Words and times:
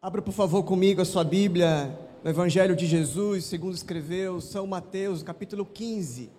Abra, 0.00 0.22
por 0.22 0.30
favor, 0.30 0.62
comigo 0.62 1.02
a 1.02 1.04
sua 1.04 1.24
Bíblia 1.24 1.98
no 2.22 2.30
Evangelho 2.30 2.76
de 2.76 2.86
Jesus, 2.86 3.46
segundo 3.46 3.74
escreveu 3.74 4.40
São 4.40 4.64
Mateus, 4.64 5.24
capítulo 5.24 5.66
15. 5.66 6.30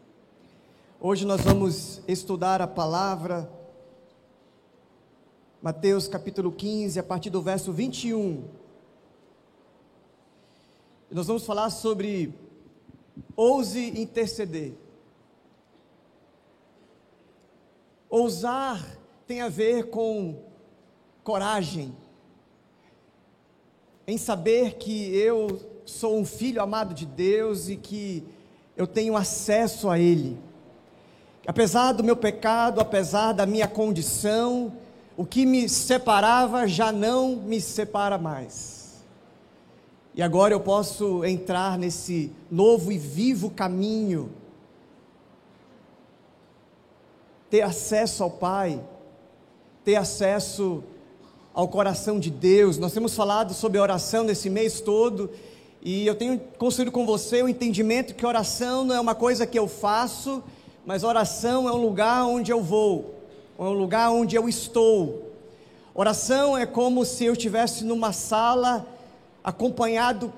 Hoje 0.97 1.25
nós 1.25 1.41
vamos 1.41 2.01
estudar 2.07 2.61
a 2.61 2.67
palavra, 2.67 3.51
Mateus 5.61 6.07
capítulo 6.07 6.53
15, 6.53 7.01
a 7.01 7.03
partir 7.03 7.29
do 7.29 7.41
verso 7.41 7.73
21. 7.73 8.45
E 11.11 11.13
nós 11.13 11.27
vamos 11.27 11.45
falar 11.45 11.69
sobre 11.69 12.33
ouse 13.35 13.99
interceder. 13.99 14.71
Ousar 18.09 18.81
tem 19.27 19.41
a 19.41 19.49
ver 19.49 19.89
com 19.89 20.45
coragem, 21.25 21.93
em 24.09 24.17
saber 24.17 24.73
que 24.75 25.15
eu 25.15 25.59
sou 25.85 26.17
um 26.17 26.25
filho 26.25 26.61
amado 26.61 26.95
de 26.95 27.05
Deus 27.05 27.69
e 27.69 27.75
que 27.75 28.23
eu 28.75 28.87
tenho 28.87 29.15
acesso 29.15 29.87
a 29.87 29.99
Ele. 29.99 30.35
Apesar 31.45 31.91
do 31.91 32.03
meu 32.03 32.15
pecado, 32.15 32.81
apesar 32.81 33.33
da 33.33 33.45
minha 33.45 33.67
condição, 33.67 34.73
o 35.15 35.25
que 35.25 35.45
me 35.45 35.69
separava 35.69 36.67
já 36.67 36.91
não 36.91 37.35
me 37.35 37.61
separa 37.61 38.17
mais. 38.17 39.03
E 40.15 40.23
agora 40.23 40.55
eu 40.55 40.59
posso 40.59 41.23
entrar 41.23 41.77
nesse 41.77 42.31
novo 42.49 42.91
e 42.91 42.97
vivo 42.97 43.51
caminho, 43.51 44.31
ter 47.47 47.61
acesso 47.61 48.23
ao 48.23 48.31
Pai, 48.31 48.83
ter 49.83 49.97
acesso 49.97 50.83
ao 51.53 51.67
coração 51.67 52.19
de 52.19 52.29
Deus. 52.29 52.77
Nós 52.77 52.93
temos 52.93 53.15
falado 53.15 53.53
sobre 53.53 53.79
oração 53.79 54.23
nesse 54.23 54.49
mês 54.49 54.81
todo 54.81 55.29
e 55.81 56.05
eu 56.05 56.15
tenho 56.15 56.39
construído 56.57 56.91
com 56.91 57.05
você 57.05 57.41
o 57.41 57.47
entendimento 57.47 58.13
que 58.13 58.25
oração 58.25 58.83
não 58.83 58.95
é 58.95 58.99
uma 58.99 59.15
coisa 59.15 59.47
que 59.47 59.57
eu 59.57 59.67
faço, 59.67 60.43
mas 60.85 61.03
oração 61.03 61.69
é 61.69 61.71
um 61.71 61.81
lugar 61.81 62.25
onde 62.25 62.51
eu 62.51 62.61
vou, 62.61 63.15
é 63.57 63.61
um 63.63 63.73
lugar 63.73 64.11
onde 64.11 64.35
eu 64.35 64.49
estou. 64.49 65.31
Oração 65.93 66.57
é 66.57 66.65
como 66.65 67.05
se 67.05 67.25
eu 67.25 67.33
estivesse 67.33 67.83
numa 67.83 68.11
sala 68.11 68.85
acompanhado 69.43 70.33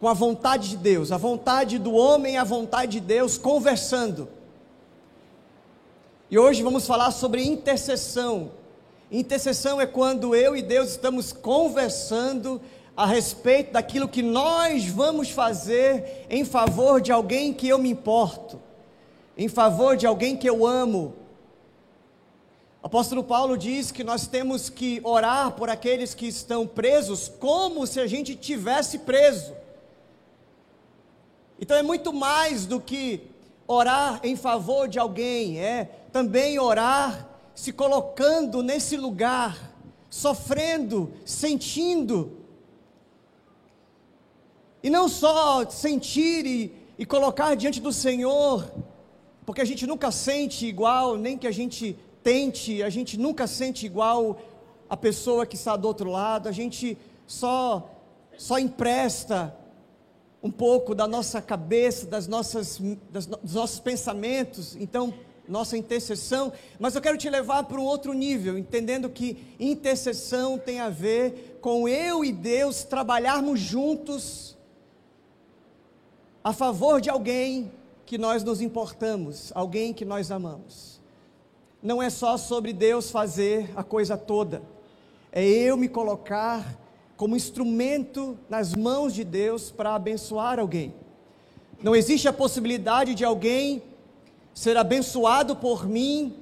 com 0.00 0.08
a 0.08 0.14
vontade 0.14 0.70
de 0.70 0.76
Deus, 0.76 1.12
a 1.12 1.16
vontade 1.16 1.78
do 1.78 1.92
homem 1.92 2.36
a 2.36 2.44
vontade 2.44 2.92
de 2.92 3.00
Deus 3.00 3.38
conversando. 3.38 4.28
E 6.28 6.38
hoje 6.38 6.62
vamos 6.62 6.86
falar 6.86 7.10
sobre 7.12 7.44
intercessão. 7.44 8.50
Intercessão 9.12 9.78
é 9.78 9.84
quando 9.84 10.34
eu 10.34 10.56
e 10.56 10.62
Deus 10.62 10.92
estamos 10.92 11.34
conversando 11.34 12.58
a 12.96 13.04
respeito 13.04 13.70
daquilo 13.70 14.08
que 14.08 14.22
nós 14.22 14.86
vamos 14.86 15.28
fazer 15.28 16.24
em 16.30 16.46
favor 16.46 16.98
de 16.98 17.12
alguém 17.12 17.52
que 17.52 17.68
eu 17.68 17.78
me 17.78 17.90
importo, 17.90 18.58
em 19.36 19.48
favor 19.48 19.98
de 19.98 20.06
alguém 20.06 20.34
que 20.34 20.48
eu 20.48 20.66
amo. 20.66 21.14
O 22.82 22.86
apóstolo 22.86 23.22
Paulo 23.22 23.58
diz 23.58 23.92
que 23.92 24.02
nós 24.02 24.26
temos 24.26 24.70
que 24.70 24.98
orar 25.04 25.52
por 25.52 25.68
aqueles 25.68 26.14
que 26.14 26.26
estão 26.26 26.66
presos 26.66 27.28
como 27.28 27.86
se 27.86 28.00
a 28.00 28.06
gente 28.06 28.34
tivesse 28.34 29.00
preso. 29.00 29.54
Então 31.60 31.76
é 31.76 31.82
muito 31.82 32.14
mais 32.14 32.64
do 32.64 32.80
que 32.80 33.20
orar 33.66 34.20
em 34.22 34.36
favor 34.36 34.88
de 34.88 34.98
alguém, 34.98 35.60
é 35.60 35.84
também 36.10 36.58
orar 36.58 37.28
se 37.54 37.72
colocando 37.72 38.62
nesse 38.62 38.96
lugar, 38.96 39.72
sofrendo, 40.08 41.12
sentindo. 41.24 42.38
E 44.82 44.90
não 44.90 45.08
só 45.08 45.68
sentir 45.68 46.46
e, 46.46 46.74
e 46.98 47.06
colocar 47.06 47.54
diante 47.54 47.80
do 47.80 47.92
Senhor, 47.92 48.70
porque 49.46 49.60
a 49.60 49.64
gente 49.64 49.86
nunca 49.86 50.10
sente 50.10 50.66
igual, 50.66 51.16
nem 51.16 51.38
que 51.38 51.46
a 51.46 51.52
gente 51.52 51.96
tente, 52.22 52.82
a 52.82 52.90
gente 52.90 53.18
nunca 53.18 53.46
sente 53.46 53.86
igual 53.86 54.40
a 54.88 54.96
pessoa 54.96 55.46
que 55.46 55.56
está 55.56 55.76
do 55.76 55.88
outro 55.88 56.10
lado, 56.10 56.48
a 56.48 56.52
gente 56.52 56.98
só 57.26 57.88
só 58.36 58.58
empresta 58.58 59.54
um 60.42 60.50
pouco 60.50 60.94
da 60.94 61.06
nossa 61.06 61.40
cabeça, 61.40 62.06
das 62.06 62.26
nossas, 62.26 62.80
das, 63.10 63.26
dos 63.26 63.54
nossos 63.54 63.78
pensamentos. 63.78 64.74
Então, 64.76 65.14
nossa 65.48 65.76
intercessão, 65.76 66.52
mas 66.78 66.94
eu 66.94 67.00
quero 67.00 67.18
te 67.18 67.28
levar 67.28 67.64
para 67.64 67.80
um 67.80 67.84
outro 67.84 68.12
nível, 68.12 68.56
entendendo 68.56 69.08
que 69.10 69.54
intercessão 69.58 70.58
tem 70.58 70.80
a 70.80 70.88
ver 70.88 71.58
com 71.60 71.88
eu 71.88 72.24
e 72.24 72.32
Deus 72.32 72.84
trabalharmos 72.84 73.60
juntos 73.60 74.56
a 76.44 76.52
favor 76.52 77.00
de 77.00 77.10
alguém 77.10 77.72
que 78.06 78.18
nós 78.18 78.42
nos 78.42 78.60
importamos, 78.60 79.52
alguém 79.54 79.92
que 79.92 80.04
nós 80.04 80.30
amamos. 80.30 81.00
Não 81.82 82.02
é 82.02 82.10
só 82.10 82.36
sobre 82.36 82.72
Deus 82.72 83.10
fazer 83.10 83.70
a 83.74 83.82
coisa 83.82 84.16
toda, 84.16 84.62
é 85.32 85.44
eu 85.44 85.76
me 85.76 85.88
colocar 85.88 86.78
como 87.16 87.36
instrumento 87.36 88.38
nas 88.48 88.74
mãos 88.74 89.14
de 89.14 89.24
Deus 89.24 89.70
para 89.70 89.94
abençoar 89.94 90.58
alguém. 90.58 90.94
Não 91.82 91.96
existe 91.96 92.28
a 92.28 92.32
possibilidade 92.32 93.14
de 93.14 93.24
alguém 93.24 93.82
ser 94.54 94.76
abençoado 94.76 95.56
por 95.56 95.86
mim 95.86 96.34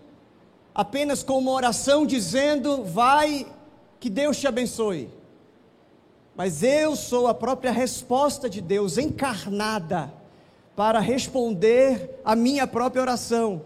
apenas 0.75 1.23
com 1.23 1.39
uma 1.39 1.53
oração 1.53 2.07
dizendo: 2.07 2.85
Vai, 2.85 3.47
que 3.99 4.09
Deus 4.09 4.39
te 4.39 4.47
abençoe. 4.47 5.11
Mas 6.35 6.63
eu 6.63 6.97
sou 6.97 7.27
a 7.27 7.35
própria 7.35 7.71
resposta 7.71 8.49
de 8.49 8.61
Deus 8.61 8.97
encarnada 8.97 10.13
para 10.75 10.99
responder 11.01 12.19
a 12.25 12.35
minha 12.35 12.67
própria 12.67 13.03
oração. 13.03 13.63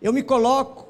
Eu 0.00 0.12
me 0.12 0.22
coloco, 0.22 0.86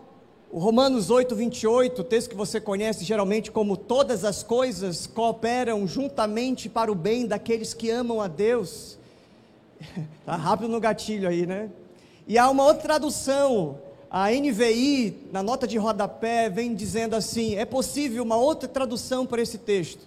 o 0.50 0.58
Romanos 0.58 1.08
8, 1.08 1.34
28, 1.34 2.04
texto 2.04 2.30
que 2.30 2.36
você 2.36 2.60
conhece 2.60 3.04
geralmente 3.04 3.50
como 3.50 3.76
todas 3.76 4.24
as 4.24 4.42
coisas 4.42 5.06
cooperam 5.06 5.86
juntamente 5.86 6.68
para 6.68 6.92
o 6.92 6.94
bem 6.94 7.26
daqueles 7.26 7.72
que 7.72 7.88
amam 7.88 8.20
a 8.20 8.28
Deus. 8.28 8.98
Está 10.20 10.36
rápido 10.36 10.68
no 10.68 10.80
gatilho 10.80 11.28
aí, 11.28 11.46
né? 11.46 11.70
E 12.26 12.36
há 12.36 12.50
uma 12.50 12.64
outra 12.64 12.82
tradução, 12.82 13.78
a 14.10 14.30
NVI, 14.30 15.28
na 15.32 15.42
nota 15.42 15.66
de 15.66 15.78
rodapé, 15.78 16.48
vem 16.50 16.74
dizendo 16.74 17.14
assim: 17.14 17.54
é 17.54 17.64
possível 17.64 18.22
uma 18.22 18.36
outra 18.36 18.68
tradução 18.68 19.24
para 19.24 19.40
esse 19.40 19.58
texto. 19.58 20.00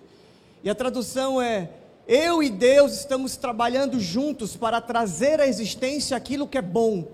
E 0.63 0.69
a 0.69 0.75
tradução 0.75 1.41
é: 1.41 1.69
Eu 2.07 2.43
e 2.43 2.49
Deus 2.49 2.93
estamos 2.93 3.37
trabalhando 3.37 3.99
juntos 3.99 4.57
para 4.57 4.81
trazer 4.81 5.39
à 5.39 5.47
existência 5.47 6.17
aquilo 6.17 6.47
que 6.47 6.57
é 6.57 6.61
bom. 6.61 7.07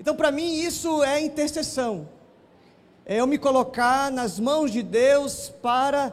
Então, 0.00 0.16
para 0.16 0.32
mim, 0.32 0.60
isso 0.60 1.02
é 1.04 1.20
intercessão. 1.20 2.08
É 3.04 3.20
eu 3.20 3.26
me 3.26 3.38
colocar 3.38 4.10
nas 4.10 4.40
mãos 4.40 4.72
de 4.72 4.82
Deus 4.82 5.52
para 5.62 6.12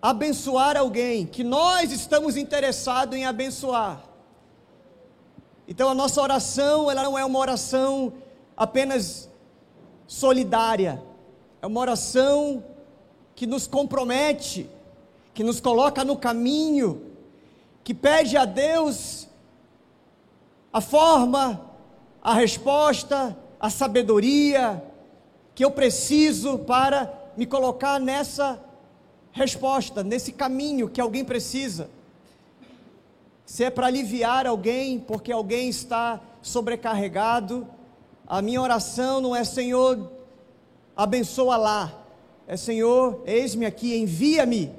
abençoar 0.00 0.76
alguém 0.76 1.26
que 1.26 1.44
nós 1.44 1.92
estamos 1.92 2.36
interessados 2.36 3.14
em 3.14 3.26
abençoar. 3.26 4.09
Então 5.70 5.88
a 5.88 5.94
nossa 5.94 6.20
oração, 6.20 6.90
ela 6.90 7.04
não 7.04 7.16
é 7.16 7.24
uma 7.24 7.38
oração 7.38 8.12
apenas 8.56 9.30
solidária. 10.04 11.00
É 11.62 11.66
uma 11.68 11.78
oração 11.78 12.64
que 13.36 13.46
nos 13.46 13.68
compromete, 13.68 14.68
que 15.32 15.44
nos 15.44 15.60
coloca 15.60 16.04
no 16.04 16.16
caminho, 16.16 17.12
que 17.84 17.94
pede 17.94 18.36
a 18.36 18.44
Deus 18.44 19.28
a 20.72 20.80
forma, 20.80 21.64
a 22.20 22.34
resposta, 22.34 23.36
a 23.60 23.70
sabedoria 23.70 24.82
que 25.54 25.64
eu 25.64 25.70
preciso 25.70 26.58
para 26.58 27.14
me 27.36 27.46
colocar 27.46 28.00
nessa 28.00 28.60
resposta, 29.30 30.02
nesse 30.02 30.32
caminho 30.32 30.88
que 30.88 31.00
alguém 31.00 31.24
precisa 31.24 31.88
se 33.50 33.64
é 33.64 33.68
para 33.68 33.88
aliviar 33.88 34.46
alguém, 34.46 35.00
porque 35.00 35.32
alguém 35.32 35.68
está 35.68 36.20
sobrecarregado, 36.40 37.66
a 38.24 38.40
minha 38.40 38.62
oração 38.62 39.20
não 39.20 39.34
é 39.34 39.42
Senhor, 39.42 40.08
abençoa 40.96 41.56
lá, 41.56 41.92
é 42.46 42.56
Senhor, 42.56 43.24
eis-me 43.26 43.66
aqui, 43.66 43.96
envia-me. 43.96 44.72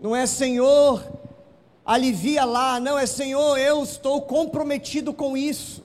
Não 0.00 0.14
é 0.14 0.24
Senhor, 0.24 1.04
alivia 1.84 2.44
lá, 2.44 2.78
não 2.78 2.96
é 2.96 3.06
Senhor, 3.06 3.58
eu 3.58 3.82
estou 3.82 4.22
comprometido 4.22 5.12
com 5.12 5.36
isso. 5.36 5.82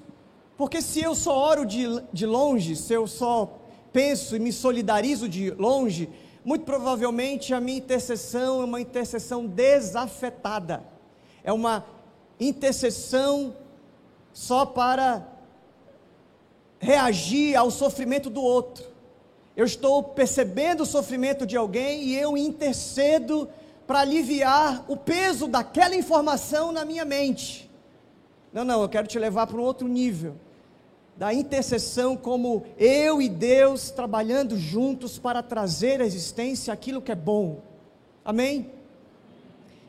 Porque 0.56 0.80
se 0.80 1.02
eu 1.02 1.16
só 1.16 1.36
oro 1.36 1.66
de, 1.66 1.88
de 2.14 2.28
longe, 2.28 2.76
se 2.76 2.94
eu 2.94 3.08
só 3.08 3.52
penso 3.92 4.36
e 4.36 4.40
me 4.40 4.54
solidarizo 4.54 5.28
de 5.28 5.50
longe, 5.50 6.08
muito 6.44 6.66
provavelmente 6.66 7.54
a 7.54 7.60
minha 7.60 7.78
intercessão 7.78 8.62
é 8.62 8.66
uma 8.66 8.82
intercessão 8.82 9.46
desafetada, 9.46 10.84
é 11.44 11.54
uma 11.54 11.86
intercessão 12.40 13.56
só 14.34 14.66
para 14.66 15.26
reagir 16.80 17.56
ao 17.56 17.72
sofrimento 17.72 18.30
do 18.30 18.42
outro. 18.42 18.92
eu 19.56 19.66
estou 19.66 20.02
percebendo 20.02 20.82
o 20.82 20.86
sofrimento 20.86 21.46
de 21.46 21.56
alguém 21.56 22.04
e 22.04 22.16
eu 22.16 22.36
intercedo 22.36 23.48
para 23.86 24.00
aliviar 24.00 24.84
o 24.88 24.98
peso 24.98 25.48
daquela 25.48 25.96
informação 25.96 26.72
na 26.72 26.84
minha 26.84 27.06
mente. 27.06 27.70
Não, 28.52 28.64
não, 28.64 28.82
eu 28.82 28.90
quero 28.90 29.08
te 29.08 29.20
levar 29.20 29.46
para 29.46 29.58
um 29.58 29.62
outro 29.62 29.88
nível 29.88 30.36
da 31.16 31.34
intercessão 31.34 32.18
como 32.18 32.66
eu 32.78 33.22
e 33.22 33.30
Deus 33.30 33.92
trabalhando 33.92 34.58
juntos 34.58 35.20
para 35.20 35.44
trazer 35.44 36.02
à 36.02 36.06
existência 36.06 36.74
aquilo 36.74 37.02
que 37.02 37.12
é 37.12 37.16
bom. 37.16 37.62
Amém? 38.26 38.72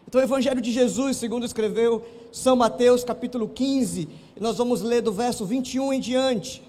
Então, 0.07 0.21
o 0.21 0.25
Evangelho 0.25 0.61
de 0.61 0.71
Jesus, 0.71 1.17
segundo 1.17 1.47
escreveu 1.47 2.05
São 2.31 2.55
Mateus, 2.55 3.03
capítulo 3.03 3.49
15, 3.49 4.09
e 4.37 4.41
nós 4.41 4.59
vamos 4.59 4.83
ler 4.83 5.01
do 5.01 5.13
verso 5.13 5.45
21 5.45 5.93
em 5.93 6.01
diante. 6.01 6.63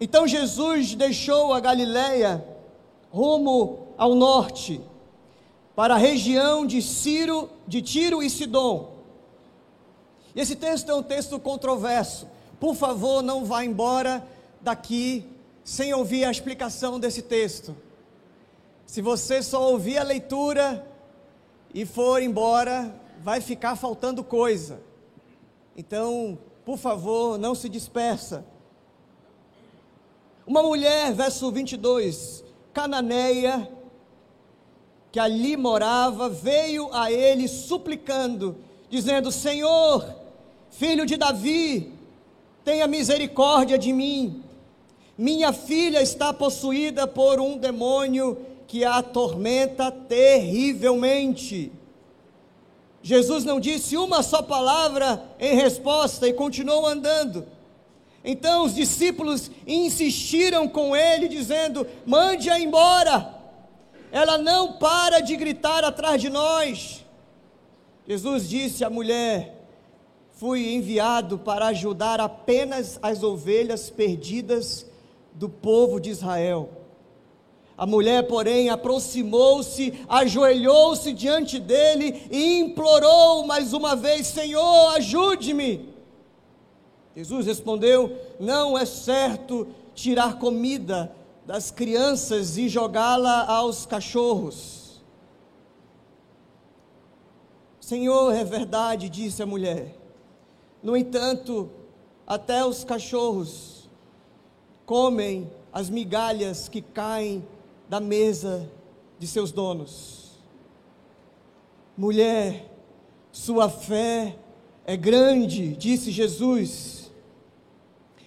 Então 0.00 0.26
Jesus 0.26 0.94
deixou 0.94 1.52
a 1.52 1.60
Galiléia 1.60 2.42
rumo 3.12 3.88
ao 3.98 4.14
norte, 4.14 4.80
para 5.76 5.94
a 5.94 5.98
região 5.98 6.64
de 6.64 6.80
Ciro, 6.80 7.50
de 7.66 7.82
Tiro 7.82 8.22
e 8.22 8.30
Sidom. 8.30 8.94
E 10.34 10.40
esse 10.40 10.56
texto 10.56 10.90
é 10.90 10.94
um 10.94 11.02
texto 11.02 11.38
controverso. 11.38 12.26
Por 12.60 12.74
favor, 12.74 13.22
não 13.22 13.44
vá 13.46 13.64
embora 13.64 14.22
daqui 14.60 15.26
sem 15.64 15.94
ouvir 15.94 16.24
a 16.26 16.30
explicação 16.30 17.00
desse 17.00 17.22
texto. 17.22 17.74
Se 18.84 19.00
você 19.00 19.42
só 19.42 19.70
ouvir 19.70 19.96
a 19.96 20.02
leitura 20.02 20.86
e 21.72 21.86
for 21.86 22.22
embora, 22.22 22.94
vai 23.22 23.40
ficar 23.40 23.76
faltando 23.76 24.22
coisa. 24.22 24.80
Então, 25.76 26.38
por 26.64 26.76
favor, 26.76 27.38
não 27.38 27.54
se 27.54 27.68
dispersa. 27.68 28.44
Uma 30.46 30.62
mulher, 30.62 31.14
verso 31.14 31.50
22, 31.50 32.44
cananeia, 32.74 33.70
que 35.12 35.18
ali 35.18 35.56
morava, 35.56 36.28
veio 36.28 36.92
a 36.92 37.10
ele 37.10 37.48
suplicando, 37.48 38.56
dizendo: 38.90 39.32
Senhor, 39.32 40.04
filho 40.70 41.06
de 41.06 41.16
Davi, 41.16 41.99
tenha 42.64 42.86
misericórdia 42.86 43.78
de 43.78 43.92
mim. 43.92 44.42
Minha 45.16 45.52
filha 45.52 46.00
está 46.00 46.32
possuída 46.32 47.06
por 47.06 47.40
um 47.40 47.58
demônio 47.58 48.38
que 48.66 48.84
a 48.84 48.96
atormenta 48.96 49.90
terrivelmente. 49.90 51.72
Jesus 53.02 53.44
não 53.44 53.58
disse 53.58 53.96
uma 53.96 54.22
só 54.22 54.42
palavra 54.42 55.22
em 55.38 55.54
resposta 55.54 56.28
e 56.28 56.32
continuou 56.32 56.86
andando. 56.86 57.46
Então 58.22 58.64
os 58.64 58.74
discípulos 58.74 59.50
insistiram 59.66 60.68
com 60.68 60.94
ele, 60.94 61.26
dizendo: 61.26 61.86
Mande-a 62.04 62.60
embora, 62.60 63.34
ela 64.12 64.36
não 64.36 64.74
para 64.74 65.20
de 65.20 65.34
gritar 65.36 65.84
atrás 65.84 66.20
de 66.20 66.28
nós. 66.28 67.04
Jesus 68.06 68.48
disse 68.48 68.84
à 68.84 68.90
mulher: 68.90 69.59
Fui 70.40 70.72
enviado 70.72 71.38
para 71.38 71.66
ajudar 71.66 72.18
apenas 72.18 72.98
as 73.02 73.22
ovelhas 73.22 73.90
perdidas 73.90 74.86
do 75.34 75.50
povo 75.50 76.00
de 76.00 76.08
Israel. 76.08 76.70
A 77.76 77.84
mulher, 77.84 78.26
porém, 78.26 78.70
aproximou-se, 78.70 79.92
ajoelhou-se 80.08 81.12
diante 81.12 81.58
dele 81.58 82.26
e 82.30 82.58
implorou 82.58 83.46
mais 83.46 83.74
uma 83.74 83.94
vez: 83.94 84.28
Senhor, 84.28 84.94
ajude-me. 84.94 85.90
Jesus 87.14 87.44
respondeu: 87.44 88.10
Não 88.40 88.78
é 88.78 88.86
certo 88.86 89.68
tirar 89.94 90.38
comida 90.38 91.14
das 91.44 91.70
crianças 91.70 92.56
e 92.56 92.66
jogá-la 92.66 93.44
aos 93.44 93.84
cachorros. 93.84 95.02
Senhor, 97.78 98.34
é 98.34 98.42
verdade, 98.42 99.10
disse 99.10 99.42
a 99.42 99.46
mulher. 99.46 100.00
No 100.82 100.96
entanto, 100.96 101.70
até 102.26 102.64
os 102.64 102.84
cachorros 102.84 103.88
comem 104.86 105.50
as 105.72 105.88
migalhas 105.88 106.68
que 106.68 106.80
caem 106.80 107.46
da 107.88 108.00
mesa 108.00 108.70
de 109.18 109.26
seus 109.26 109.52
donos. 109.52 110.38
Mulher, 111.96 112.70
sua 113.30 113.68
fé 113.68 114.36
é 114.86 114.96
grande, 114.96 115.76
disse 115.76 116.10
Jesus 116.10 117.00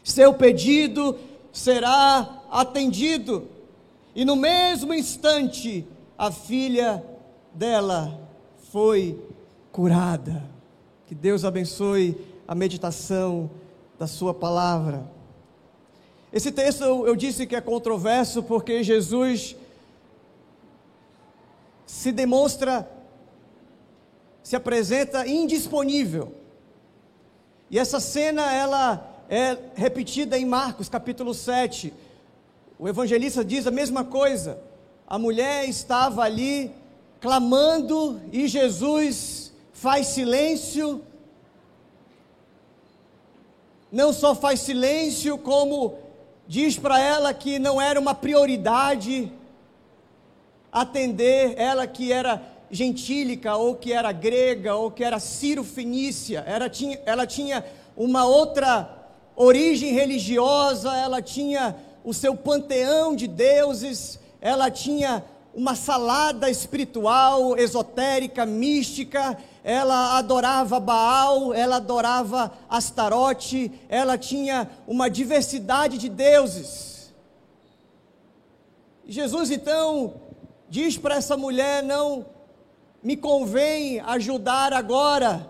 seu 0.04 0.34
pedido 0.34 1.18
será 1.52 2.44
atendido. 2.52 3.48
E 4.14 4.26
no 4.26 4.36
mesmo 4.36 4.94
instante, 4.94 5.88
a 6.18 6.30
filha 6.30 7.04
dela 7.54 8.20
foi 8.72 9.20
curada. 9.72 10.44
Que 11.08 11.16
Deus 11.16 11.46
abençoe 11.46 12.18
a 12.48 12.56
meditação 12.56 13.50
da 13.98 14.08
Sua 14.08 14.34
palavra. 14.34 15.06
Esse 16.32 16.52
texto 16.52 16.84
eu 16.84 17.16
disse 17.16 17.46
que 17.46 17.56
é 17.56 17.62
controverso 17.62 18.42
porque 18.42 18.84
Jesus 18.84 19.56
se 21.86 22.12
demonstra, 22.12 22.90
se 24.42 24.56
apresenta 24.56 25.28
indisponível. 25.28 26.34
E 27.70 27.78
essa 27.78 28.00
cena, 28.00 28.52
ela 28.52 29.26
é 29.30 29.58
repetida 29.76 30.38
em 30.38 30.46
Marcos 30.46 30.90
capítulo 30.90 31.34
7. 31.34 31.94
O 32.78 32.88
evangelista 32.88 33.46
diz 33.46 33.66
a 33.68 33.72
mesma 33.72 34.04
coisa. 34.04 34.60
A 35.08 35.18
mulher 35.18 35.70
estava 35.70 36.24
ali 36.24 36.72
clamando 37.22 38.20
e 38.32 38.48
Jesus 38.48 39.54
faz 39.72 40.08
silêncio. 40.08 41.02
Não 43.94 44.12
só 44.12 44.34
faz 44.34 44.62
silêncio, 44.62 45.38
como 45.38 45.94
diz 46.48 46.80
para 46.80 47.00
ela 47.00 47.32
que 47.32 47.60
não 47.60 47.80
era 47.80 48.00
uma 48.00 48.16
prioridade 48.16 49.32
atender 50.72 51.54
ela 51.58 51.86
que 51.86 52.12
era 52.12 52.42
gentílica, 52.72 53.56
ou 53.56 53.76
que 53.76 53.94
era 53.94 54.12
grega, 54.12 54.74
ou 54.74 54.90
que 54.90 55.04
era 55.04 55.20
ciro-fenícia. 55.20 56.44
Ela 56.48 56.68
tinha, 56.72 57.00
ela 57.06 57.28
tinha 57.28 57.64
uma 57.96 58.26
outra 58.26 59.12
origem 59.36 59.94
religiosa, 59.94 60.92
ela 60.98 61.22
tinha 61.22 61.76
o 62.04 62.16
seu 62.16 62.36
panteão 62.36 63.16
de 63.16 63.28
deuses, 63.28 64.20
ela 64.42 64.72
tinha 64.72 65.24
uma 65.54 65.76
salada 65.76 66.50
espiritual, 66.50 67.56
esotérica, 67.60 68.44
mística, 68.44 69.38
ela 69.64 70.18
adorava 70.18 70.80
Baal, 70.80 71.54
ela 71.54 71.78
adorava 71.78 72.52
Astarote, 72.70 73.72
ela 73.88 74.18
tinha 74.18 74.70
uma 74.86 75.10
diversidade 75.10 75.98
de 75.98 76.10
deuses. 76.10 77.14
Jesus 79.06 79.52
então 79.52 80.16
diz 80.70 80.98
para 80.98 81.16
essa 81.16 81.38
mulher: 81.38 81.82
não 81.82 82.26
me 83.02 83.16
convém 83.16 84.02
ajudar 84.02 84.74
agora, 84.74 85.50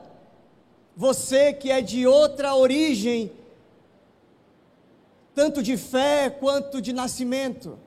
você 0.96 1.52
que 1.52 1.72
é 1.72 1.82
de 1.82 2.06
outra 2.06 2.56
origem, 2.56 3.32
tanto 5.34 5.64
de 5.64 5.76
fé 5.76 6.30
quanto 6.30 6.80
de 6.80 6.94
nascimento. 6.94 7.80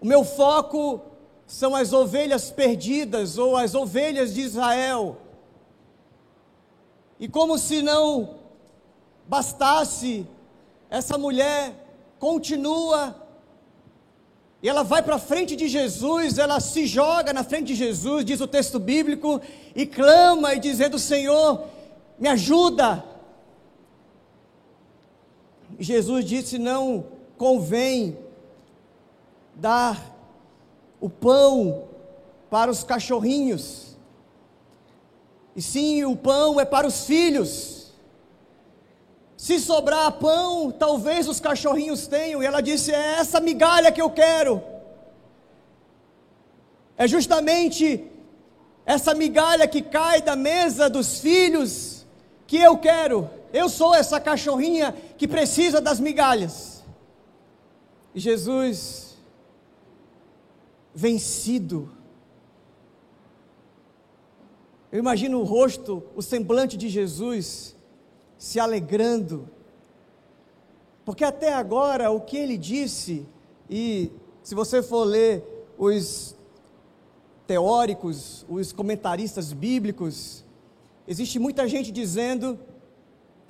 O 0.00 0.06
meu 0.06 0.24
foco 0.24 1.02
são 1.48 1.74
as 1.74 1.92
ovelhas 1.92 2.50
perdidas 2.50 3.38
ou 3.38 3.56
as 3.56 3.74
ovelhas 3.74 4.34
de 4.34 4.42
Israel. 4.42 5.16
E 7.18 7.26
como 7.26 7.58
se 7.58 7.82
não 7.82 8.36
bastasse, 9.26 10.26
essa 10.90 11.18
mulher 11.18 11.74
continua 12.18 13.16
e 14.62 14.68
ela 14.68 14.82
vai 14.82 15.02
para 15.02 15.18
frente 15.18 15.56
de 15.56 15.68
Jesus, 15.68 16.36
ela 16.36 16.60
se 16.60 16.86
joga 16.86 17.32
na 17.32 17.44
frente 17.44 17.68
de 17.68 17.76
Jesus, 17.76 18.24
diz 18.24 18.40
o 18.40 18.46
texto 18.46 18.78
bíblico, 18.78 19.40
e 19.74 19.86
clama 19.86 20.54
e 20.54 20.58
dizendo: 20.58 20.98
Senhor, 20.98 21.64
me 22.18 22.28
ajuda, 22.28 23.04
Jesus 25.78 26.24
disse: 26.24 26.58
não 26.58 27.06
convém 27.36 28.18
dar 29.54 30.17
o 31.00 31.08
pão 31.08 31.84
para 32.50 32.70
os 32.70 32.82
cachorrinhos, 32.82 33.96
e 35.54 35.62
sim 35.62 36.04
o 36.04 36.16
pão 36.16 36.60
é 36.60 36.64
para 36.64 36.86
os 36.86 37.04
filhos. 37.04 37.92
Se 39.36 39.60
sobrar 39.60 40.12
pão, 40.12 40.70
talvez 40.70 41.28
os 41.28 41.40
cachorrinhos 41.40 42.06
tenham, 42.06 42.42
e 42.42 42.46
ela 42.46 42.60
disse: 42.60 42.92
é 42.92 43.18
essa 43.18 43.40
migalha 43.40 43.90
que 43.92 44.02
eu 44.02 44.10
quero. 44.10 44.62
É 46.96 47.06
justamente 47.06 48.04
essa 48.84 49.14
migalha 49.14 49.68
que 49.68 49.80
cai 49.80 50.20
da 50.20 50.34
mesa 50.34 50.90
dos 50.90 51.20
filhos 51.20 52.04
que 52.46 52.56
eu 52.56 52.76
quero. 52.78 53.30
Eu 53.52 53.68
sou 53.68 53.94
essa 53.94 54.18
cachorrinha 54.18 54.92
que 55.16 55.28
precisa 55.28 55.80
das 55.80 56.00
migalhas. 56.00 56.82
E 58.14 58.18
Jesus, 58.18 59.07
vencido, 60.94 61.90
eu 64.90 64.98
imagino 64.98 65.38
o 65.38 65.44
rosto, 65.44 66.02
o 66.16 66.22
semblante 66.22 66.76
de 66.76 66.88
Jesus 66.88 67.76
se 68.38 68.58
alegrando, 68.58 69.48
porque 71.04 71.24
até 71.24 71.52
agora 71.52 72.10
o 72.10 72.20
que 72.20 72.36
ele 72.36 72.56
disse, 72.56 73.26
e 73.68 74.10
se 74.42 74.54
você 74.54 74.82
for 74.82 75.04
ler 75.04 75.44
os 75.76 76.34
teóricos, 77.46 78.46
os 78.48 78.72
comentaristas 78.72 79.52
bíblicos, 79.52 80.42
existe 81.06 81.38
muita 81.38 81.68
gente 81.68 81.90
dizendo 81.90 82.58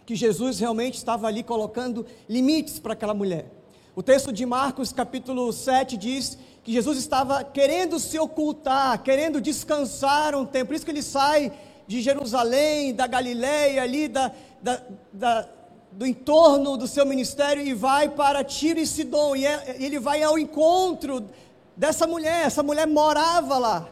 que 0.05 0.17
Jesus 0.17 0.59
realmente 0.59 0.95
estava 0.95 1.29
ali 1.29 1.43
colocando 1.43 2.05
limites 2.29 2.81
para 2.81 2.95
aquela 2.95 3.15
mulher. 3.15 3.53
O 3.95 4.03
texto 4.03 4.33
de 4.33 4.47
Marcos, 4.47 4.93
capítulo 4.93 5.53
7, 5.53 5.97
diz 5.97 6.39
que 6.69 6.73
Jesus 6.75 6.99
estava 6.99 7.43
querendo 7.43 7.99
se 7.99 8.19
ocultar, 8.19 9.03
querendo 9.03 9.41
descansar 9.41 10.35
um 10.35 10.45
tempo. 10.45 10.67
Por 10.67 10.75
isso 10.75 10.85
que 10.85 10.91
ele 10.91 11.03
sai 11.03 11.51
de 11.87 12.03
Jerusalém, 12.03 12.95
da 12.95 13.07
Galileia, 13.07 13.83
ali, 13.83 14.07
da, 14.07 14.31
da, 14.63 14.83
da, 15.11 15.49
do 15.91 16.07
entorno 16.07 16.77
do 16.77 16.87
seu 16.87 17.07
ministério 17.07 17.67
e 17.67 17.73
vai 17.73 18.11
para 18.11 18.45
Tiro 18.45 18.79
e 18.79 18.87
Sidom. 18.87 19.35
E 19.35 19.47
é, 19.47 19.77
ele 19.81 19.99
vai 19.99 20.23
ao 20.23 20.39
encontro 20.39 21.31
dessa 21.75 22.07
mulher. 22.07 22.45
Essa 22.45 22.63
mulher 22.63 22.87
morava 22.87 23.57
lá. 23.57 23.89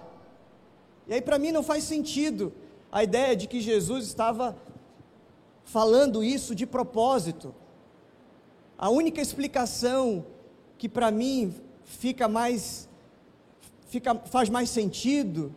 E 1.09 1.15
aí, 1.15 1.23
para 1.23 1.39
mim, 1.39 1.53
não 1.53 1.63
faz 1.63 1.83
sentido 1.83 2.53
a 2.93 3.03
ideia 3.03 3.35
de 3.35 3.47
que 3.47 3.59
Jesus 3.59 4.07
estava 4.07 4.55
falando 5.65 6.23
isso 6.23 6.55
de 6.55 6.67
propósito. 6.67 7.55
A 8.77 8.91
única 8.91 9.23
explicação 9.23 10.27
que 10.77 10.91
para 10.91 11.11
mim 11.11 11.55
fica 11.87 12.29
mais 12.29 12.89
fica, 13.89 14.15
faz 14.15 14.51
mais 14.51 14.69
sentido 14.69 15.55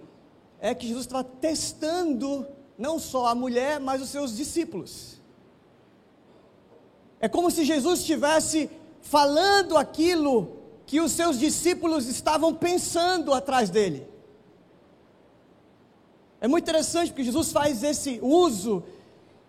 é 0.62 0.74
que 0.74 0.88
Jesus 0.88 1.06
estava 1.06 1.24
testando 1.24 2.48
não 2.78 2.98
só 3.00 3.28
a 3.28 3.36
mulher, 3.36 3.80
mas 3.80 4.02
os 4.02 4.10
seus 4.10 4.36
discípulos. 4.38 5.20
É 7.20 7.28
como 7.28 7.52
se 7.52 7.66
Jesus 7.66 8.00
estivesse 8.00 8.70
falando 9.02 9.78
aquilo 9.78 10.58
que 10.86 11.02
os 11.02 11.12
seus 11.12 11.38
discípulos 11.38 12.08
estavam 12.08 12.54
pensando 12.54 13.34
atrás 13.34 13.70
dele. 13.70 14.08
É 16.42 16.48
muito 16.48 16.64
interessante 16.64 17.10
porque 17.10 17.24
Jesus 17.24 17.52
faz 17.52 17.84
esse 17.84 18.20
uso 18.22 18.84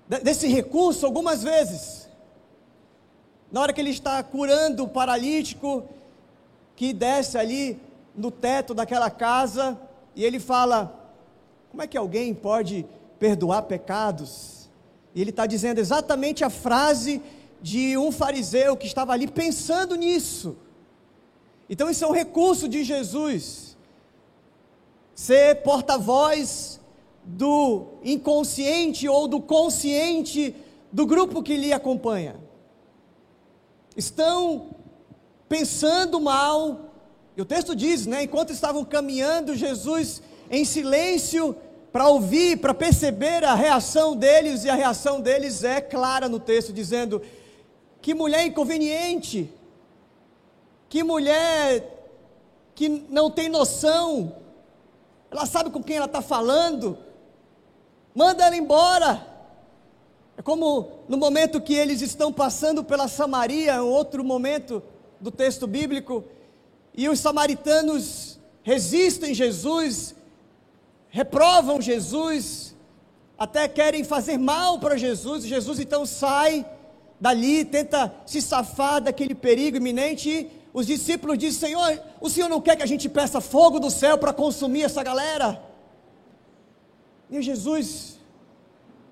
desse 0.09 0.49
recurso 0.49 1.07
algumas 1.07 1.43
vezes. 1.43 2.09
Na 3.51 3.61
hora 3.61 3.73
que 3.73 3.81
ele 3.81 3.91
está 3.91 4.23
curando 4.23 4.85
o 4.85 4.89
paralítico 4.89 5.85
que 6.81 6.95
desce 6.95 7.37
ali 7.37 7.79
no 8.17 8.31
teto 8.31 8.73
daquela 8.73 9.11
casa 9.11 9.79
e 10.17 10.25
ele 10.25 10.41
fala: 10.41 11.13
Como 11.71 11.83
é 11.83 11.87
que 11.87 11.99
alguém 11.99 12.33
pode 12.33 12.87
perdoar 13.19 13.65
pecados? 13.65 14.71
E 15.15 15.21
ele 15.21 15.29
está 15.29 15.45
dizendo 15.45 15.79
exatamente 15.79 16.43
a 16.43 16.49
frase 16.49 17.21
de 17.61 17.99
um 17.99 18.11
fariseu 18.11 18.79
que 18.79 18.87
estava 18.87 19.13
ali 19.13 19.29
pensando 19.29 19.95
nisso. 19.95 20.57
Então, 21.69 21.91
isso 21.91 22.03
é 22.03 22.09
um 22.09 22.13
recurso 22.13 22.67
de 22.67 22.83
Jesus. 22.83 23.77
Ser 25.15 25.57
porta-voz 25.57 26.81
do 27.23 27.89
inconsciente 28.03 29.07
ou 29.07 29.29
do 29.29 29.39
consciente 29.39 30.55
do 30.91 31.05
grupo 31.05 31.43
que 31.43 31.59
lhe 31.59 31.75
acompanha. 31.75 32.37
Estão 33.95 34.80
pensando 35.50 36.21
mal, 36.21 36.92
e 37.37 37.42
o 37.42 37.45
texto 37.45 37.75
diz, 37.75 38.07
né, 38.07 38.23
enquanto 38.23 38.52
estavam 38.52 38.85
caminhando, 38.85 39.57
Jesus 39.57 40.23
em 40.49 40.64
silêncio 40.64 41.57
para 41.90 42.07
ouvir, 42.07 42.59
para 42.59 42.73
perceber 42.73 43.42
a 43.42 43.57
reação 43.57 44.14
deles, 44.14 44.62
e 44.62 44.71
a 44.71 44.76
reação 44.76 45.21
deles 45.21 45.64
é 45.64 45.80
clara 45.80 46.28
no 46.28 46.38
texto, 46.38 46.73
dizendo: 46.73 47.21
Que 48.00 48.14
mulher 48.14 48.47
inconveniente, 48.47 49.52
que 50.88 51.02
mulher 51.02 51.99
que 52.73 52.88
não 52.88 53.28
tem 53.28 53.49
noção, 53.49 54.37
ela 55.33 55.47
sabe 55.47 55.71
com 55.71 55.83
quem 55.83 55.97
ela 55.97 56.07
está 56.07 56.23
falando, 56.23 56.97
manda 58.14 58.45
ela 58.45 58.57
embora. 58.57 59.26
É 60.37 60.42
como 60.42 61.00
no 61.09 61.16
momento 61.16 61.61
que 61.61 61.75
eles 61.75 62.02
estão 62.02 62.33
passando 62.33 62.85
pela 62.85 63.09
Samaria, 63.09 63.83
um 63.83 63.88
outro 63.88 64.23
momento 64.23 64.80
do 65.21 65.31
texto 65.31 65.67
bíblico, 65.67 66.25
e 66.95 67.09
os 67.09 67.21
samaritanos 67.21 68.39
resistem 68.62 69.35
Jesus, 69.35 70.15
reprovam 71.09 71.81
Jesus, 71.81 72.75
até 73.39 73.67
querem 73.67 74.05
fazer 74.05 74.39
mal 74.39 74.79
para 74.79 74.97
Jesus. 74.97 75.45
Jesus 75.45 75.81
então 75.81 76.05
sai 76.05 76.67
dali, 77.21 77.65
tenta 77.65 78.12
se 78.27 78.43
safar 78.43 79.00
daquele 79.00 79.35
perigo 79.35 79.77
iminente. 79.77 80.29
E 80.29 80.50
os 80.75 80.87
discípulos 80.87 81.39
dizem: 81.39 81.69
Senhor, 81.69 82.03
o 82.21 82.29
Senhor 82.29 82.49
não 82.49 82.61
quer 82.61 82.77
que 82.77 82.83
a 82.83 82.87
gente 82.87 83.09
peça 83.09 83.41
fogo 83.41 83.81
do 83.81 83.91
céu 83.91 84.19
para 84.19 84.33
consumir 84.33 84.83
essa 84.83 85.03
galera? 85.03 85.62
E 87.31 87.41
Jesus 87.41 88.19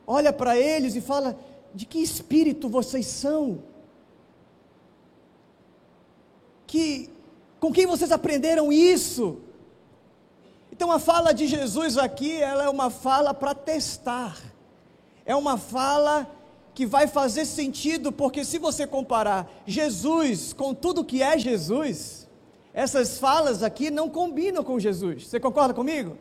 olha 0.06 0.32
para 0.32 0.58
eles 0.58 0.94
e 0.94 1.00
fala: 1.00 1.38
De 1.74 1.86
que 1.86 1.98
espírito 1.98 2.68
vocês 2.68 3.06
são? 3.06 3.62
Que, 6.68 7.10
com 7.58 7.72
quem 7.72 7.86
vocês 7.86 8.12
aprenderam 8.12 8.72
isso? 8.72 9.38
Então 10.70 10.92
a 10.92 11.00
fala 11.00 11.32
de 11.32 11.48
Jesus 11.48 11.98
aqui, 11.98 12.40
ela 12.40 12.62
é 12.62 12.68
uma 12.68 12.90
fala 12.90 13.34
para 13.34 13.52
testar. 13.52 14.38
É 15.26 15.34
uma 15.34 15.58
fala 15.58 16.30
que 16.74 16.86
vai 16.86 17.08
fazer 17.08 17.44
sentido, 17.44 18.12
porque 18.12 18.44
se 18.44 18.58
você 18.58 18.86
comparar 18.86 19.50
Jesus 19.66 20.52
com 20.52 20.72
tudo 20.72 21.04
que 21.04 21.20
é 21.20 21.36
Jesus, 21.36 22.28
essas 22.72 23.18
falas 23.18 23.64
aqui 23.64 23.90
não 23.90 24.08
combinam 24.08 24.62
com 24.62 24.78
Jesus. 24.78 25.26
Você 25.26 25.40
concorda 25.40 25.74
comigo? 25.74 26.16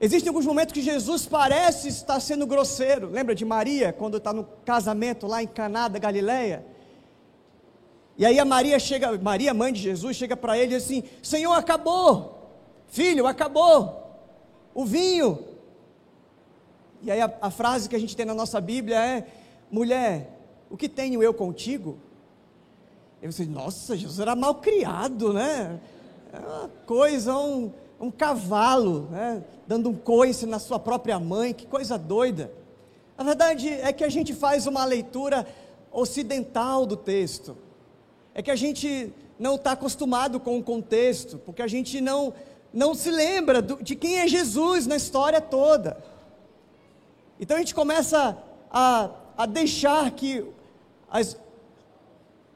Existem 0.00 0.28
alguns 0.28 0.46
momentos 0.46 0.72
que 0.72 0.82
Jesus 0.82 1.26
parece 1.26 1.88
estar 1.88 2.18
sendo 2.20 2.46
grosseiro. 2.46 3.10
Lembra 3.10 3.34
de 3.34 3.44
Maria, 3.44 3.92
quando 3.92 4.16
está 4.16 4.32
no 4.32 4.44
casamento 4.64 5.26
lá 5.26 5.42
em 5.42 5.46
Caná 5.46 5.88
da 5.88 5.98
Galileia? 5.98 6.64
E 8.18 8.26
aí 8.26 8.38
a 8.38 8.44
Maria 8.44 8.78
chega, 8.80 9.16
Maria, 9.16 9.54
mãe 9.54 9.72
de 9.72 9.80
Jesus, 9.80 10.16
chega 10.16 10.36
para 10.36 10.58
ele 10.58 10.74
e 10.74 10.76
assim: 10.76 11.04
Senhor, 11.22 11.52
acabou, 11.52 12.50
filho, 12.88 13.26
acabou 13.26 14.20
o 14.74 14.84
vinho. 14.84 15.38
E 17.00 17.10
aí 17.10 17.20
a, 17.20 17.32
a 17.40 17.50
frase 17.50 17.88
que 17.88 17.94
a 17.94 17.98
gente 17.98 18.16
tem 18.16 18.26
na 18.26 18.34
nossa 18.34 18.60
Bíblia 18.60 19.00
é: 19.00 19.26
mulher, 19.70 20.36
o 20.68 20.76
que 20.76 20.88
tenho 20.88 21.22
eu 21.22 21.32
contigo? 21.32 21.96
Eu 23.22 23.28
disse, 23.30 23.46
nossa, 23.46 23.96
Jesus 23.96 24.20
era 24.20 24.36
mal 24.36 24.56
criado, 24.56 25.32
né? 25.32 25.80
É 26.32 26.38
uma 26.38 26.68
coisa, 26.86 27.36
um, 27.36 27.72
um 27.98 28.10
cavalo, 28.10 29.08
né, 29.10 29.42
dando 29.66 29.88
um 29.88 29.94
coice 29.94 30.46
na 30.46 30.58
sua 30.58 30.78
própria 30.78 31.18
mãe, 31.18 31.52
que 31.52 31.66
coisa 31.66 31.98
doida. 31.98 32.52
A 33.16 33.24
verdade 33.24 33.68
é 33.68 33.92
que 33.92 34.04
a 34.04 34.08
gente 34.08 34.34
faz 34.34 34.66
uma 34.66 34.84
leitura 34.84 35.46
ocidental 35.90 36.86
do 36.86 36.96
texto, 36.96 37.56
é 38.38 38.42
que 38.42 38.52
a 38.52 38.56
gente 38.56 39.12
não 39.36 39.56
está 39.56 39.72
acostumado 39.72 40.38
com 40.38 40.56
o 40.56 40.62
contexto, 40.62 41.38
porque 41.38 41.60
a 41.60 41.66
gente 41.66 42.00
não, 42.00 42.32
não 42.72 42.94
se 42.94 43.10
lembra 43.10 43.60
do, 43.60 43.82
de 43.82 43.96
quem 43.96 44.20
é 44.20 44.28
Jesus 44.28 44.86
na 44.86 44.94
história 44.94 45.40
toda. 45.40 46.00
Então 47.40 47.56
a 47.56 47.58
gente 47.58 47.74
começa 47.74 48.38
a, 48.70 49.10
a 49.36 49.44
deixar 49.44 50.08
que 50.12 50.44
as, 51.10 51.36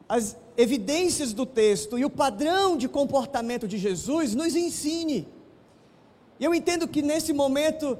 as 0.08 0.36
evidências 0.56 1.32
do 1.32 1.44
texto 1.44 1.98
e 1.98 2.04
o 2.04 2.10
padrão 2.10 2.76
de 2.76 2.88
comportamento 2.88 3.66
de 3.66 3.76
Jesus 3.76 4.36
nos 4.36 4.54
ensine. 4.54 5.26
E 6.38 6.44
eu 6.44 6.54
entendo 6.54 6.86
que 6.86 7.02
nesse 7.02 7.32
momento, 7.32 7.98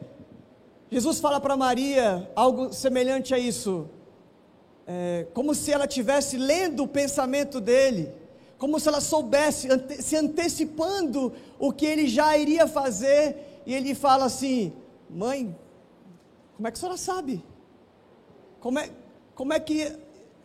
Jesus 0.89 1.19
fala 1.19 1.41
para 1.41 1.57
Maria 1.57 2.31
algo 2.37 2.73
semelhante 2.73 3.35
a 3.35 3.41
isso, 3.41 3.91
é, 4.87 5.27
como 5.33 5.55
se 5.55 5.73
ela 5.73 5.85
estivesse 5.85 6.37
lendo 6.37 6.83
o 6.83 6.89
pensamento 6.89 7.61
dele, 7.61 8.12
como 8.59 8.79
se 8.79 8.89
ela 8.89 9.01
soubesse, 9.01 9.71
ante, 9.71 10.03
se 10.03 10.17
antecipando 10.17 11.33
o 11.59 11.73
que 11.73 11.87
ele 11.87 12.07
já 12.07 12.37
iria 12.37 12.67
fazer, 12.67 13.62
e 13.67 13.75
ele 13.75 13.95
fala 13.95 14.25
assim: 14.25 14.73
Mãe, 15.09 15.57
como 16.57 16.69
é 16.69 16.71
que 16.71 16.77
a 16.77 16.81
senhora 16.81 16.99
sabe? 16.99 17.45
Como 18.61 18.79
é, 18.79 18.91
como 19.35 19.53
é 19.53 19.61
que 19.61 19.83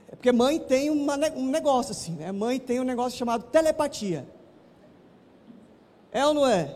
é 0.10 0.16
porque 0.16 0.32
mãe 0.32 0.58
tem 0.58 0.90
uma, 0.90 1.16
um 1.36 1.48
negócio 1.48 1.92
assim, 1.92 2.14
né? 2.14 2.32
Mãe 2.32 2.60
tem 2.60 2.80
um 2.80 2.84
negócio 2.84 3.18
chamado 3.18 3.44
telepatia. 3.44 4.26
É 6.12 6.26
ou 6.26 6.34
não 6.34 6.48
é? 6.48 6.76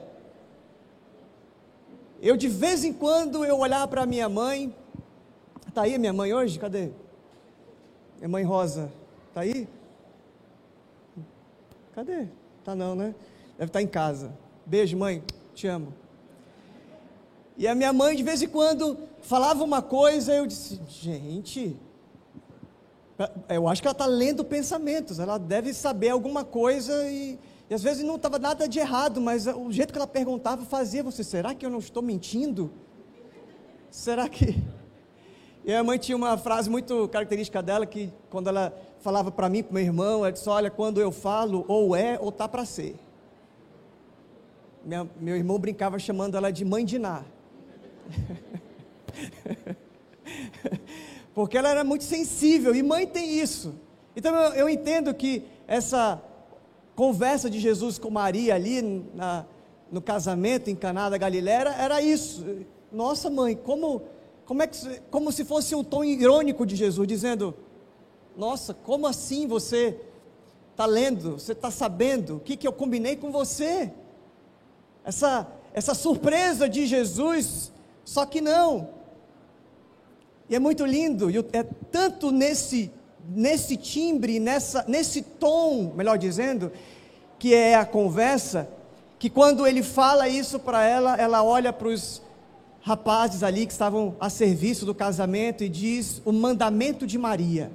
Eu 2.21 2.35
de 2.35 2.47
vez 2.47 2.83
em 2.83 2.93
quando 2.93 3.45
eu 3.45 3.57
olhar 3.57 3.87
para 3.87 4.05
minha 4.05 4.27
mãe, 4.27 4.75
tá 5.73 5.83
aí 5.83 5.97
minha 5.97 6.13
mãe 6.13 6.33
hoje? 6.33 6.59
Cadê? 6.59 6.91
Minha 8.21 8.29
mãe 8.29 8.43
Rosa, 8.43 8.91
tá 9.33 9.41
aí? 9.41 9.67
Cadê? 11.91 12.27
Tá 12.63 12.75
não, 12.75 12.93
né? 12.93 13.15
Deve 13.57 13.69
estar 13.69 13.79
tá 13.79 13.81
em 13.81 13.87
casa. 13.87 14.31
Beijo, 14.63 14.95
mãe. 14.95 15.23
Te 15.55 15.65
amo. 15.65 15.91
E 17.57 17.67
a 17.67 17.73
minha 17.73 17.91
mãe, 17.91 18.15
de 18.15 18.21
vez 18.21 18.43
em 18.43 18.47
quando, 18.47 18.95
falava 19.23 19.63
uma 19.63 19.81
coisa, 19.81 20.35
eu 20.35 20.45
disse, 20.45 20.79
gente, 20.87 21.75
eu 23.49 23.67
acho 23.67 23.81
que 23.81 23.87
ela 23.87 23.93
está 23.93 24.05
lendo 24.05 24.45
pensamentos, 24.45 25.17
ela 25.17 25.39
deve 25.39 25.73
saber 25.73 26.09
alguma 26.09 26.43
coisa 26.43 27.09
e, 27.09 27.39
e 27.71 27.73
às 27.73 27.81
vezes 27.81 28.03
não 28.03 28.17
estava 28.17 28.37
nada 28.37 28.67
de 28.67 28.77
errado, 28.77 29.19
mas 29.19 29.47
o 29.47 29.71
jeito 29.71 29.91
que 29.91 29.97
ela 29.97 30.05
perguntava 30.05 30.63
fazia 30.63 31.01
você, 31.01 31.23
será 31.23 31.55
que 31.55 31.65
eu 31.65 31.71
não 31.71 31.79
estou 31.79 32.03
mentindo? 32.03 32.71
Será 33.89 34.29
que... 34.29 34.61
E 35.63 35.73
a 35.73 35.83
mãe 35.83 35.97
tinha 35.97 36.17
uma 36.17 36.37
frase 36.37 36.69
muito 36.69 37.07
característica 37.09 37.61
dela, 37.61 37.85
que 37.85 38.11
quando 38.29 38.47
ela 38.47 38.73
falava 38.99 39.31
para 39.31 39.47
mim, 39.47 39.61
para 39.61 39.73
meu 39.73 39.83
irmão, 39.83 40.19
ela 40.19 40.31
disse, 40.31 40.49
olha, 40.49 40.71
quando 40.71 40.99
eu 40.99 41.11
falo, 41.11 41.65
ou 41.67 41.95
é 41.95 42.17
ou 42.19 42.31
tá 42.31 42.47
para 42.47 42.65
ser. 42.65 42.95
Minha, 44.83 45.07
meu 45.19 45.35
irmão 45.35 45.59
brincava 45.59 45.99
chamando 45.99 46.35
ela 46.35 46.51
de 46.51 46.65
mãe 46.65 46.83
de 46.83 46.97
Ná. 46.97 47.23
Porque 51.33 51.57
ela 51.57 51.69
era 51.69 51.83
muito 51.83 52.03
sensível, 52.03 52.73
e 52.73 52.81
mãe 52.81 53.05
tem 53.05 53.39
isso. 53.39 53.75
Então 54.15 54.35
eu, 54.35 54.53
eu 54.53 54.69
entendo 54.69 55.13
que 55.13 55.43
essa 55.67 56.21
conversa 56.95 57.49
de 57.49 57.59
Jesus 57.59 57.97
com 57.97 58.09
Maria 58.09 58.55
ali 58.55 58.81
na, 59.13 59.45
no 59.91 60.01
casamento 60.01 60.69
em 60.69 60.75
Caná 60.75 61.09
da 61.09 61.17
Galileia 61.17 61.69
era 61.77 62.01
isso. 62.01 62.45
Nossa 62.91 63.29
mãe, 63.29 63.55
como, 63.55 64.01
como, 64.51 64.63
é 64.63 64.67
que, 64.67 64.99
como 65.09 65.31
se 65.31 65.45
fosse 65.45 65.73
um 65.73 65.81
tom 65.81 66.03
irônico 66.03 66.65
de 66.65 66.75
Jesus, 66.75 67.07
dizendo: 67.07 67.55
Nossa, 68.35 68.73
como 68.73 69.07
assim 69.07 69.47
você 69.47 69.97
está 70.71 70.85
lendo, 70.85 71.39
você 71.39 71.53
está 71.53 71.71
sabendo 71.71 72.35
o 72.35 72.39
que, 72.41 72.57
que 72.57 72.67
eu 72.67 72.73
combinei 72.73 73.15
com 73.15 73.31
você? 73.31 73.93
Essa, 75.05 75.47
essa 75.73 75.93
surpresa 75.93 76.67
de 76.67 76.85
Jesus, 76.85 77.71
só 78.03 78.25
que 78.25 78.41
não. 78.41 78.89
E 80.49 80.55
é 80.57 80.59
muito 80.59 80.85
lindo, 80.85 81.31
e 81.31 81.37
é 81.53 81.63
tanto 81.89 82.29
nesse, 82.29 82.91
nesse 83.29 83.77
timbre, 83.77 84.37
nessa, 84.37 84.83
nesse 84.85 85.21
tom, 85.21 85.93
melhor 85.95 86.17
dizendo, 86.17 86.73
que 87.39 87.55
é 87.55 87.75
a 87.75 87.85
conversa, 87.85 88.67
que 89.17 89.29
quando 89.29 89.65
ele 89.65 89.81
fala 89.81 90.27
isso 90.27 90.59
para 90.59 90.85
ela, 90.85 91.15
ela 91.15 91.41
olha 91.41 91.71
para 91.71 91.87
os 91.87 92.21
rapazes 92.81 93.43
ali 93.43 93.65
que 93.65 93.71
estavam 93.71 94.15
a 94.19 94.29
serviço 94.29 94.85
do 94.85 94.95
casamento 94.95 95.63
e 95.63 95.69
diz 95.69 96.21
o 96.25 96.31
mandamento 96.31 97.05
de 97.05 97.17
Maria. 97.17 97.71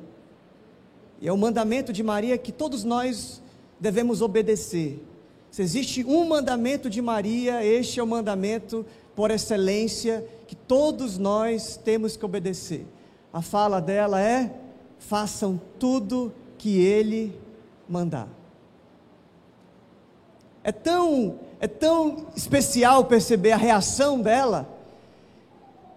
E 1.21 1.29
é 1.29 1.33
o 1.33 1.37
mandamento 1.37 1.93
de 1.93 2.03
Maria 2.03 2.37
que 2.37 2.53
todos 2.53 2.85
nós 2.85 3.41
devemos 3.81 4.21
obedecer. 4.21 5.03
Se 5.51 5.63
existe 5.63 6.05
um 6.05 6.27
mandamento 6.27 6.91
de 6.91 7.01
Maria, 7.01 7.65
este 7.65 8.01
é 8.01 8.03
o 8.03 8.07
mandamento 8.07 8.85
por 9.15 9.31
excelência 9.31 10.27
que 10.47 10.55
todos 10.55 11.17
nós 11.17 11.79
temos 11.83 12.17
que 12.17 12.25
obedecer. 12.25 12.85
A 13.33 13.41
fala 13.41 13.81
dela 13.81 14.21
é: 14.21 14.55
façam 14.99 15.61
tudo 15.79 16.33
que 16.59 16.79
ele 16.79 17.39
mandar. 17.89 18.29
É 20.63 20.73
tão, 20.73 21.39
é 21.61 21.69
tão 21.69 22.27
especial 22.35 23.05
perceber 23.05 23.53
a 23.53 23.57
reação 23.57 24.21
dela, 24.21 24.69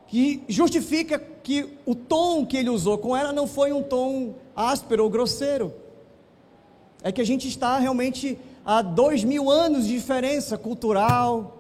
que 0.10 0.44
justifica 0.48 1.20
que 1.20 1.78
o 1.86 1.94
tom 1.94 2.44
que 2.46 2.58
ele 2.58 2.70
usou 2.70 2.98
com 2.98 3.16
ela 3.16 3.32
não 3.32 3.46
foi 3.46 3.72
um 3.72 3.84
tom 3.84 4.34
áspero 4.56 5.04
ou 5.04 5.10
grosseiro. 5.10 5.72
É 7.04 7.12
que 7.12 7.22
a 7.22 7.26
gente 7.26 7.48
está 7.48 7.78
realmente 7.78 8.38
há 8.66 8.82
dois 8.82 9.24
mil 9.24 9.52
anos 9.52 9.86
de 9.86 9.94
diferença 9.94 10.58
cultural, 10.58 11.60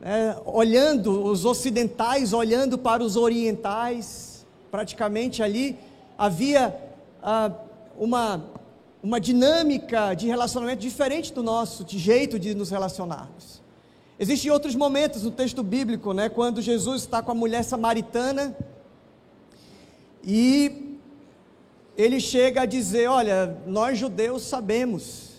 é, 0.00 0.36
olhando 0.46 1.24
os 1.24 1.44
ocidentais, 1.44 2.32
olhando 2.32 2.78
para 2.78 3.02
os 3.02 3.16
orientais, 3.16 4.46
praticamente 4.70 5.42
ali 5.42 5.76
havia 6.16 6.74
ah, 7.22 7.50
uma, 7.98 8.44
uma 9.02 9.20
dinâmica 9.20 10.14
de 10.14 10.28
relacionamento 10.28 10.80
diferente 10.80 11.32
do 11.32 11.42
nosso, 11.42 11.84
de 11.84 11.98
jeito 11.98 12.38
de 12.38 12.54
nos 12.54 12.70
relacionarmos. 12.70 13.59
Existem 14.22 14.50
outros 14.50 14.74
momentos 14.74 15.22
no 15.22 15.30
texto 15.30 15.62
bíblico, 15.62 16.12
né, 16.12 16.28
quando 16.28 16.60
Jesus 16.60 17.00
está 17.00 17.22
com 17.22 17.30
a 17.30 17.34
mulher 17.34 17.64
samaritana 17.64 18.54
e 20.22 20.98
ele 21.96 22.20
chega 22.20 22.60
a 22.60 22.66
dizer: 22.66 23.08
Olha, 23.08 23.56
nós 23.66 23.98
judeus 23.98 24.42
sabemos 24.42 25.30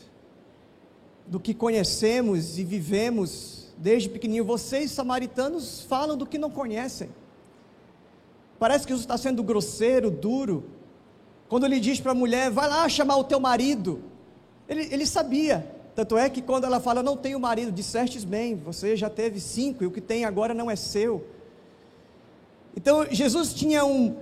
do 1.28 1.40
que 1.40 1.54
conhecemos 1.54 2.58
e 2.58 2.64
vivemos 2.64 3.68
desde 3.78 4.10
pequenininho, 4.10 4.46
vocês 4.46 4.90
samaritanos 4.90 5.82
falam 5.82 6.18
do 6.18 6.26
que 6.26 6.40
não 6.40 6.50
conhecem. 6.50 7.12
Parece 8.58 8.86
que 8.86 8.94
Jesus 8.94 9.04
está 9.04 9.16
sendo 9.16 9.44
grosseiro, 9.44 10.10
duro. 10.10 10.64
Quando 11.48 11.68
ele 11.68 11.80
diz 11.80 12.00
para 12.00 12.14
a 12.14 12.16
mulher, 12.16 12.50
vai 12.50 12.68
lá 12.68 12.90
chamar 12.90 13.18
o 13.18 13.24
teu 13.24 13.40
marido. 13.40 14.02
Ele, 14.68 14.88
ele 14.92 15.06
sabia. 15.06 15.81
Tanto 15.96 16.18
é 16.18 16.30
que 16.30 16.42
quando 16.42 16.64
ela 16.64 16.80
fala, 16.80 17.04
não 17.04 17.18
tenho 17.18 17.40
marido, 17.40 17.72
dissestes 17.72 18.24
bem, 18.24 18.56
você 18.56 18.96
já 18.96 19.10
teve 19.10 19.40
cinco 19.40 19.84
e 19.84 19.88
o 19.88 19.92
que 19.92 20.00
tem 20.00 20.24
agora 20.24 20.54
não 20.54 20.72
é 20.72 20.76
seu. 20.76 21.26
Então 22.76 23.06
Jesus 23.12 23.54
tinha 23.54 23.86
um, 23.86 24.16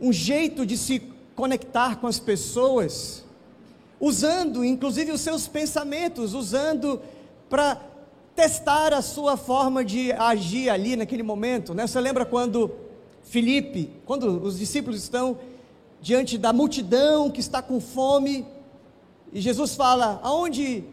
um 0.00 0.12
jeito 0.12 0.64
de 0.64 0.76
se 0.76 1.02
conectar 1.34 1.96
com 1.96 2.06
as 2.06 2.18
pessoas, 2.18 3.24
usando 4.00 4.64
inclusive 4.64 5.12
os 5.12 5.20
seus 5.20 5.46
pensamentos, 5.46 6.32
usando 6.32 7.00
para 7.50 7.80
testar 8.34 8.94
a 8.94 9.02
sua 9.02 9.36
forma 9.36 9.84
de 9.84 10.12
agir 10.12 10.70
ali 10.70 10.96
naquele 10.96 11.22
momento. 11.22 11.74
Né? 11.74 11.86
Você 11.86 12.00
lembra 12.00 12.24
quando 12.24 12.70
Felipe, 13.22 13.90
quando 14.06 14.42
os 14.42 14.58
discípulos 14.58 15.02
estão 15.02 15.38
diante 16.00 16.36
da 16.38 16.52
multidão 16.52 17.30
que 17.30 17.40
está 17.40 17.60
com 17.60 17.80
fome, 17.80 18.46
e 19.32 19.40
Jesus 19.40 19.74
fala: 19.74 20.20
aonde 20.22 20.84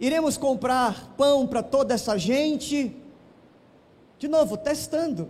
iremos 0.00 0.36
comprar 0.36 1.14
pão 1.16 1.46
para 1.46 1.62
toda 1.62 1.94
essa 1.94 2.16
gente? 2.18 2.94
De 4.18 4.28
novo, 4.28 4.56
testando. 4.56 5.28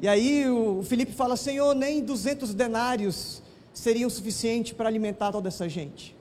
E 0.00 0.06
aí 0.06 0.48
o 0.48 0.82
Felipe 0.82 1.12
fala: 1.12 1.36
Senhor, 1.36 1.74
nem 1.74 2.02
200 2.02 2.54
denários 2.54 3.42
seriam 3.72 4.08
suficiente 4.08 4.74
para 4.74 4.88
alimentar 4.88 5.32
toda 5.32 5.48
essa 5.48 5.68
gente. 5.68 6.16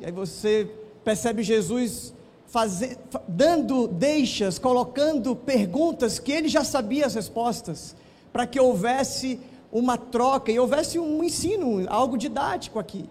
E 0.00 0.06
aí 0.06 0.12
você 0.12 0.70
percebe 1.04 1.42
Jesus 1.42 2.12
fazer, 2.46 2.98
dando 3.26 3.88
deixas, 3.88 4.58
colocando 4.58 5.34
perguntas 5.34 6.18
que 6.18 6.32
ele 6.32 6.48
já 6.48 6.64
sabia 6.64 7.06
as 7.06 7.14
respostas, 7.14 7.96
para 8.32 8.46
que 8.46 8.60
houvesse 8.60 9.40
uma 9.72 9.98
troca 9.98 10.52
e 10.52 10.58
houvesse 10.58 10.98
um 10.98 11.22
ensino, 11.24 11.84
algo 11.88 12.16
didático 12.16 12.78
aqui. 12.78 13.08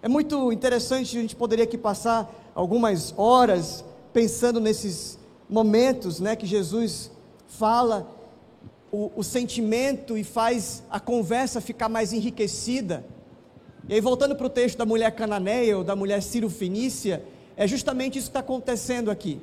É 0.00 0.08
muito 0.08 0.52
interessante, 0.52 1.18
a 1.18 1.20
gente 1.20 1.34
poderia 1.34 1.64
aqui 1.64 1.76
passar 1.76 2.52
algumas 2.54 3.12
horas 3.16 3.84
pensando 4.12 4.60
nesses 4.60 5.18
momentos 5.50 6.20
né, 6.20 6.36
que 6.36 6.46
Jesus 6.46 7.10
fala 7.48 8.08
o, 8.92 9.10
o 9.16 9.24
sentimento 9.24 10.16
e 10.16 10.22
faz 10.22 10.84
a 10.88 11.00
conversa 11.00 11.60
ficar 11.60 11.88
mais 11.88 12.12
enriquecida. 12.12 13.04
E 13.88 13.94
aí, 13.94 14.00
voltando 14.00 14.36
para 14.36 14.46
o 14.46 14.50
texto 14.50 14.78
da 14.78 14.86
mulher 14.86 15.10
cananeia 15.16 15.76
ou 15.76 15.82
da 15.82 15.96
mulher 15.96 16.22
Ciro-Fenícia, 16.22 17.24
é 17.56 17.66
justamente 17.66 18.18
isso 18.18 18.26
que 18.26 18.30
está 18.30 18.40
acontecendo 18.40 19.10
aqui. 19.10 19.40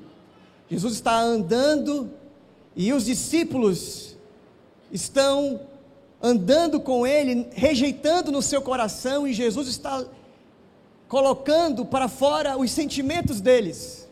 Jesus 0.70 0.94
está 0.94 1.20
andando 1.20 2.10
e 2.78 2.94
os 2.94 3.04
discípulos 3.04 4.16
estão 4.90 5.60
andando 6.22 6.80
com 6.80 7.06
ele, 7.06 7.48
rejeitando 7.52 8.32
no 8.32 8.42
seu 8.42 8.62
coração, 8.62 9.28
e 9.28 9.34
Jesus 9.34 9.68
está 9.68 10.06
colocando 11.08 11.86
para 11.86 12.08
fora 12.08 12.58
os 12.58 12.72
sentimentos 12.72 13.42
deles. 13.42 14.10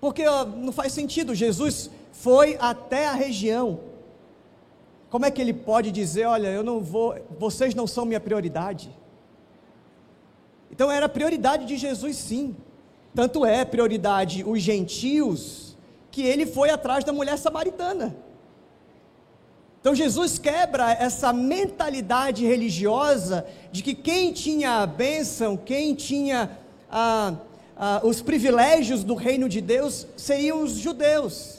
Porque 0.00 0.26
ó, 0.26 0.44
não 0.44 0.72
faz 0.72 0.92
sentido, 0.92 1.34
Jesus 1.34 1.90
foi 2.12 2.56
até 2.60 3.08
a 3.08 3.12
região. 3.12 3.80
Como 5.10 5.24
é 5.24 5.30
que 5.30 5.40
ele 5.40 5.52
pode 5.52 5.90
dizer, 5.92 6.26
olha, 6.26 6.48
eu 6.48 6.62
não 6.62 6.80
vou, 6.80 7.14
vocês 7.38 7.74
não 7.74 7.86
são 7.86 8.04
minha 8.04 8.20
prioridade? 8.20 8.90
Então 10.70 10.90
era 10.90 11.08
prioridade 11.08 11.64
de 11.64 11.76
Jesus, 11.76 12.16
sim. 12.16 12.56
Tanto 13.14 13.46
é 13.46 13.64
prioridade 13.64 14.44
os 14.44 14.60
gentios, 14.60 15.76
que 16.10 16.22
ele 16.22 16.44
foi 16.44 16.70
atrás 16.70 17.04
da 17.04 17.12
mulher 17.12 17.38
samaritana. 17.38 18.16
Então 19.86 19.94
Jesus 19.94 20.36
quebra 20.36 20.90
essa 20.94 21.32
mentalidade 21.32 22.44
religiosa 22.44 23.46
de 23.70 23.84
que 23.84 23.94
quem 23.94 24.32
tinha 24.32 24.82
a 24.82 24.86
bênção, 24.86 25.56
quem 25.56 25.94
tinha 25.94 26.58
ah, 26.90 27.36
ah, 27.76 28.00
os 28.02 28.20
privilégios 28.20 29.04
do 29.04 29.14
reino 29.14 29.48
de 29.48 29.60
Deus, 29.60 30.04
seriam 30.16 30.60
os 30.60 30.72
judeus. 30.72 31.58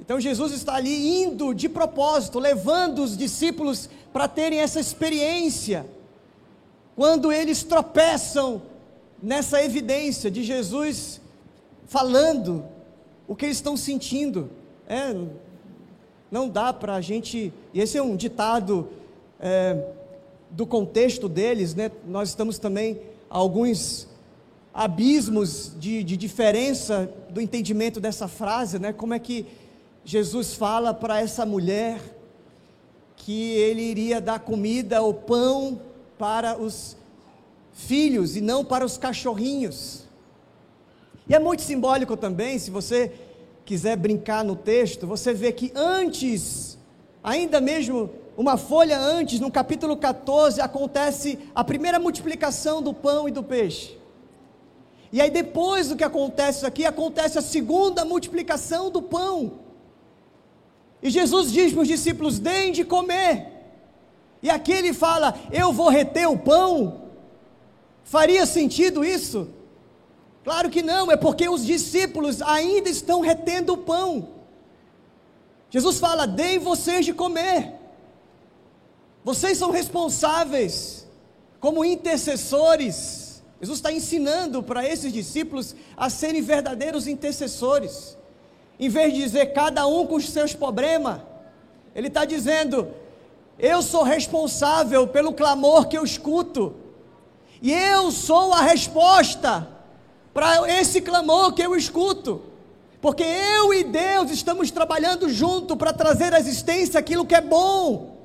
Então 0.00 0.20
Jesus 0.20 0.52
está 0.52 0.74
ali 0.74 1.22
indo 1.22 1.54
de 1.54 1.68
propósito, 1.68 2.40
levando 2.40 3.04
os 3.04 3.16
discípulos 3.16 3.88
para 4.12 4.26
terem 4.26 4.58
essa 4.58 4.80
experiência 4.80 5.86
quando 6.96 7.30
eles 7.30 7.62
tropeçam 7.62 8.60
nessa 9.22 9.62
evidência 9.62 10.28
de 10.28 10.42
Jesus 10.42 11.20
falando 11.86 12.64
o 13.28 13.36
que 13.36 13.44
eles 13.44 13.58
estão 13.58 13.76
sentindo. 13.76 14.50
É, 14.88 15.14
não 16.32 16.48
dá 16.48 16.72
para 16.72 16.94
a 16.94 17.00
gente. 17.02 17.52
E 17.74 17.80
esse 17.80 17.98
é 17.98 18.02
um 18.02 18.16
ditado 18.16 18.88
é, 19.38 19.84
do 20.50 20.66
contexto 20.66 21.28
deles, 21.28 21.74
né? 21.74 21.92
Nós 22.08 22.30
estamos 22.30 22.58
também 22.58 22.98
alguns 23.28 24.08
abismos 24.72 25.72
de, 25.78 26.02
de 26.02 26.16
diferença 26.16 27.12
do 27.28 27.40
entendimento 27.40 28.00
dessa 28.00 28.26
frase, 28.26 28.78
né? 28.78 28.94
Como 28.94 29.12
é 29.12 29.18
que 29.18 29.46
Jesus 30.04 30.54
fala 30.54 30.94
para 30.94 31.20
essa 31.20 31.44
mulher 31.44 32.00
que 33.14 33.52
ele 33.52 33.82
iria 33.82 34.20
dar 34.20 34.40
comida 34.40 35.02
ou 35.02 35.12
pão 35.12 35.80
para 36.18 36.58
os 36.58 36.96
filhos 37.74 38.36
e 38.36 38.40
não 38.40 38.64
para 38.64 38.84
os 38.84 38.96
cachorrinhos. 38.96 40.04
E 41.28 41.34
é 41.34 41.38
muito 41.38 41.62
simbólico 41.62 42.16
também, 42.16 42.58
se 42.58 42.70
você 42.70 43.12
quiser 43.64 43.96
brincar 43.96 44.44
no 44.44 44.56
texto, 44.56 45.06
você 45.06 45.32
vê 45.32 45.52
que 45.52 45.72
antes, 45.74 46.78
ainda 47.22 47.60
mesmo 47.60 48.10
uma 48.36 48.56
folha 48.56 48.98
antes, 48.98 49.40
no 49.40 49.50
capítulo 49.50 49.96
14, 49.96 50.60
acontece 50.60 51.38
a 51.54 51.62
primeira 51.62 51.98
multiplicação 51.98 52.82
do 52.82 52.94
pão 52.94 53.28
e 53.28 53.32
do 53.32 53.42
peixe. 53.42 53.98
E 55.12 55.20
aí 55.20 55.30
depois 55.30 55.88
do 55.88 55.96
que 55.96 56.04
acontece 56.04 56.64
aqui, 56.64 56.86
acontece 56.86 57.38
a 57.38 57.42
segunda 57.42 58.04
multiplicação 58.04 58.90
do 58.90 59.02
pão. 59.02 59.60
E 61.02 61.10
Jesus 61.10 61.52
diz 61.52 61.72
para 61.72 61.82
os 61.82 61.88
discípulos: 61.88 62.38
deem 62.38 62.72
de 62.72 62.84
comer. 62.84 63.48
E 64.42 64.48
aqui 64.48 64.72
ele 64.72 64.94
fala: 64.94 65.34
eu 65.50 65.72
vou 65.72 65.90
reter 65.90 66.28
o 66.30 66.38
pão. 66.38 67.02
Faria 68.02 68.46
sentido 68.46 69.04
isso? 69.04 69.48
Claro 70.44 70.70
que 70.70 70.82
não, 70.82 71.10
é 71.10 71.16
porque 71.16 71.48
os 71.48 71.64
discípulos 71.64 72.42
ainda 72.42 72.88
estão 72.88 73.20
retendo 73.20 73.74
o 73.74 73.78
pão. 73.78 74.28
Jesus 75.70 75.98
fala: 75.98 76.26
deem 76.26 76.58
vocês 76.58 77.04
de 77.04 77.12
comer. 77.12 77.74
Vocês 79.24 79.56
são 79.56 79.70
responsáveis, 79.70 81.06
como 81.60 81.84
intercessores. 81.84 83.42
Jesus 83.60 83.78
está 83.78 83.92
ensinando 83.92 84.62
para 84.62 84.86
esses 84.86 85.12
discípulos 85.12 85.76
a 85.96 86.10
serem 86.10 86.42
verdadeiros 86.42 87.06
intercessores. 87.06 88.18
Em 88.80 88.88
vez 88.88 89.14
de 89.14 89.22
dizer 89.22 89.52
cada 89.52 89.86
um 89.86 90.04
com 90.04 90.16
os 90.16 90.28
seus 90.28 90.52
problemas, 90.52 91.20
ele 91.94 92.08
está 92.08 92.24
dizendo: 92.24 92.88
eu 93.56 93.80
sou 93.80 94.02
responsável 94.02 95.06
pelo 95.06 95.32
clamor 95.32 95.86
que 95.86 95.96
eu 95.96 96.02
escuto, 96.02 96.74
e 97.62 97.72
eu 97.72 98.10
sou 98.10 98.52
a 98.52 98.60
resposta 98.60 99.68
para 100.32 100.68
esse 100.80 101.00
clamor 101.00 101.52
que 101.52 101.62
eu 101.62 101.76
escuto. 101.76 102.42
Porque 103.00 103.22
eu 103.22 103.74
e 103.74 103.84
Deus 103.84 104.30
estamos 104.30 104.70
trabalhando 104.70 105.28
junto 105.28 105.76
para 105.76 105.92
trazer 105.92 106.32
à 106.32 106.38
existência 106.38 107.00
aquilo 107.00 107.26
que 107.26 107.34
é 107.34 107.40
bom. 107.40 108.16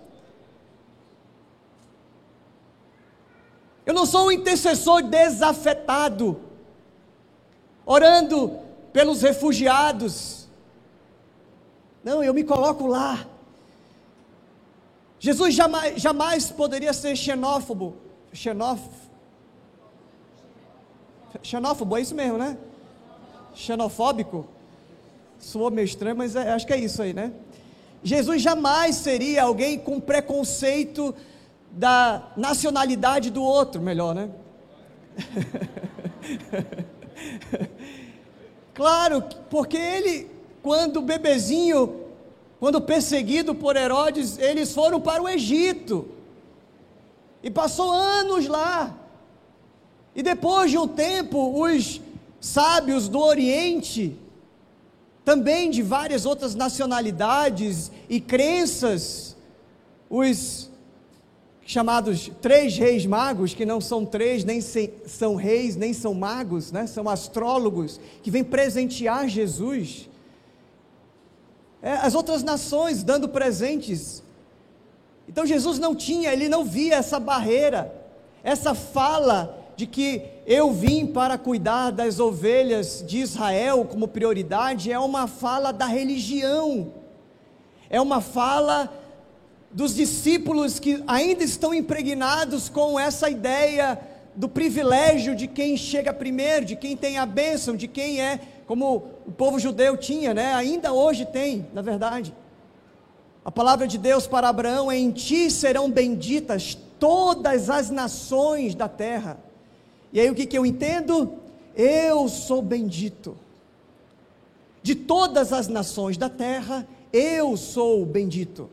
Eu 3.86 3.94
não 3.94 4.06
sou 4.06 4.28
um 4.28 4.32
intercessor 4.32 5.02
desafetado, 5.02 6.40
orando 7.86 8.60
pelos 8.94 9.22
refugiados. 9.22 10.48
Não, 12.04 12.24
eu 12.24 12.34
me 12.34 12.44
coloco 12.44 12.86
lá. 12.86 13.26
Jesus 15.20 15.56
jamais, 15.56 16.00
jamais 16.00 16.52
poderia 16.52 16.94
ser 16.94 17.16
xenófobo. 17.16 17.96
Xenófobo 18.32 19.07
Xenófobo, 21.42 21.98
é 21.98 22.02
isso 22.02 22.16
mesmo, 22.16 22.38
né? 22.38 22.58
Xenofóbico. 23.54 24.46
Soou 25.40 25.70
meio 25.70 25.86
estranho, 25.86 26.16
mas 26.16 26.36
é, 26.36 26.52
acho 26.52 26.66
que 26.66 26.74
é 26.74 26.78
isso 26.78 27.02
aí, 27.02 27.14
né? 27.14 27.32
Jesus 28.04 28.42
jamais 28.42 28.96
seria 28.96 29.44
alguém 29.44 29.78
com 29.78 30.00
preconceito 30.00 31.14
da 31.72 32.32
nacionalidade 32.38 33.30
do 33.30 33.44
outro, 33.44 33.82
melhor, 33.82 34.16
né? 34.16 34.30
claro, 38.74 39.24
porque 39.50 39.78
ele, 39.78 40.30
quando 40.62 41.02
bebezinho, 41.02 42.06
quando 42.60 42.82
perseguido 42.82 43.54
por 43.54 43.76
Herodes, 43.76 44.38
eles 44.38 44.74
foram 44.74 45.00
para 45.00 45.22
o 45.22 45.30
Egito. 45.30 46.08
E 47.44 47.52
passou 47.52 47.92
anos 47.92 48.48
lá. 48.48 48.96
E 50.18 50.24
depois 50.24 50.72
de 50.72 50.80
um 50.80 50.88
tempo, 50.88 51.64
os 51.64 52.02
sábios 52.42 53.08
do 53.08 53.20
Oriente, 53.20 54.18
também 55.24 55.70
de 55.70 55.84
várias 55.84 56.26
outras 56.26 56.56
nacionalidades 56.56 57.92
e 58.10 58.20
crenças, 58.20 59.38
os 60.10 60.72
chamados 61.64 62.32
três 62.42 62.76
reis 62.80 63.06
magos, 63.06 63.54
que 63.54 63.64
não 63.64 63.80
são 63.80 64.04
três, 64.04 64.44
nem 64.44 64.60
são 64.60 65.36
reis, 65.36 65.76
nem 65.76 65.94
são 65.94 66.16
magos, 66.16 66.72
né? 66.72 66.88
são 66.88 67.08
astrólogos, 67.08 68.00
que 68.24 68.32
vêm 68.32 68.44
presentear 68.44 69.28
Jesus. 69.28 70.10
É, 71.80 71.92
as 71.92 72.16
outras 72.16 72.42
nações 72.42 73.04
dando 73.04 73.30
presentes. 73.30 74.24
Então 75.30 75.46
Jesus 75.46 75.78
não 75.78 75.94
tinha, 75.94 76.34
ele 76.34 76.50
não 76.50 76.66
via 76.66 76.96
essa 76.96 77.20
barreira, 77.20 77.94
essa 78.44 78.74
fala 78.74 79.57
de 79.78 79.86
que 79.86 80.24
eu 80.48 80.72
vim 80.72 81.06
para 81.06 81.38
cuidar 81.38 81.92
das 81.92 82.20
ovelhas 82.20 83.04
de 83.06 83.20
Israel 83.20 83.86
como 83.86 84.08
prioridade 84.08 84.92
é 84.92 84.98
uma 84.98 85.28
fala 85.28 85.72
da 85.72 85.86
religião, 85.86 86.92
é 87.88 88.02
uma 88.02 88.20
fala 88.20 88.92
dos 89.72 89.94
discípulos 89.94 90.80
que 90.80 91.04
ainda 91.06 91.44
estão 91.44 91.76
impregnados 91.76 92.70
com 92.70 93.00
essa 93.00 93.30
ideia 93.30 94.00
do 94.36 94.50
privilégio 94.50 95.36
de 95.36 95.46
quem 95.46 95.78
chega 95.78 96.12
primeiro, 96.12 96.66
de 96.66 96.76
quem 96.76 96.98
tem 96.98 97.20
a 97.20 97.26
bênção, 97.26 97.76
de 97.76 97.88
quem 97.88 98.20
é, 98.20 98.40
como 98.66 99.12
o 99.28 99.32
povo 99.32 99.60
judeu 99.60 99.96
tinha, 99.96 100.34
né? 100.34 100.56
ainda 100.56 100.92
hoje 100.92 101.24
tem, 101.24 101.68
na 101.72 101.84
verdade. 101.84 102.34
A 103.46 103.52
palavra 103.52 103.88
de 103.88 104.00
Deus 104.00 104.26
para 104.26 104.50
Abraão 104.50 104.92
é: 104.92 104.98
em 104.98 105.12
ti 105.12 105.52
serão 105.52 105.90
benditas 105.90 106.76
todas 107.00 107.70
as 107.70 107.92
nações 107.92 108.74
da 108.74 108.90
terra. 108.90 109.46
E 110.12 110.20
aí 110.20 110.30
o 110.30 110.36
que, 110.36 110.46
que 110.46 110.58
eu 110.58 110.66
entendo? 110.66 111.34
Eu 111.76 112.28
sou 112.28 112.62
bendito. 112.62 113.38
De 114.82 114.96
todas 114.96 115.52
as 115.52 115.68
nações 115.68 116.18
da 116.18 116.30
terra, 116.30 116.88
eu 117.12 117.58
sou 117.58 118.06
bendito. 118.06 118.70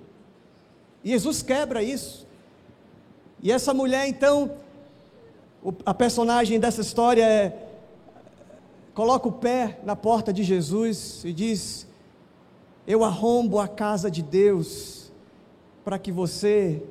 E 1.03 1.11
Jesus 1.11 1.43
quebra 1.43 1.83
isso. 1.83 2.27
E 3.43 3.53
essa 3.53 3.75
mulher, 3.75 4.09
então, 4.09 4.53
a 5.85 5.93
personagem 5.93 6.59
dessa 6.59 6.81
história 6.81 7.25
é, 7.25 7.69
coloca 8.95 9.29
o 9.29 9.33
pé 9.33 9.81
na 9.85 9.97
porta 9.97 10.33
de 10.33 10.43
Jesus 10.43 11.25
e 11.25 11.33
diz: 11.33 11.87
Eu 12.87 13.05
arrombo 13.05 13.59
a 13.59 13.69
casa 13.69 14.11
de 14.11 14.23
Deus 14.23 15.13
para 15.85 15.99
que 15.99 16.11
você 16.11 16.83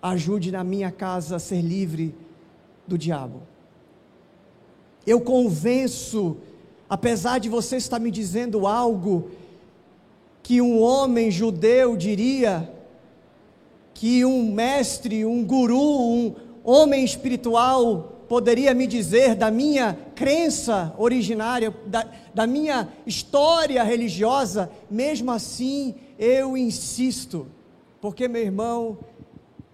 ajude 0.00 0.50
na 0.50 0.64
minha 0.64 0.90
casa 0.90 1.36
a 1.36 1.38
ser 1.38 1.60
livre 1.60 2.14
do 2.90 2.98
diabo. 2.98 3.42
Eu 5.06 5.20
convenço, 5.20 6.36
apesar 6.88 7.38
de 7.38 7.48
você 7.48 7.76
estar 7.76 7.98
me 7.98 8.10
dizendo 8.10 8.66
algo 8.66 9.30
que 10.42 10.60
um 10.60 10.82
homem 10.82 11.30
judeu 11.30 11.96
diria, 11.96 12.70
que 13.94 14.24
um 14.24 14.52
mestre, 14.52 15.24
um 15.24 15.44
guru, 15.44 16.00
um 16.00 16.34
homem 16.64 17.04
espiritual 17.04 18.24
poderia 18.28 18.74
me 18.74 18.86
dizer 18.86 19.34
da 19.34 19.50
minha 19.50 19.96
crença 20.14 20.94
originária, 20.98 21.74
da, 21.86 22.06
da 22.34 22.46
minha 22.46 22.88
história 23.06 23.82
religiosa, 23.82 24.70
mesmo 24.90 25.30
assim 25.30 25.94
eu 26.18 26.56
insisto, 26.56 27.46
porque 28.00 28.28
meu 28.28 28.42
irmão, 28.42 28.98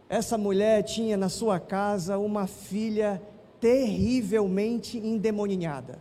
essa 0.09 0.39
mulher 0.39 0.83
tinha 0.83 1.17
na 1.17 1.29
sua 1.29 1.59
casa 1.59 2.19
uma 2.19 2.47
filha 2.47 3.21
terrivelmente 3.61 4.99
endemoninhada. 4.99 5.99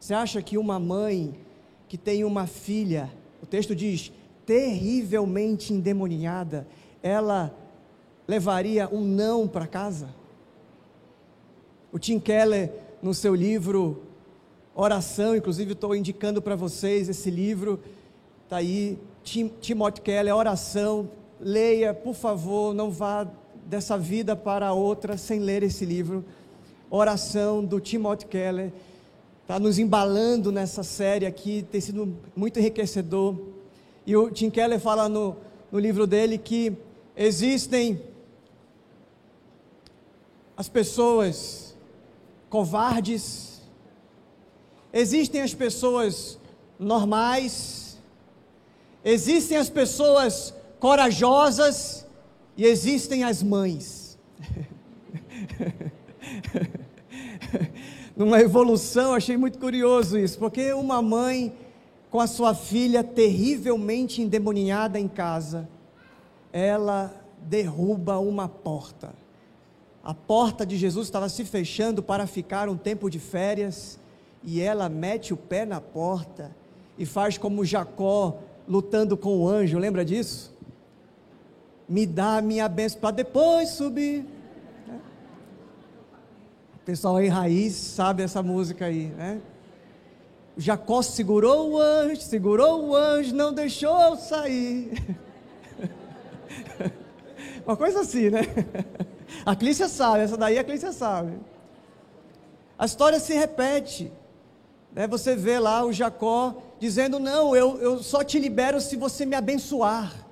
Você 0.00 0.14
acha 0.14 0.42
que 0.42 0.58
uma 0.58 0.80
mãe 0.80 1.32
que 1.88 1.96
tem 1.96 2.24
uma 2.24 2.46
filha, 2.46 3.08
o 3.40 3.46
texto 3.46 3.76
diz, 3.76 4.10
terrivelmente 4.44 5.72
endemoninhada, 5.72 6.66
ela 7.02 7.54
levaria 8.26 8.88
um 8.88 9.00
não 9.00 9.46
para 9.46 9.66
casa? 9.66 10.08
O 11.92 11.98
Tim 11.98 12.18
Keller, 12.18 12.72
no 13.00 13.14
seu 13.14 13.34
livro 13.34 14.02
Oração, 14.74 15.36
inclusive 15.36 15.72
estou 15.72 15.94
indicando 15.94 16.40
para 16.40 16.56
vocês 16.56 17.08
esse 17.08 17.30
livro, 17.30 17.78
está 18.42 18.56
aí, 18.56 18.98
Tim, 19.22 19.48
Timothy 19.60 20.00
Keller, 20.00 20.34
Oração, 20.34 21.08
leia, 21.42 21.92
por 21.92 22.14
favor, 22.14 22.72
não 22.72 22.90
vá 22.90 23.26
dessa 23.66 23.98
vida 23.98 24.36
para 24.36 24.72
outra 24.72 25.16
sem 25.16 25.40
ler 25.40 25.62
esse 25.62 25.84
livro. 25.84 26.24
Oração 26.88 27.64
do 27.64 27.80
Timothy 27.80 28.26
Keller. 28.26 28.72
Está 29.42 29.58
nos 29.58 29.78
embalando 29.78 30.52
nessa 30.52 30.82
série 30.82 31.26
aqui, 31.26 31.66
tem 31.70 31.80
sido 31.80 32.16
muito 32.36 32.58
enriquecedor. 32.58 33.36
E 34.06 34.16
o 34.16 34.30
Tim 34.30 34.50
Keller 34.50 34.78
fala 34.78 35.08
no, 35.08 35.36
no 35.70 35.78
livro 35.78 36.06
dele 36.06 36.38
que 36.38 36.76
existem 37.16 38.00
as 40.56 40.68
pessoas 40.68 41.76
covardes, 42.48 43.62
existem 44.92 45.40
as 45.40 45.54
pessoas 45.54 46.38
normais, 46.78 47.98
existem 49.04 49.56
as 49.56 49.70
pessoas 49.70 50.54
corajosas 50.82 52.04
e 52.56 52.64
existem 52.64 53.22
as 53.22 53.40
mães. 53.40 54.18
Numa 58.16 58.40
evolução, 58.40 59.14
achei 59.14 59.36
muito 59.36 59.60
curioso 59.60 60.18
isso, 60.18 60.36
porque 60.40 60.72
uma 60.72 61.00
mãe 61.00 61.54
com 62.10 62.18
a 62.18 62.26
sua 62.26 62.52
filha 62.52 63.04
terrivelmente 63.04 64.20
endemoniada 64.20 64.98
em 64.98 65.06
casa, 65.06 65.68
ela 66.52 67.14
derruba 67.40 68.18
uma 68.18 68.48
porta. 68.48 69.14
A 70.02 70.12
porta 70.12 70.66
de 70.66 70.76
Jesus 70.76 71.06
estava 71.06 71.28
se 71.28 71.44
fechando 71.44 72.02
para 72.02 72.26
ficar 72.26 72.68
um 72.68 72.76
tempo 72.76 73.08
de 73.08 73.20
férias, 73.20 74.00
e 74.42 74.60
ela 74.60 74.88
mete 74.88 75.32
o 75.32 75.36
pé 75.36 75.64
na 75.64 75.80
porta 75.80 76.50
e 76.98 77.06
faz 77.06 77.38
como 77.38 77.64
Jacó 77.64 78.40
lutando 78.66 79.16
com 79.16 79.38
o 79.38 79.48
anjo, 79.48 79.78
lembra 79.78 80.04
disso? 80.04 80.51
Me 81.92 82.06
dá 82.06 82.38
a 82.38 82.40
minha 82.40 82.66
bênção 82.70 82.98
para 82.98 83.10
depois 83.10 83.68
subir. 83.68 84.24
O 86.74 86.78
pessoal 86.86 87.16
aí 87.16 87.28
raiz 87.28 87.74
sabe 87.74 88.22
essa 88.22 88.42
música 88.42 88.86
aí, 88.86 89.08
né? 89.08 89.42
Jacó 90.56 91.02
segurou 91.02 91.72
o 91.72 91.78
anjo, 91.78 92.22
segurou 92.22 92.88
o 92.88 92.96
anjo, 92.96 93.34
não 93.34 93.52
deixou 93.52 94.16
sair. 94.16 94.90
Uma 97.66 97.76
coisa 97.76 98.00
assim, 98.00 98.30
né? 98.30 98.40
A 99.44 99.54
Clícia 99.54 99.86
sabe, 99.86 100.20
essa 100.20 100.38
daí 100.38 100.58
a 100.58 100.64
Clícia 100.64 100.92
sabe. 100.92 101.38
A 102.78 102.86
história 102.86 103.20
se 103.20 103.34
repete. 103.34 104.10
Né? 104.94 105.06
Você 105.08 105.36
vê 105.36 105.58
lá 105.58 105.84
o 105.84 105.92
Jacó 105.92 106.56
dizendo: 106.80 107.18
Não, 107.18 107.54
eu, 107.54 107.78
eu 107.82 108.02
só 108.02 108.24
te 108.24 108.38
libero 108.38 108.80
se 108.80 108.96
você 108.96 109.26
me 109.26 109.36
abençoar. 109.36 110.31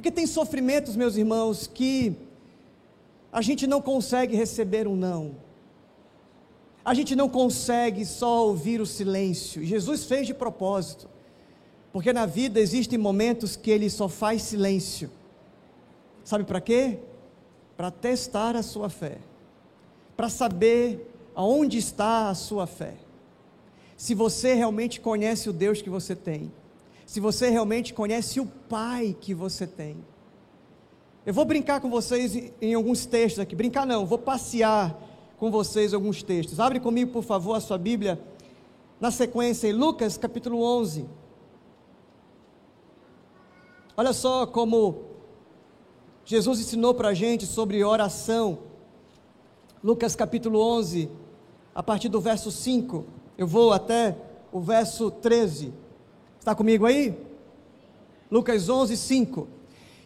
Porque 0.00 0.10
tem 0.10 0.26
sofrimentos, 0.26 0.96
meus 0.96 1.14
irmãos, 1.14 1.66
que 1.66 2.16
a 3.30 3.42
gente 3.42 3.66
não 3.66 3.82
consegue 3.82 4.34
receber 4.34 4.88
um 4.88 4.96
não. 4.96 5.36
A 6.82 6.94
gente 6.94 7.14
não 7.14 7.28
consegue 7.28 8.06
só 8.06 8.46
ouvir 8.46 8.80
o 8.80 8.86
silêncio. 8.86 9.62
Jesus 9.62 10.06
fez 10.06 10.26
de 10.26 10.32
propósito. 10.32 11.06
Porque 11.92 12.14
na 12.14 12.24
vida 12.24 12.58
existem 12.58 12.98
momentos 12.98 13.56
que 13.56 13.70
ele 13.70 13.90
só 13.90 14.08
faz 14.08 14.40
silêncio. 14.40 15.10
Sabe 16.24 16.44
para 16.44 16.62
quê? 16.62 17.00
Para 17.76 17.90
testar 17.90 18.56
a 18.56 18.62
sua 18.62 18.88
fé. 18.88 19.18
Para 20.16 20.30
saber 20.30 21.12
aonde 21.34 21.76
está 21.76 22.30
a 22.30 22.34
sua 22.34 22.66
fé. 22.66 22.94
Se 23.98 24.14
você 24.14 24.54
realmente 24.54 24.98
conhece 24.98 25.50
o 25.50 25.52
Deus 25.52 25.82
que 25.82 25.90
você 25.90 26.16
tem. 26.16 26.50
Se 27.10 27.18
você 27.18 27.50
realmente 27.50 27.92
conhece 27.92 28.38
o 28.38 28.46
Pai 28.46 29.16
que 29.20 29.34
você 29.34 29.66
tem. 29.66 29.96
Eu 31.26 31.34
vou 31.34 31.44
brincar 31.44 31.80
com 31.80 31.90
vocês 31.90 32.52
em 32.62 32.72
alguns 32.72 33.04
textos 33.04 33.40
aqui. 33.40 33.56
Brincar 33.56 33.84
não, 33.84 34.06
vou 34.06 34.16
passear 34.16 34.96
com 35.36 35.50
vocês 35.50 35.92
alguns 35.92 36.22
textos. 36.22 36.60
Abre 36.60 36.78
comigo, 36.78 37.10
por 37.10 37.24
favor, 37.24 37.54
a 37.54 37.60
sua 37.60 37.76
Bíblia, 37.76 38.22
na 39.00 39.10
sequência, 39.10 39.66
em 39.66 39.72
Lucas 39.72 40.16
capítulo 40.16 40.62
11. 40.62 41.04
Olha 43.96 44.12
só 44.12 44.46
como 44.46 45.02
Jesus 46.24 46.60
ensinou 46.60 46.94
para 46.94 47.08
a 47.08 47.14
gente 47.14 47.44
sobre 47.44 47.82
oração. 47.82 48.60
Lucas 49.82 50.14
capítulo 50.14 50.60
11, 50.60 51.10
a 51.74 51.82
partir 51.82 52.08
do 52.08 52.20
verso 52.20 52.52
5. 52.52 53.04
Eu 53.36 53.48
vou 53.48 53.72
até 53.72 54.16
o 54.52 54.60
verso 54.60 55.10
13. 55.10 55.79
Está 56.40 56.54
comigo 56.54 56.86
aí? 56.86 57.14
Lucas 58.30 58.66
11, 58.66 58.96
5. 58.96 59.46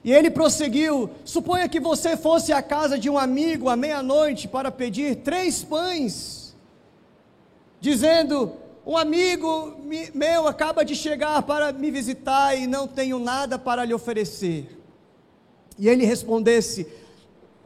E 0.02 0.12
ele 0.12 0.30
prosseguiu: 0.30 1.08
Suponha 1.24 1.68
que 1.68 1.78
você 1.78 2.16
fosse 2.16 2.52
à 2.52 2.60
casa 2.60 2.98
de 2.98 3.08
um 3.08 3.16
amigo 3.16 3.68
à 3.68 3.76
meia-noite 3.76 4.48
para 4.48 4.70
pedir 4.70 5.16
três 5.18 5.62
pães, 5.62 6.56
dizendo: 7.80 8.52
Um 8.84 8.96
amigo 8.96 9.76
meu 10.12 10.48
acaba 10.48 10.84
de 10.84 10.96
chegar 10.96 11.40
para 11.42 11.72
me 11.72 11.88
visitar 11.88 12.56
e 12.56 12.66
não 12.66 12.88
tenho 12.88 13.20
nada 13.20 13.56
para 13.56 13.84
lhe 13.84 13.94
oferecer. 13.94 14.76
E 15.78 15.88
ele 15.88 16.04
respondesse 16.04 16.84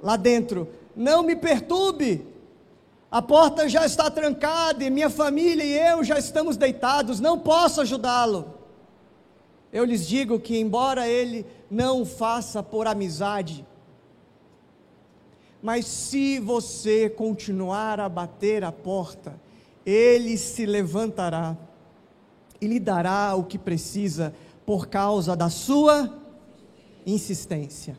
lá 0.02 0.14
dentro: 0.16 0.68
Não 0.94 1.22
me 1.22 1.34
perturbe, 1.34 2.22
a 3.10 3.22
porta 3.22 3.66
já 3.66 3.86
está 3.86 4.10
trancada 4.10 4.84
e 4.84 4.90
minha 4.90 5.08
família 5.08 5.64
e 5.64 5.92
eu 5.92 6.04
já 6.04 6.18
estamos 6.18 6.58
deitados, 6.58 7.18
não 7.18 7.38
posso 7.38 7.80
ajudá-lo. 7.80 8.57
Eu 9.72 9.84
lhes 9.84 10.06
digo 10.06 10.40
que, 10.40 10.58
embora 10.58 11.06
ele 11.06 11.44
não 11.70 12.04
faça 12.06 12.62
por 12.62 12.86
amizade, 12.86 13.64
mas 15.62 15.86
se 15.86 16.38
você 16.38 17.10
continuar 17.10 18.00
a 18.00 18.08
bater 18.08 18.64
a 18.64 18.72
porta, 18.72 19.38
ele 19.84 20.38
se 20.38 20.64
levantará 20.64 21.56
e 22.60 22.66
lhe 22.66 22.80
dará 22.80 23.34
o 23.34 23.44
que 23.44 23.58
precisa 23.58 24.34
por 24.64 24.86
causa 24.86 25.34
da 25.34 25.50
sua 25.50 26.14
insistência. 27.04 27.96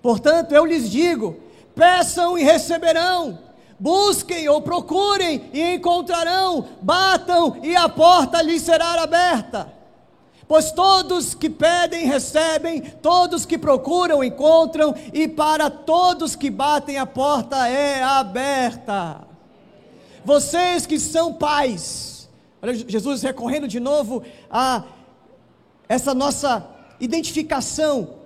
Portanto, 0.00 0.52
eu 0.52 0.64
lhes 0.64 0.90
digo: 0.90 1.36
peçam 1.74 2.38
e 2.38 2.44
receberão, 2.44 3.38
busquem 3.78 4.48
ou 4.48 4.62
procurem 4.62 5.50
e 5.52 5.74
encontrarão, 5.74 6.68
batam 6.80 7.58
e 7.62 7.74
a 7.74 7.88
porta 7.88 8.40
lhes 8.40 8.62
será 8.62 9.02
aberta. 9.02 9.72
Pois 10.48 10.70
todos 10.70 11.34
que 11.34 11.50
pedem, 11.50 12.06
recebem, 12.06 12.80
todos 12.80 13.44
que 13.44 13.58
procuram, 13.58 14.22
encontram, 14.22 14.94
e 15.12 15.26
para 15.26 15.68
todos 15.68 16.36
que 16.36 16.50
batem, 16.50 16.98
a 16.98 17.06
porta 17.06 17.66
é 17.66 18.00
aberta. 18.02 19.26
Vocês 20.24 20.86
que 20.86 21.00
são 21.00 21.32
pais, 21.34 22.28
olha 22.62 22.74
Jesus 22.74 23.22
recorrendo 23.22 23.66
de 23.66 23.80
novo 23.80 24.22
a 24.48 24.84
essa 25.88 26.14
nossa 26.14 26.68
identificação. 27.00 28.16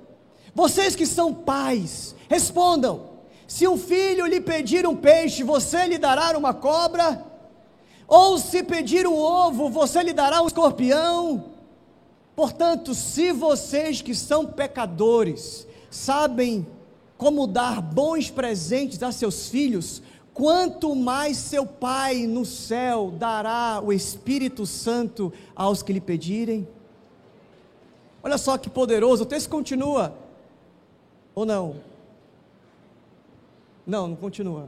Vocês 0.55 0.95
que 0.95 1.07
são 1.07 1.33
pais, 1.33 2.15
respondam: 2.29 3.11
se 3.47 3.67
um 3.67 3.79
filho 3.79 4.27
lhe 4.27 4.41
pedir 4.41 4.87
um 4.87 4.95
peixe, 4.95 5.43
você 5.43 5.87
lhe 5.87 5.97
dará 5.97 6.37
uma 6.37 6.53
cobra? 6.53 7.25
Ou 8.07 8.39
se 8.39 8.63
pedir 8.63 9.07
um 9.07 9.17
ovo, 9.17 9.71
você 9.71 10.03
lhe 10.03 10.13
dará 10.13 10.43
um 10.43 10.47
escorpião? 10.47 11.60
Portanto, 12.41 12.95
se 12.95 13.33
vocês 13.33 14.01
que 14.01 14.15
são 14.15 14.47
pecadores 14.47 15.67
sabem 15.91 16.67
como 17.19 17.47
dar 17.47 17.83
bons 17.83 18.31
presentes 18.31 19.03
a 19.03 19.13
seus 19.13 19.51
filhos, 19.51 20.03
quanto 20.33 20.97
mais 20.97 21.37
seu 21.37 21.67
Pai 21.67 22.27
no 22.27 22.47
céu 22.47 23.11
dará 23.11 23.83
o 23.85 23.93
Espírito 23.93 24.65
Santo 24.65 25.31
aos 25.55 25.83
que 25.83 25.93
lhe 25.93 26.01
pedirem? 26.01 26.67
Olha 28.23 28.39
só 28.39 28.57
que 28.57 28.71
poderoso, 28.71 29.25
o 29.25 29.27
texto 29.27 29.51
continua. 29.51 30.15
Ou 31.35 31.45
não? 31.45 31.77
Não, 33.87 34.09
não 34.09 34.17
continua. 34.17 34.67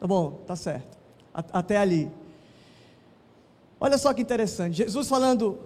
Tá 0.00 0.08
bom, 0.08 0.40
tá 0.44 0.56
certo. 0.56 0.98
Até 1.32 1.76
ali. 1.76 2.10
Olha 3.78 3.96
só 3.96 4.12
que 4.12 4.22
interessante. 4.22 4.78
Jesus 4.78 5.06
falando 5.06 5.56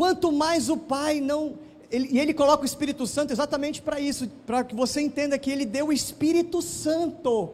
Quanto 0.00 0.32
mais 0.32 0.70
o 0.70 0.78
Pai 0.78 1.20
não. 1.20 1.58
Ele, 1.90 2.08
e 2.10 2.18
ele 2.18 2.32
coloca 2.32 2.62
o 2.62 2.64
Espírito 2.64 3.06
Santo 3.06 3.34
exatamente 3.34 3.82
para 3.82 4.00
isso, 4.00 4.26
para 4.46 4.64
que 4.64 4.74
você 4.74 5.02
entenda 5.02 5.38
que 5.38 5.50
ele 5.50 5.66
deu 5.66 5.88
o 5.88 5.92
Espírito 5.92 6.62
Santo. 6.62 7.50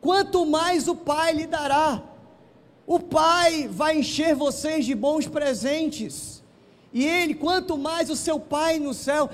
Quanto 0.00 0.44
mais 0.44 0.88
o 0.88 0.96
Pai 0.96 1.34
lhe 1.34 1.46
dará, 1.46 2.02
o 2.84 2.98
Pai 2.98 3.68
vai 3.68 3.98
encher 3.98 4.34
vocês 4.34 4.84
de 4.84 4.92
bons 4.92 5.28
presentes. 5.28 6.42
E 6.92 7.06
ele, 7.06 7.36
quanto 7.36 7.78
mais 7.78 8.10
o 8.10 8.16
seu 8.16 8.40
Pai 8.40 8.80
no 8.80 8.92
céu, 8.92 9.30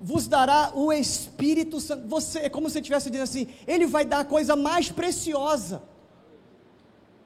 vos 0.00 0.28
dará 0.28 0.70
o 0.76 0.92
Espírito 0.92 1.80
Santo. 1.80 2.06
Você, 2.06 2.38
é 2.38 2.48
como 2.48 2.70
se 2.70 2.78
estivesse 2.78 3.10
dizendo 3.10 3.24
assim: 3.24 3.48
Ele 3.66 3.84
vai 3.84 4.04
dar 4.04 4.20
a 4.20 4.24
coisa 4.24 4.54
mais 4.54 4.92
preciosa. 4.92 5.82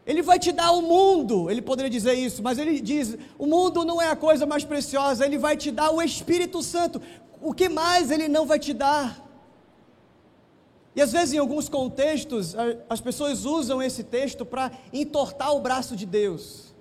Ele 0.07 0.23
vai 0.23 0.39
te 0.39 0.53
dar 0.53 0.71
o 0.71 0.83
mundo, 0.83 1.51
ele 1.51 1.61
poderia 1.61 1.91
dizer 1.91 2.15
isso, 2.15 2.41
mas 2.41 2.59
ele 2.59 2.81
diz: 2.81 3.17
o 3.37 3.45
mundo 3.45 3.85
não 3.85 4.01
é 4.01 4.09
a 4.09 4.15
coisa 4.15 4.47
mais 4.47 4.65
preciosa, 4.65 5.27
ele 5.27 5.37
vai 5.37 5.57
te 5.57 5.73
dar 5.73 5.91
o 5.91 6.01
Espírito 6.01 6.63
Santo. 6.63 7.03
O 7.43 7.53
que 7.53 7.69
mais 7.69 8.11
ele 8.11 8.29
não 8.29 8.47
vai 8.47 8.59
te 8.59 8.73
dar? 8.73 9.25
E 10.95 11.03
às 11.03 11.13
vezes, 11.13 11.35
em 11.35 11.39
alguns 11.39 11.69
contextos, 11.69 12.55
as 12.89 13.01
pessoas 13.01 13.45
usam 13.45 13.83
esse 13.83 14.05
texto 14.05 14.47
para 14.47 14.71
entortar 14.93 15.55
o 15.55 15.61
braço 15.61 15.97
de 15.97 16.07
Deus, 16.07 16.73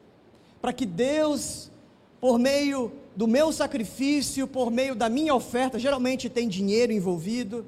para 0.61 0.71
que 0.71 0.85
Deus, 0.85 1.69
por 2.21 2.37
meio 2.37 2.93
do 3.15 3.27
meu 3.27 3.51
sacrifício, 3.51 4.47
por 4.47 4.69
meio 4.69 4.95
da 4.95 5.09
minha 5.09 5.33
oferta, 5.33 5.79
geralmente 5.79 6.29
tem 6.29 6.47
dinheiro 6.47 6.93
envolvido, 6.93 7.65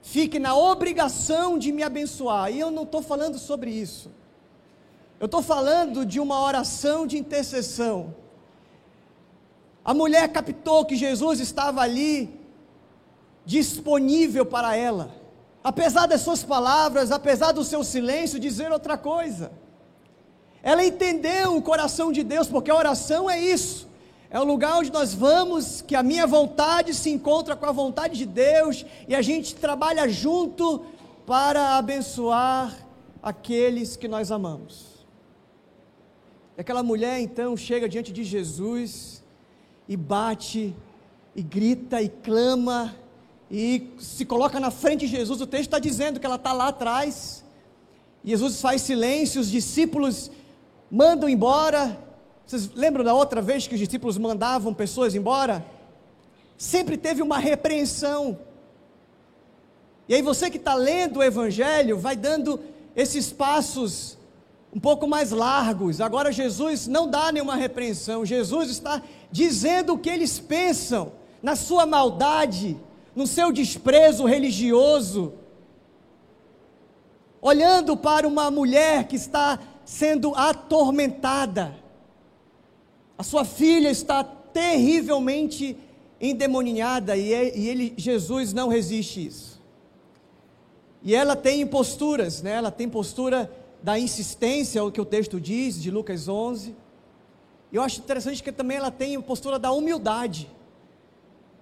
fique 0.00 0.38
na 0.38 0.56
obrigação 0.56 1.58
de 1.58 1.72
me 1.72 1.82
abençoar. 1.82 2.52
E 2.52 2.60
eu 2.60 2.70
não 2.70 2.84
estou 2.84 3.02
falando 3.02 3.38
sobre 3.38 3.70
isso. 3.70 4.10
Eu 5.22 5.26
estou 5.26 5.40
falando 5.40 6.04
de 6.04 6.18
uma 6.18 6.42
oração 6.42 7.06
de 7.06 7.16
intercessão. 7.16 8.12
A 9.84 9.94
mulher 9.94 10.26
captou 10.32 10.84
que 10.84 10.96
Jesus 10.96 11.38
estava 11.38 11.80
ali, 11.80 12.40
disponível 13.46 14.44
para 14.44 14.74
ela, 14.74 15.14
apesar 15.62 16.06
das 16.06 16.22
suas 16.22 16.42
palavras, 16.42 17.12
apesar 17.12 17.52
do 17.52 17.62
seu 17.62 17.84
silêncio, 17.84 18.40
dizer 18.40 18.72
outra 18.72 18.98
coisa. 18.98 19.52
Ela 20.60 20.84
entendeu 20.84 21.56
o 21.56 21.62
coração 21.62 22.10
de 22.10 22.24
Deus, 22.24 22.48
porque 22.48 22.72
a 22.72 22.74
oração 22.74 23.30
é 23.30 23.40
isso. 23.40 23.88
É 24.28 24.40
o 24.40 24.44
lugar 24.44 24.76
onde 24.78 24.90
nós 24.90 25.14
vamos, 25.14 25.82
que 25.82 25.94
a 25.94 26.02
minha 26.02 26.26
vontade 26.26 26.92
se 26.92 27.10
encontra 27.10 27.54
com 27.54 27.66
a 27.66 27.70
vontade 27.70 28.18
de 28.18 28.26
Deus 28.26 28.84
e 29.06 29.14
a 29.14 29.22
gente 29.22 29.54
trabalha 29.54 30.08
junto 30.08 30.84
para 31.24 31.76
abençoar 31.76 32.76
aqueles 33.22 33.94
que 33.94 34.08
nós 34.08 34.32
amamos. 34.32 34.91
E 36.56 36.60
aquela 36.60 36.82
mulher 36.82 37.20
então 37.20 37.56
chega 37.56 37.88
diante 37.88 38.12
de 38.12 38.24
Jesus 38.24 39.22
e 39.88 39.96
bate, 39.96 40.74
e 41.34 41.42
grita, 41.42 42.02
e 42.02 42.08
clama, 42.08 42.94
e 43.50 43.90
se 43.98 44.24
coloca 44.24 44.60
na 44.60 44.70
frente 44.70 45.00
de 45.00 45.08
Jesus. 45.08 45.40
O 45.40 45.46
texto 45.46 45.64
está 45.64 45.78
dizendo 45.78 46.20
que 46.20 46.26
ela 46.26 46.36
está 46.36 46.52
lá 46.52 46.68
atrás. 46.68 47.42
Jesus 48.24 48.60
faz 48.60 48.82
silêncio, 48.82 49.40
os 49.40 49.50
discípulos 49.50 50.30
mandam 50.90 51.28
embora. 51.28 51.98
Vocês 52.46 52.70
lembram 52.74 53.04
da 53.04 53.14
outra 53.14 53.40
vez 53.40 53.66
que 53.66 53.74
os 53.74 53.80
discípulos 53.80 54.18
mandavam 54.18 54.74
pessoas 54.74 55.14
embora? 55.14 55.64
Sempre 56.56 56.96
teve 56.96 57.22
uma 57.22 57.38
repreensão. 57.38 58.38
E 60.08 60.14
aí 60.14 60.22
você 60.22 60.50
que 60.50 60.58
está 60.58 60.74
lendo 60.74 61.18
o 61.18 61.22
Evangelho 61.22 61.98
vai 61.98 62.14
dando 62.14 62.60
esses 62.94 63.32
passos 63.32 64.18
um 64.74 64.80
pouco 64.80 65.06
mais 65.06 65.30
largos. 65.30 66.00
Agora 66.00 66.32
Jesus 66.32 66.86
não 66.86 67.08
dá 67.08 67.30
nenhuma 67.30 67.56
repreensão, 67.56 68.24
Jesus 68.24 68.70
está 68.70 69.02
dizendo 69.30 69.94
o 69.94 69.98
que 69.98 70.08
eles 70.08 70.38
pensam, 70.40 71.12
na 71.42 71.56
sua 71.56 71.84
maldade, 71.84 72.78
no 73.14 73.26
seu 73.26 73.52
desprezo 73.52 74.24
religioso. 74.24 75.34
Olhando 77.40 77.96
para 77.96 78.26
uma 78.26 78.50
mulher 78.50 79.08
que 79.08 79.16
está 79.16 79.58
sendo 79.84 80.34
atormentada, 80.34 81.74
a 83.18 83.22
sua 83.24 83.44
filha 83.44 83.90
está 83.90 84.22
terrivelmente 84.22 85.76
endemoninhada 86.20 87.16
e, 87.16 87.34
é, 87.34 87.58
e 87.58 87.68
ele, 87.68 87.94
Jesus 87.96 88.52
não 88.52 88.68
resiste 88.68 89.26
isso. 89.26 89.60
E 91.02 91.14
ela 91.14 91.34
tem 91.34 91.66
posturas, 91.66 92.42
né? 92.42 92.52
Ela 92.52 92.70
tem 92.70 92.88
postura 92.88 93.50
da 93.82 93.98
insistência, 93.98 94.82
o 94.84 94.92
que 94.92 95.00
o 95.00 95.04
texto 95.04 95.40
diz, 95.40 95.82
de 95.82 95.90
Lucas 95.90 96.28
11. 96.28 96.74
E 97.72 97.76
eu 97.76 97.82
acho 97.82 98.00
interessante 98.00 98.42
que 98.42 98.52
também 98.52 98.76
ela 98.76 98.90
tem 98.90 99.16
a 99.16 99.22
postura 99.22 99.58
da 99.58 99.72
humildade. 99.72 100.48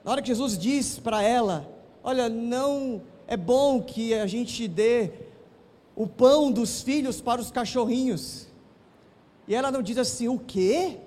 Na 0.05 0.13
hora 0.13 0.23
que 0.23 0.29
Jesus 0.29 0.59
diz 0.59 0.99
para 0.99 1.23
ela: 1.23 1.69
Olha, 2.03 2.29
não 2.29 3.03
é 3.27 3.37
bom 3.37 3.81
que 3.83 4.13
a 4.13 4.27
gente 4.27 4.67
dê 4.67 5.11
o 5.95 6.07
pão 6.07 6.51
dos 6.51 6.83
filhos 6.83 7.21
para 7.21 7.41
os 7.41 7.51
cachorrinhos. 7.51 8.49
E 9.47 9.55
ela 9.55 9.71
não 9.71 9.83
diz 9.83 9.97
assim: 9.99 10.29
O 10.29 10.39
quê? 10.39 10.99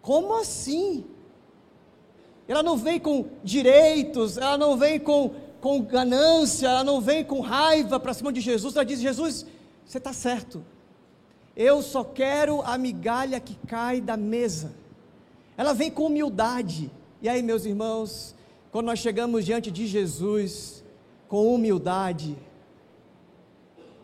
Como 0.00 0.34
assim? 0.36 1.04
Ela 2.48 2.62
não 2.62 2.76
vem 2.76 3.00
com 3.00 3.26
direitos, 3.42 4.38
ela 4.38 4.56
não 4.56 4.76
vem 4.76 5.00
com, 5.00 5.34
com 5.60 5.82
ganância, 5.82 6.68
ela 6.68 6.84
não 6.84 7.00
vem 7.00 7.24
com 7.24 7.40
raiva 7.40 7.98
para 7.98 8.14
cima 8.14 8.32
de 8.32 8.40
Jesus. 8.40 8.76
Ela 8.76 8.84
diz: 8.84 9.00
Jesus, 9.00 9.44
você 9.86 9.98
está 9.98 10.12
certo. 10.12 10.64
Eu 11.56 11.80
só 11.80 12.02
quero 12.02 12.60
a 12.62 12.76
migalha 12.76 13.38
que 13.38 13.54
cai 13.66 14.00
da 14.00 14.16
mesa. 14.16 14.74
Ela 15.56 15.72
vem 15.72 15.90
com 15.90 16.06
humildade. 16.06 16.90
E 17.22 17.28
aí, 17.28 17.42
meus 17.42 17.64
irmãos, 17.64 18.34
quando 18.72 18.86
nós 18.86 18.98
chegamos 18.98 19.44
diante 19.44 19.70
de 19.70 19.86
Jesus, 19.86 20.84
com 21.28 21.54
humildade, 21.54 22.36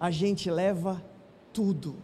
a 0.00 0.10
gente 0.10 0.50
leva 0.50 1.02
tudo. 1.52 1.96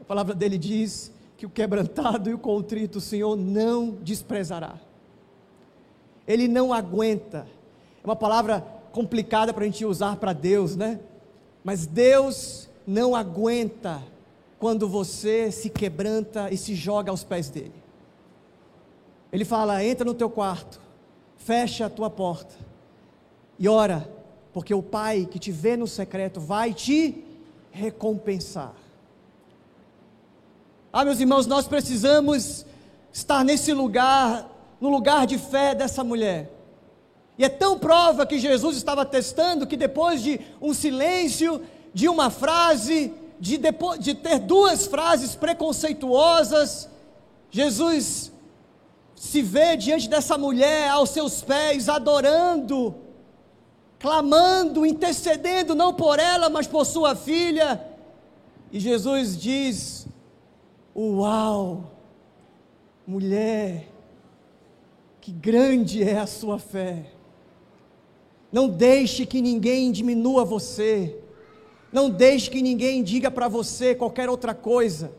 A 0.00 0.04
palavra 0.04 0.34
dele 0.34 0.58
diz 0.58 1.12
que 1.36 1.46
o 1.46 1.50
quebrantado 1.50 2.28
e 2.28 2.34
o 2.34 2.38
contrito 2.38 2.98
o 2.98 3.00
Senhor 3.02 3.36
não 3.36 3.90
desprezará. 3.90 4.78
Ele 6.26 6.48
não 6.48 6.72
aguenta. 6.72 7.46
É 8.02 8.06
uma 8.06 8.16
palavra 8.16 8.79
complicada 8.92 9.52
para 9.52 9.62
a 9.62 9.66
gente 9.66 9.84
usar 9.84 10.16
para 10.16 10.32
Deus, 10.32 10.76
né? 10.76 11.00
Mas 11.62 11.86
Deus 11.86 12.68
não 12.86 13.14
aguenta 13.14 14.02
quando 14.58 14.88
você 14.88 15.50
se 15.50 15.70
quebranta 15.70 16.50
e 16.50 16.56
se 16.56 16.74
joga 16.74 17.10
aos 17.10 17.24
pés 17.24 17.48
dele. 17.48 17.74
Ele 19.32 19.44
fala: 19.44 19.84
entra 19.84 20.04
no 20.04 20.14
teu 20.14 20.28
quarto, 20.28 20.80
fecha 21.36 21.86
a 21.86 21.90
tua 21.90 22.10
porta 22.10 22.54
e 23.58 23.68
ora, 23.68 24.10
porque 24.52 24.72
o 24.72 24.82
Pai 24.82 25.28
que 25.30 25.38
te 25.38 25.52
vê 25.52 25.76
no 25.76 25.86
secreto 25.86 26.40
vai 26.40 26.72
te 26.72 27.22
recompensar. 27.70 28.74
Ah, 30.92 31.04
meus 31.04 31.20
irmãos, 31.20 31.46
nós 31.46 31.68
precisamos 31.68 32.66
estar 33.12 33.44
nesse 33.44 33.72
lugar, 33.72 34.50
no 34.80 34.88
lugar 34.88 35.26
de 35.26 35.38
fé 35.38 35.74
dessa 35.74 36.02
mulher. 36.02 36.50
E 37.38 37.44
é 37.44 37.48
tão 37.48 37.78
prova 37.78 38.26
que 38.26 38.38
Jesus 38.38 38.76
estava 38.76 39.04
testando 39.04 39.66
que 39.66 39.76
depois 39.76 40.22
de 40.22 40.40
um 40.60 40.74
silêncio, 40.74 41.62
de 41.92 42.08
uma 42.08 42.30
frase, 42.30 43.12
de, 43.38 43.56
depois, 43.56 43.98
de 43.98 44.14
ter 44.14 44.38
duas 44.38 44.86
frases 44.86 45.34
preconceituosas, 45.34 46.88
Jesus 47.50 48.30
se 49.14 49.42
vê 49.42 49.76
diante 49.76 50.08
dessa 50.08 50.38
mulher 50.38 50.88
aos 50.88 51.10
seus 51.10 51.42
pés, 51.42 51.88
adorando, 51.88 52.94
clamando, 53.98 54.86
intercedendo, 54.86 55.74
não 55.74 55.92
por 55.92 56.18
ela, 56.18 56.48
mas 56.48 56.66
por 56.66 56.84
sua 56.84 57.14
filha. 57.14 57.84
E 58.72 58.78
Jesus 58.78 59.36
diz: 59.36 60.06
Uau, 60.94 61.90
mulher, 63.06 63.88
que 65.20 65.32
grande 65.32 66.02
é 66.02 66.18
a 66.18 66.26
sua 66.26 66.58
fé. 66.58 67.06
Não 68.52 68.68
deixe 68.68 69.24
que 69.24 69.40
ninguém 69.40 69.92
diminua 69.92 70.44
você. 70.44 71.16
Não 71.92 72.10
deixe 72.10 72.50
que 72.50 72.62
ninguém 72.62 73.02
diga 73.02 73.30
para 73.30 73.48
você 73.48 73.94
qualquer 73.94 74.28
outra 74.28 74.54
coisa. 74.54 75.12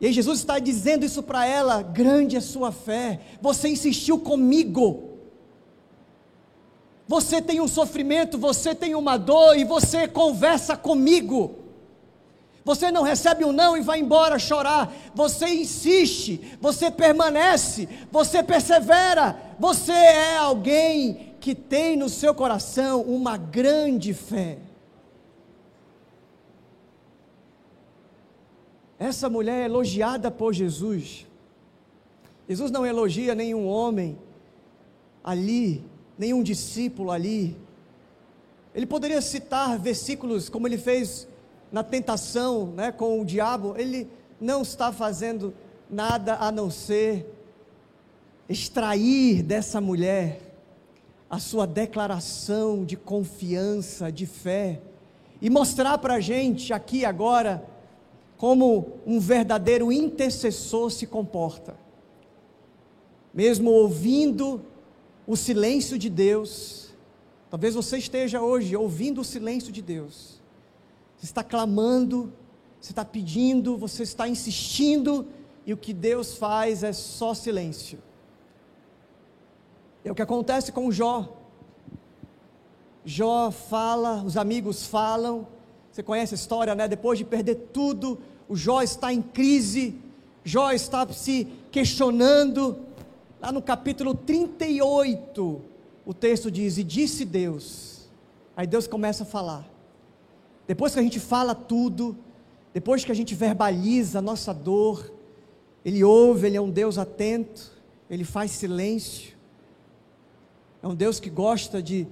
E 0.00 0.12
Jesus 0.12 0.38
está 0.38 0.58
dizendo 0.58 1.04
isso 1.04 1.22
para 1.22 1.46
ela: 1.46 1.82
grande 1.82 2.36
é 2.36 2.40
sua 2.40 2.70
fé. 2.70 3.20
Você 3.40 3.68
insistiu 3.68 4.18
comigo. 4.18 5.04
Você 7.06 7.40
tem 7.40 7.60
um 7.60 7.66
sofrimento, 7.66 8.36
você 8.36 8.74
tem 8.74 8.94
uma 8.94 9.16
dor 9.16 9.56
e 9.56 9.64
você 9.64 10.06
conversa 10.06 10.76
comigo. 10.76 11.56
Você 12.64 12.92
não 12.92 13.02
recebe 13.02 13.46
um 13.46 13.52
não 13.52 13.78
e 13.78 13.80
vai 13.80 13.98
embora 13.98 14.38
chorar. 14.38 14.92
Você 15.14 15.46
insiste, 15.48 16.58
você 16.60 16.90
permanece, 16.90 17.88
você 18.12 18.42
persevera. 18.42 19.40
Você 19.58 19.90
é 19.90 20.36
alguém 20.36 21.27
que 21.40 21.54
tem 21.54 21.96
no 21.96 22.08
seu 22.08 22.34
coração 22.34 23.02
uma 23.02 23.36
grande 23.36 24.12
fé. 24.12 24.58
Essa 28.98 29.28
mulher 29.28 29.62
é 29.62 29.64
elogiada 29.66 30.30
por 30.30 30.52
Jesus. 30.52 31.26
Jesus 32.48 32.70
não 32.70 32.84
elogia 32.84 33.34
nenhum 33.34 33.66
homem 33.66 34.18
ali, 35.22 35.84
nenhum 36.18 36.42
discípulo 36.42 37.10
ali. 37.10 37.56
Ele 38.74 38.86
poderia 38.86 39.20
citar 39.20 39.78
versículos 39.78 40.48
como 40.48 40.66
ele 40.66 40.78
fez 40.78 41.28
na 41.70 41.84
tentação 41.84 42.66
né, 42.68 42.90
com 42.90 43.20
o 43.20 43.24
diabo. 43.24 43.74
Ele 43.76 44.10
não 44.40 44.62
está 44.62 44.92
fazendo 44.92 45.54
nada 45.88 46.36
a 46.36 46.50
não 46.50 46.70
ser 46.70 47.34
extrair 48.48 49.42
dessa 49.42 49.80
mulher 49.80 50.47
a 51.30 51.38
sua 51.38 51.66
declaração 51.66 52.84
de 52.84 52.96
confiança, 52.96 54.10
de 54.10 54.26
fé, 54.26 54.80
e 55.40 55.50
mostrar 55.50 55.98
para 55.98 56.14
a 56.14 56.20
gente 56.20 56.72
aqui 56.72 57.04
agora 57.04 57.64
como 58.36 59.00
um 59.06 59.20
verdadeiro 59.20 59.92
intercessor 59.92 60.90
se 60.90 61.06
comporta. 61.06 61.76
Mesmo 63.34 63.70
ouvindo 63.70 64.62
o 65.26 65.36
silêncio 65.36 65.98
de 65.98 66.08
Deus, 66.08 66.94
talvez 67.50 67.74
você 67.74 67.98
esteja 67.98 68.40
hoje 68.40 68.74
ouvindo 68.74 69.20
o 69.20 69.24
silêncio 69.24 69.70
de 69.70 69.82
Deus, 69.82 70.40
você 71.16 71.26
está 71.26 71.44
clamando, 71.44 72.32
você 72.80 72.92
está 72.92 73.04
pedindo, 73.04 73.76
você 73.76 74.04
está 74.04 74.28
insistindo, 74.28 75.26
e 75.66 75.72
o 75.72 75.76
que 75.76 75.92
Deus 75.92 76.36
faz 76.36 76.82
é 76.82 76.92
só 76.92 77.34
silêncio. 77.34 77.98
É 80.08 80.10
o 80.10 80.14
que 80.14 80.22
acontece 80.22 80.72
com 80.72 80.90
Jó. 80.90 81.36
Jó 83.04 83.50
fala, 83.50 84.22
os 84.24 84.38
amigos 84.38 84.86
falam. 84.86 85.46
Você 85.92 86.02
conhece 86.02 86.32
a 86.32 86.36
história, 86.36 86.74
né? 86.74 86.88
Depois 86.88 87.18
de 87.18 87.26
perder 87.26 87.56
tudo, 87.74 88.18
o 88.48 88.56
Jó 88.56 88.80
está 88.80 89.12
em 89.12 89.20
crise. 89.20 89.96
Jó 90.42 90.72
está 90.72 91.06
se 91.12 91.46
questionando. 91.70 92.86
Lá 93.38 93.52
no 93.52 93.60
capítulo 93.60 94.14
38, 94.14 95.60
o 96.06 96.14
texto 96.14 96.50
diz: 96.50 96.78
E 96.78 96.84
disse 96.84 97.26
Deus. 97.26 98.08
Aí 98.56 98.66
Deus 98.66 98.86
começa 98.86 99.24
a 99.24 99.26
falar. 99.26 99.68
Depois 100.66 100.94
que 100.94 101.00
a 101.00 101.02
gente 101.02 101.20
fala 101.20 101.54
tudo, 101.54 102.16
depois 102.72 103.04
que 103.04 103.12
a 103.12 103.14
gente 103.14 103.34
verbaliza 103.34 104.20
a 104.20 104.22
nossa 104.22 104.54
dor, 104.54 105.12
Ele 105.84 106.02
ouve, 106.02 106.46
Ele 106.46 106.56
é 106.56 106.60
um 106.62 106.70
Deus 106.70 106.96
atento, 106.96 107.72
Ele 108.08 108.24
faz 108.24 108.52
silêncio. 108.52 109.36
É 110.82 110.86
um 110.86 110.94
Deus 110.94 111.18
que 111.18 111.30
gosta 111.30 111.82
de, 111.82 112.06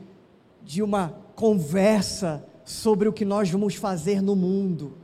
de 0.62 0.82
uma 0.82 1.14
conversa 1.34 2.44
sobre 2.64 3.08
o 3.08 3.12
que 3.12 3.24
nós 3.24 3.48
vamos 3.48 3.76
fazer 3.76 4.20
no 4.20 4.34
mundo. 4.34 4.94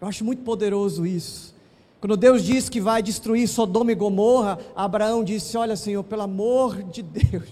Eu 0.00 0.08
acho 0.08 0.24
muito 0.24 0.42
poderoso 0.42 1.06
isso. 1.06 1.54
Quando 2.00 2.16
Deus 2.16 2.42
diz 2.42 2.68
que 2.68 2.80
vai 2.80 3.02
destruir 3.02 3.46
Sodoma 3.46 3.92
e 3.92 3.94
Gomorra, 3.94 4.58
Abraão 4.74 5.22
disse: 5.22 5.56
Olha, 5.56 5.76
Senhor, 5.76 6.02
pelo 6.02 6.22
amor 6.22 6.82
de 6.82 7.02
Deus. 7.02 7.48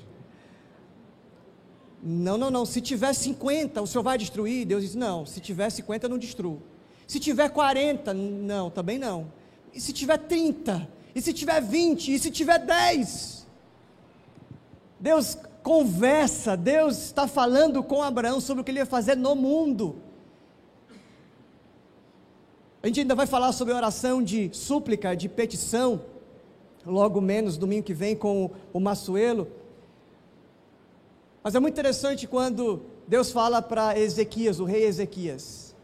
Não, 2.03 2.39
não, 2.39 2.51
não. 2.51 2.65
Se 2.67 2.81
tiver 2.81 3.13
50, 3.13 3.81
o 3.83 3.87
Senhor 3.87 4.03
vai 4.03 4.19
destruir? 4.19 4.65
Deus 4.65 4.83
disse: 4.83 4.99
Não. 4.99 5.25
Se 5.25 5.39
tiver 5.39 5.71
50, 5.71 6.07
eu 6.07 6.11
não 6.11 6.19
destruo. 6.19 6.61
Se 7.07 7.21
tiver 7.21 7.49
40, 7.51 8.15
não, 8.15 8.71
também 8.71 8.99
não. 8.99 9.33
E 9.73 9.81
se 9.81 9.93
tiver 9.93 10.19
30? 10.19 10.89
E 11.15 11.21
se 11.21 11.33
tiver 11.33 11.61
20? 11.61 12.15
E 12.15 12.19
se 12.19 12.31
tiver 12.31 12.59
10? 12.59 13.40
Deus 15.01 15.37
conversa, 15.63 16.57
Deus 16.57 16.99
está 16.99 17.27
falando 17.27 17.83
com 17.83 18.03
Abraão 18.03 18.41
sobre 18.41 18.61
o 18.61 18.65
que 18.65 18.71
ele 18.71 18.81
vai 18.81 18.87
fazer 18.87 19.17
no 19.17 19.35
mundo. 19.35 19.97
A 22.83 22.87
gente 22.87 23.01
ainda 23.01 23.15
vai 23.15 23.27
falar 23.27 23.53
sobre 23.53 23.75
oração 23.75 24.23
de 24.23 24.51
súplica, 24.53 25.15
de 25.15 25.29
petição, 25.29 26.03
logo 26.85 27.21
menos 27.21 27.57
domingo 27.57 27.83
que 27.83 27.95
vem 27.95 28.15
com 28.15 28.51
o 28.73 28.81
Massuelo. 28.81 29.49
Mas 31.43 31.55
é 31.55 31.61
muito 31.61 31.75
interessante 31.75 32.27
quando 32.27 32.83
Deus 33.09 33.31
fala 33.31 33.63
para 33.63 33.99
Ezequias, 33.99 34.61
o 34.61 34.65
rei 34.65 34.85
Ezequias: 34.85 35.75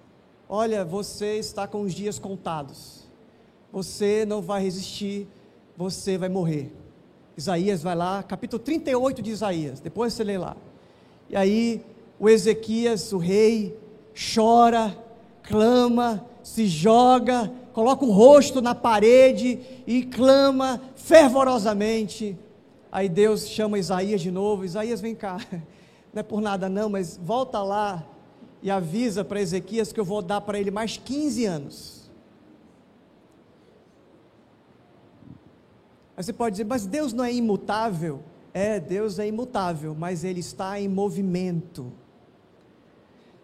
Olha, 0.48 0.84
você 0.84 1.38
está 1.38 1.66
com 1.66 1.82
os 1.82 1.94
dias 1.94 2.18
contados, 2.18 3.04
você 3.72 4.24
não 4.26 4.42
vai 4.42 4.62
resistir, 4.62 5.26
você 5.76 6.16
vai 6.16 6.28
morrer. 6.28 6.72
Isaías 7.36 7.82
vai 7.82 7.94
lá, 7.94 8.22
capítulo 8.22 8.62
38 8.62 9.20
de 9.20 9.30
Isaías, 9.30 9.78
depois 9.78 10.14
você 10.14 10.24
lê 10.24 10.38
lá. 10.38 10.56
E 11.28 11.36
aí 11.36 11.82
o 12.18 12.28
Ezequias, 12.28 13.12
o 13.12 13.18
rei, 13.18 13.78
chora, 14.34 14.96
clama, 15.42 16.24
se 16.42 16.66
joga, 16.66 17.52
coloca 17.72 18.04
o 18.04 18.10
rosto 18.10 18.62
na 18.62 18.74
parede 18.74 19.60
e 19.86 20.02
clama 20.04 20.80
fervorosamente. 20.94 22.36
Aí 22.90 23.08
Deus 23.08 23.46
chama 23.48 23.78
Isaías 23.78 24.22
de 24.22 24.30
novo: 24.30 24.64
Isaías, 24.64 25.00
vem 25.00 25.14
cá, 25.14 25.38
não 26.14 26.20
é 26.20 26.22
por 26.22 26.40
nada 26.40 26.68
não, 26.68 26.88
mas 26.88 27.20
volta 27.22 27.62
lá 27.62 28.02
e 28.62 28.70
avisa 28.70 29.22
para 29.22 29.40
Ezequias 29.40 29.92
que 29.92 30.00
eu 30.00 30.04
vou 30.04 30.22
dar 30.22 30.40
para 30.40 30.58
ele 30.58 30.70
mais 30.70 30.96
15 30.96 31.44
anos. 31.44 32.05
Aí 36.16 36.24
você 36.24 36.32
pode 36.32 36.54
dizer, 36.54 36.64
mas 36.64 36.86
Deus 36.86 37.12
não 37.12 37.24
é 37.24 37.32
imutável? 37.32 38.20
É, 38.54 38.80
Deus 38.80 39.18
é 39.18 39.28
imutável, 39.28 39.94
mas 39.94 40.24
Ele 40.24 40.40
está 40.40 40.80
em 40.80 40.88
movimento. 40.88 41.92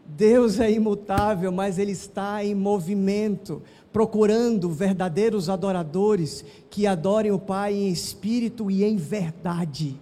Deus 0.06 0.58
é 0.58 0.70
imutável, 0.70 1.52
mas 1.52 1.78
Ele 1.78 1.92
está 1.92 2.42
em 2.42 2.54
movimento, 2.54 3.62
procurando 3.92 4.70
verdadeiros 4.70 5.50
adoradores 5.50 6.44
que 6.70 6.86
adorem 6.86 7.30
o 7.30 7.38
Pai 7.38 7.74
em 7.74 7.88
espírito 7.90 8.70
e 8.70 8.82
em 8.84 8.96
verdade. 8.96 10.00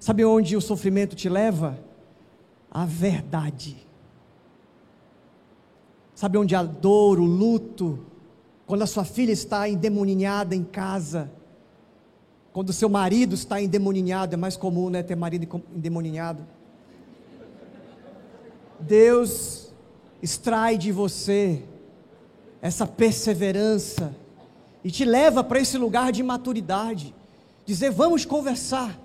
Sabe 0.00 0.24
onde 0.24 0.56
o 0.56 0.62
sofrimento 0.62 1.14
te 1.14 1.28
leva? 1.28 1.78
A 2.70 2.86
verdade. 2.86 3.76
Sabe 6.14 6.38
onde 6.38 6.54
a 6.54 6.62
dor, 6.62 7.20
o 7.20 7.24
luto, 7.24 7.98
quando 8.66 8.82
a 8.82 8.86
sua 8.86 9.04
filha 9.04 9.32
está 9.32 9.68
endemoninhada 9.68 10.54
em 10.54 10.64
casa, 10.64 11.30
quando 12.56 12.72
seu 12.72 12.88
marido 12.88 13.34
está 13.34 13.60
endemoninhado, 13.60 14.32
é 14.32 14.36
mais 14.38 14.56
comum, 14.56 14.88
né, 14.88 15.02
ter 15.02 15.14
marido 15.14 15.62
endemoninhado. 15.76 16.42
Deus 18.80 19.74
extrai 20.22 20.78
de 20.78 20.90
você 20.90 21.62
essa 22.62 22.86
perseverança 22.86 24.16
e 24.82 24.90
te 24.90 25.04
leva 25.04 25.44
para 25.44 25.60
esse 25.60 25.76
lugar 25.76 26.10
de 26.10 26.22
maturidade, 26.22 27.14
dizer: 27.66 27.90
vamos 27.90 28.24
conversar, 28.24 28.98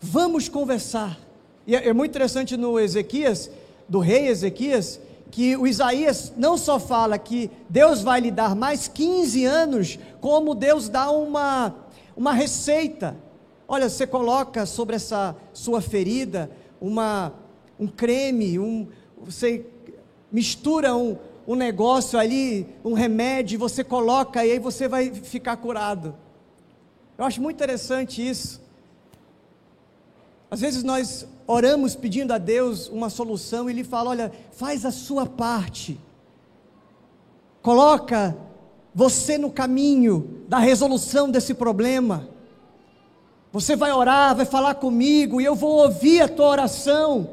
vamos 0.00 0.48
conversar. 0.48 1.18
E 1.66 1.74
é, 1.74 1.88
é 1.88 1.92
muito 1.92 2.12
interessante 2.12 2.56
no 2.56 2.78
Ezequias, 2.78 3.50
do 3.88 3.98
rei 3.98 4.28
Ezequias, 4.28 5.00
que 5.28 5.56
o 5.56 5.66
Isaías 5.66 6.32
não 6.36 6.56
só 6.56 6.78
fala 6.78 7.18
que 7.18 7.50
Deus 7.68 8.00
vai 8.00 8.20
lhe 8.20 8.30
dar 8.30 8.54
mais 8.54 8.86
15 8.86 9.44
anos, 9.44 9.98
como 10.20 10.54
Deus 10.54 10.88
dá 10.88 11.10
uma 11.10 11.81
uma 12.16 12.32
receita. 12.32 13.16
Olha, 13.66 13.88
você 13.88 14.06
coloca 14.06 14.66
sobre 14.66 14.96
essa 14.96 15.36
sua 15.52 15.80
ferida 15.80 16.50
uma, 16.80 17.32
um 17.78 17.86
creme, 17.86 18.58
um, 18.58 18.88
você 19.18 19.64
mistura 20.30 20.94
um, 20.94 21.16
um 21.46 21.54
negócio 21.54 22.18
ali, 22.18 22.66
um 22.84 22.92
remédio, 22.92 23.58
você 23.58 23.82
coloca 23.84 24.44
e 24.44 24.52
aí 24.52 24.58
você 24.58 24.88
vai 24.88 25.10
ficar 25.12 25.56
curado. 25.56 26.14
Eu 27.16 27.24
acho 27.24 27.40
muito 27.40 27.56
interessante 27.56 28.26
isso. 28.26 28.60
Às 30.50 30.60
vezes 30.60 30.82
nós 30.82 31.26
oramos 31.46 31.94
pedindo 31.94 32.32
a 32.32 32.38
Deus 32.38 32.88
uma 32.88 33.08
solução 33.08 33.68
e 33.68 33.72
Ele 33.72 33.84
fala: 33.84 34.10
olha, 34.10 34.32
faz 34.52 34.84
a 34.84 34.90
sua 34.90 35.24
parte, 35.24 35.98
coloca 37.62 38.36
você 38.94 39.38
no 39.38 39.50
caminho 39.50 40.42
da 40.48 40.58
resolução 40.58 41.30
desse 41.30 41.54
problema. 41.54 42.28
Você 43.52 43.76
vai 43.76 43.92
orar, 43.92 44.34
vai 44.34 44.46
falar 44.46 44.74
comigo 44.74 45.40
e 45.40 45.44
eu 45.44 45.54
vou 45.54 45.82
ouvir 45.82 46.22
a 46.22 46.28
tua 46.28 46.48
oração. 46.48 47.30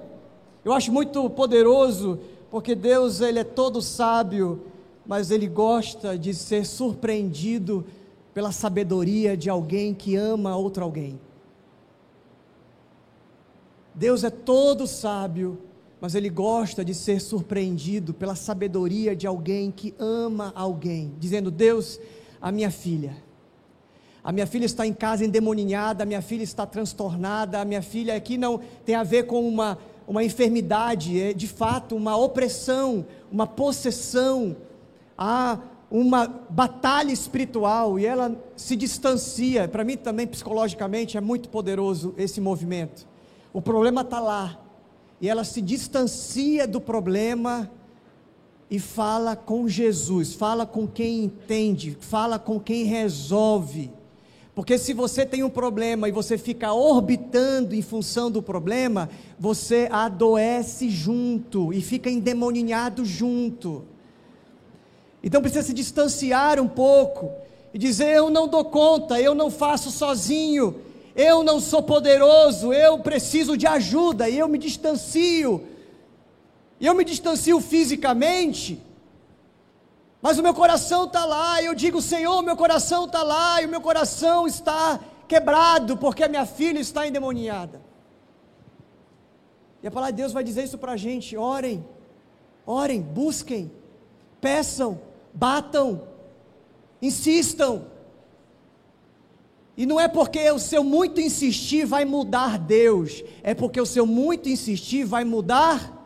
Eu 0.64 0.74
acho 0.74 0.92
muito 0.92 1.30
poderoso, 1.30 2.20
porque 2.52 2.76
Deus 2.76 3.22
ele 3.22 3.40
é 3.40 3.44
todo 3.44 3.82
sábio, 3.82 4.66
mas 5.06 5.32
ele 5.32 5.48
gosta 5.48 6.18
de 6.18 6.34
ser 6.34 6.66
surpreendido 6.66 7.86
pela 8.34 8.52
sabedoria 8.52 9.36
de 9.36 9.50
alguém 9.50 9.94
que 9.94 10.16
ama 10.16 10.56
outro 10.56 10.84
alguém. 10.84 11.20
Deus 13.94 14.24
é 14.24 14.30
todo 14.30 14.88
sábio, 14.88 15.58
mas 16.02 16.16
ele 16.16 16.30
gosta 16.30 16.84
de 16.84 16.94
ser 16.94 17.20
surpreendido 17.20 18.14
pela 18.14 18.36
sabedoria 18.36 19.16
de 19.16 19.28
alguém 19.28 19.72
que 19.72 19.94
ama 20.00 20.52
alguém, 20.56 21.14
dizendo: 21.20 21.52
Deus, 21.52 22.00
a 22.42 22.52
minha 22.52 22.72
filha, 22.72 23.16
a 24.24 24.32
minha 24.32 24.48
filha 24.48 24.66
está 24.66 24.86
em 24.86 24.94
casa 24.94 25.26
endemoninhada, 25.26 26.04
a 26.04 26.06
minha 26.06 26.22
filha 26.22 26.44
está 26.44 26.66
transtornada, 26.66 27.60
a 27.60 27.66
minha 27.66 27.82
filha 27.82 28.16
aqui 28.16 28.38
não 28.38 28.60
tem 28.86 28.96
a 28.96 29.04
ver 29.04 29.24
com 29.24 29.48
uma, 29.48 29.78
uma 30.08 30.24
enfermidade, 30.24 31.20
é 31.20 31.34
de 31.34 31.48
fato 31.48 31.96
uma 31.96 32.16
opressão, 32.16 33.06
uma 33.32 33.48
possessão, 33.48 34.56
há 35.18 35.60
uma 35.92 36.28
batalha 36.50 37.12
espiritual 37.12 37.98
e 37.98 38.06
ela 38.06 38.36
se 38.56 38.76
distancia. 38.76 39.68
Para 39.68 39.84
mim 39.84 39.98
também 39.98 40.28
psicologicamente 40.28 41.18
é 41.18 41.22
muito 41.22 41.50
poderoso 41.50 42.14
esse 42.18 42.40
movimento. 42.40 43.08
O 43.52 43.62
problema 43.62 44.02
está 44.02 44.20
lá, 44.20 44.60
e 45.22 45.28
ela 45.28 45.44
se 45.44 45.62
distancia 45.62 46.68
do 46.68 46.80
problema 46.80 47.70
e 48.70 48.80
fala 48.80 49.36
com 49.36 49.68
Jesus, 49.68 50.34
fala 50.34 50.66
com 50.66 50.88
quem 50.88 51.24
entende, 51.24 51.98
fala 52.00 52.38
com 52.38 52.60
quem 52.60 52.86
resolve, 52.86 53.92
Porque 54.54 54.78
se 54.78 54.94
você 54.94 55.26
tem 55.26 55.42
um 55.42 55.50
problema 55.50 56.10
e 56.10 56.12
você 56.12 56.38
fica 56.38 56.74
orbitando 56.74 57.74
em 57.74 57.82
função 57.82 58.30
do 58.30 58.42
problema, 58.42 59.10
você 59.40 59.88
adoece 59.90 60.90
junto 60.90 61.72
e 61.72 61.82
fica 61.82 62.10
endemoninhado 62.10 63.06
junto. 63.06 63.86
Então 65.24 65.42
precisa 65.42 65.66
se 65.66 65.74
distanciar 65.74 66.60
um 66.60 66.68
pouco 66.68 67.32
e 67.74 67.78
dizer: 67.78 68.10
Eu 68.10 68.30
não 68.30 68.50
dou 68.50 68.66
conta, 68.66 69.22
eu 69.22 69.34
não 69.34 69.50
faço 69.50 69.92
sozinho, 69.92 70.76
eu 71.20 71.44
não 71.44 71.60
sou 71.60 71.84
poderoso, 71.84 72.72
eu 72.72 73.00
preciso 73.00 73.58
de 73.58 73.68
ajuda, 73.68 74.30
e 74.30 74.40
eu 74.40 74.48
me 74.48 74.58
distancio. 74.58 75.68
Eu 76.80 76.96
me 76.96 77.04
distancio 77.04 77.60
fisicamente, 77.60 78.82
mas 80.22 80.40
o 80.40 80.44
meu 80.44 80.54
coração 80.54 81.04
está 81.04 81.26
lá, 81.26 81.62
e 81.62 81.66
eu 81.66 81.76
digo, 81.76 82.02
Senhor, 82.02 82.42
meu 82.42 82.56
coração 82.56 83.04
está 83.04 83.22
lá, 83.22 83.62
e 83.62 83.66
o 83.66 83.70
meu 83.70 83.82
coração 83.82 84.48
está 84.48 84.98
quebrado, 85.28 85.98
porque 85.98 86.24
a 86.24 86.30
minha 86.30 86.46
filha 86.46 86.80
está 86.80 87.06
endemoniada. 87.06 87.82
E 89.84 89.88
a 89.88 89.92
palavra 89.92 90.14
de 90.14 90.22
Deus 90.22 90.32
vai 90.32 90.44
dizer 90.44 90.64
isso 90.64 90.78
para 90.78 90.94
a 90.94 90.98
gente: 90.98 91.36
orem, 91.36 91.86
orem, 92.66 93.02
busquem, 93.02 93.70
peçam, 94.40 95.02
batam, 95.34 96.08
insistam. 97.02 97.89
E 99.80 99.86
não 99.86 99.98
é 99.98 100.10
porque 100.10 100.52
o 100.52 100.60
seu 100.60 100.84
muito 100.84 101.22
insistir 101.22 101.86
vai 101.86 102.04
mudar 102.04 102.60
Deus, 102.60 103.24
é 103.42 103.54
porque 103.54 103.80
o 103.80 103.86
seu 103.86 104.06
muito 104.06 104.50
insistir 104.50 105.06
vai 105.06 105.24
mudar 105.24 106.06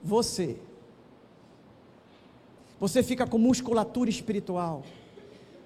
você. 0.00 0.56
Você 2.78 3.02
fica 3.02 3.26
com 3.26 3.36
musculatura 3.36 4.08
espiritual, 4.08 4.84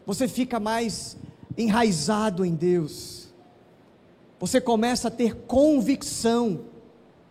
você 0.06 0.26
fica 0.26 0.58
mais 0.58 1.18
enraizado 1.54 2.46
em 2.46 2.54
Deus, 2.54 3.28
você 4.40 4.58
começa 4.58 5.08
a 5.08 5.10
ter 5.10 5.34
convicção. 5.34 6.60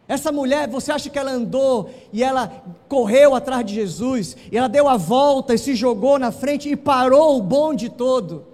Essa 0.07 0.31
mulher, 0.31 0.69
você 0.69 0.91
acha 0.91 1.09
que 1.09 1.17
ela 1.17 1.31
andou 1.31 1.89
e 2.13 2.21
ela 2.23 2.63
correu 2.87 3.33
atrás 3.33 3.65
de 3.65 3.73
Jesus, 3.73 4.37
e 4.51 4.55
ela 4.59 4.67
deu 4.67 4.87
a 4.87 4.95
volta 4.95 5.55
e 5.55 5.57
se 5.57 5.73
jogou 5.73 6.19
na 6.19 6.31
frente 6.31 6.69
e 6.69 6.75
parou 6.75 7.39
o 7.39 7.41
bonde 7.41 7.89
todo, 7.89 8.52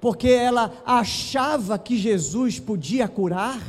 porque 0.00 0.28
ela 0.28 0.72
achava 0.84 1.78
que 1.78 1.96
Jesus 1.96 2.58
podia 2.58 3.06
curar? 3.06 3.60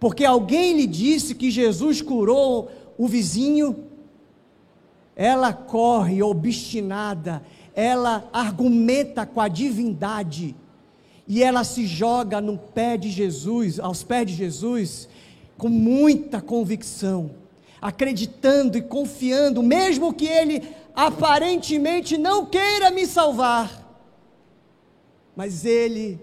Porque 0.00 0.24
alguém 0.24 0.76
lhe 0.76 0.86
disse 0.86 1.34
que 1.34 1.50
Jesus 1.50 2.00
curou 2.00 2.70
o 2.96 3.06
vizinho? 3.06 3.86
ela 5.16 5.50
corre 5.50 6.22
obstinada, 6.22 7.42
ela 7.74 8.28
argumenta 8.34 9.24
com 9.24 9.40
a 9.40 9.48
divindade 9.48 10.54
e 11.26 11.42
ela 11.42 11.64
se 11.64 11.86
joga 11.86 12.40
no 12.40 12.58
pé 12.58 12.98
de 12.98 13.10
Jesus, 13.10 13.80
aos 13.80 14.04
pés 14.04 14.26
de 14.26 14.34
Jesus, 14.34 15.08
com 15.56 15.70
muita 15.70 16.40
convicção, 16.42 17.30
acreditando 17.80 18.76
e 18.76 18.82
confiando, 18.82 19.62
mesmo 19.62 20.12
que 20.12 20.26
ele 20.26 20.62
aparentemente 20.94 22.18
não 22.18 22.44
queira 22.44 22.90
me 22.90 23.06
salvar, 23.06 23.85
mas 25.36 25.66
ele 25.66 26.18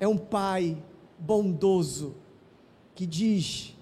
é 0.00 0.08
um 0.08 0.18
pai 0.18 0.76
bondoso 1.16 2.16
que 2.92 3.06
diz: 3.06 3.76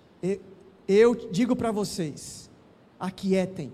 Eu 0.86 1.14
digo 1.30 1.57
para 1.57 1.72
vocês, 1.72 2.51
aquietem 3.01 3.72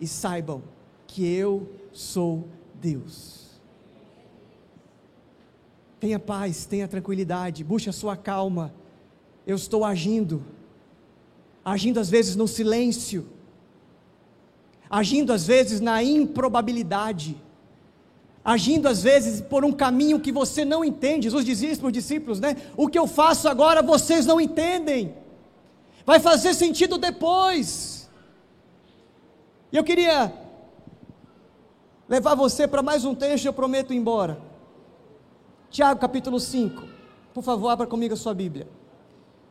e 0.00 0.06
saibam 0.06 0.62
que 1.08 1.26
eu 1.26 1.68
sou 1.92 2.46
Deus. 2.74 3.46
Tenha 5.98 6.20
paz, 6.20 6.66
tenha 6.66 6.86
tranquilidade, 6.86 7.64
busque 7.64 7.88
a 7.88 7.92
sua 7.92 8.16
calma. 8.16 8.72
Eu 9.46 9.56
estou 9.56 9.84
agindo, 9.84 10.44
agindo 11.64 11.98
às 11.98 12.10
vezes 12.10 12.36
no 12.36 12.46
silêncio, 12.46 13.26
agindo 14.90 15.32
às 15.32 15.46
vezes 15.46 15.80
na 15.80 16.02
improbabilidade, 16.02 17.36
agindo 18.46 18.86
às 18.86 19.02
vezes 19.02 19.40
por 19.40 19.64
um 19.64 19.72
caminho 19.72 20.20
que 20.20 20.30
você 20.30 20.64
não 20.64 20.84
entende. 20.84 21.24
Jesus 21.24 21.44
dizia 21.44 21.72
isso 21.72 21.80
para 21.80 21.88
os 21.88 21.92
discípulos, 21.92 22.38
né? 22.38 22.56
O 22.76 22.86
que 22.86 22.96
eu 22.96 23.08
faço 23.08 23.48
agora 23.48 23.82
vocês 23.82 24.24
não 24.24 24.40
entendem, 24.40 25.12
vai 26.06 26.20
fazer 26.20 26.54
sentido 26.54 26.96
depois. 26.96 28.08
E 29.72 29.76
eu 29.76 29.82
queria 29.82 30.32
levar 32.08 32.36
você 32.36 32.68
para 32.68 32.84
mais 32.84 33.04
um 33.04 33.16
texto, 33.16 33.46
eu 33.46 33.52
prometo 33.52 33.92
ir 33.92 33.96
embora. 33.96 34.38
Tiago 35.68 35.98
capítulo 35.98 36.38
5. 36.38 36.84
Por 37.34 37.42
favor, 37.42 37.68
abra 37.68 37.86
comigo 37.88 38.14
a 38.14 38.16
sua 38.16 38.32
Bíblia. 38.32 38.68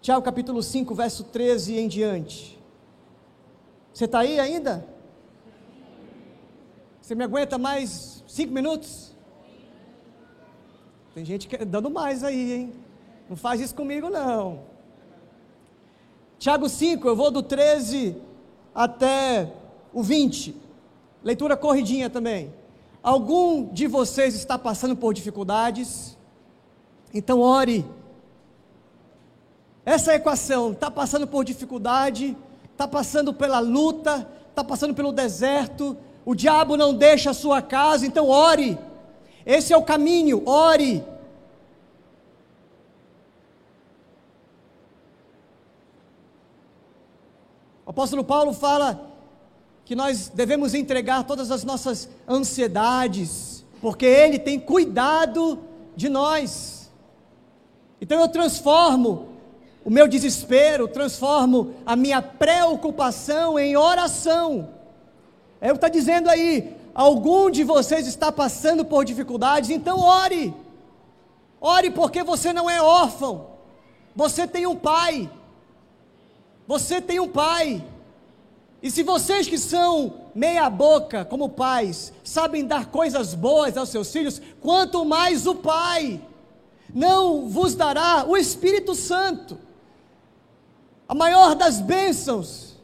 Tiago 0.02 0.24
capítulo 0.24 0.64
5, 0.64 0.96
verso 0.96 1.26
13 1.26 1.78
em 1.78 1.89
diante. 1.89 2.58
Você 3.93 4.06
está 4.06 4.20
aí 4.20 4.39
ainda? 4.39 4.88
Você 7.06 7.14
me 7.14 7.24
aguenta 7.24 7.60
mais 7.60 8.24
cinco 8.28 8.51
minutos? 8.51 9.14
Tem 11.14 11.24
gente 11.24 11.47
dando 11.64 11.88
mais 11.88 12.24
aí, 12.24 12.51
hein? 12.51 12.74
Não 13.30 13.38
faz 13.38 13.62
isso 13.62 13.76
comigo, 13.76 14.10
não. 14.10 14.62
Tiago 16.39 16.68
5, 16.68 17.08
eu 17.08 17.16
vou 17.16 17.30
do 17.30 17.43
13 17.43 18.20
até 18.74 19.53
o 19.93 20.01
20, 20.01 20.56
leitura 21.24 21.56
corridinha 21.56 22.10
também. 22.10 22.51
Algum 23.03 23.72
de 23.72 23.86
vocês 23.86 24.34
está 24.34 24.58
passando 24.58 24.95
por 24.95 25.14
dificuldades? 25.14 26.18
Então 27.14 27.39
ore. 27.39 27.86
Essa 29.86 30.16
equação 30.16 30.72
está 30.72 30.89
passando 30.89 31.28
por 31.28 31.45
dificuldade, 31.45 32.36
está 32.72 32.88
passando 32.88 33.32
pela 33.32 33.60
luta, 33.60 34.28
está 34.49 34.64
passando 34.64 34.95
pelo 34.95 35.12
deserto, 35.12 35.95
o 36.26 36.34
diabo 36.34 36.76
não 36.76 36.94
deixa 36.94 37.30
a 37.30 37.34
sua 37.34 37.62
casa, 37.62 38.06
então 38.06 38.30
ore. 38.30 38.78
Esse 39.46 39.72
é 39.72 39.78
o 39.78 39.84
caminho, 39.84 40.42
ore. 40.50 41.04
O 47.86 47.92
apóstolo 47.92 48.24
Paulo 48.24 48.52
fala 48.54 49.12
que 49.86 49.96
nós 49.96 50.30
devemos 50.30 50.74
entregar 50.74 51.24
todas 51.26 51.52
as 51.52 51.64
nossas 51.64 52.10
ansiedades, 52.28 53.64
porque 53.80 54.08
Ele 54.08 54.40
tem 54.40 54.60
cuidado 54.60 55.60
de 55.96 56.10
nós. 56.10 56.92
Então 58.02 58.20
eu 58.20 58.28
transformo 58.28 59.30
o 59.84 59.92
meu 59.92 60.08
desespero, 60.08 60.88
transformo 60.88 61.76
a 61.86 61.96
minha 61.96 62.20
preocupação 62.20 63.60
em 63.60 63.78
oração. 63.78 64.75
É 65.66 65.72
o 65.72 65.72
que 65.72 65.78
está 65.78 65.89
dizendo 65.89 66.30
aí. 66.30 66.78
Algum 66.93 67.49
de 67.49 67.63
vocês 67.63 68.05
está 68.05 68.32
passando 68.32 68.86
por 68.86 69.03
dificuldades, 69.03 69.72
então 69.72 69.99
ore. 69.99 70.53
Ore 71.59 71.89
porque 71.89 72.22
você 72.22 72.53
não 72.53 72.70
é 72.70 72.80
órfão. 72.80 73.47
Você 74.16 74.45
tem 74.47 74.68
um 74.68 74.76
pai. 74.76 75.28
Você 76.68 77.01
tem 77.01 77.20
um 77.20 77.28
pai. 77.28 77.84
E 78.80 78.91
se 78.91 79.01
vocês 79.01 79.47
que 79.47 79.57
são 79.57 80.13
meia 80.36 80.70
boca, 80.70 81.26
como 81.26 81.49
pais, 81.49 82.13
sabem 82.24 82.63
dar 82.63 82.86
coisas 82.86 83.34
boas 83.34 83.76
aos 83.76 83.89
seus 83.89 84.11
filhos, 84.11 84.39
quanto 84.61 85.03
mais 85.03 85.47
o 85.47 85.55
Pai 85.55 86.22
não 86.93 87.49
vos 87.49 87.74
dará 87.74 88.24
o 88.28 88.38
Espírito 88.38 88.93
Santo, 88.93 89.57
a 91.09 91.16
maior 91.16 91.55
das 91.55 91.82
bênçãos, 91.82 92.75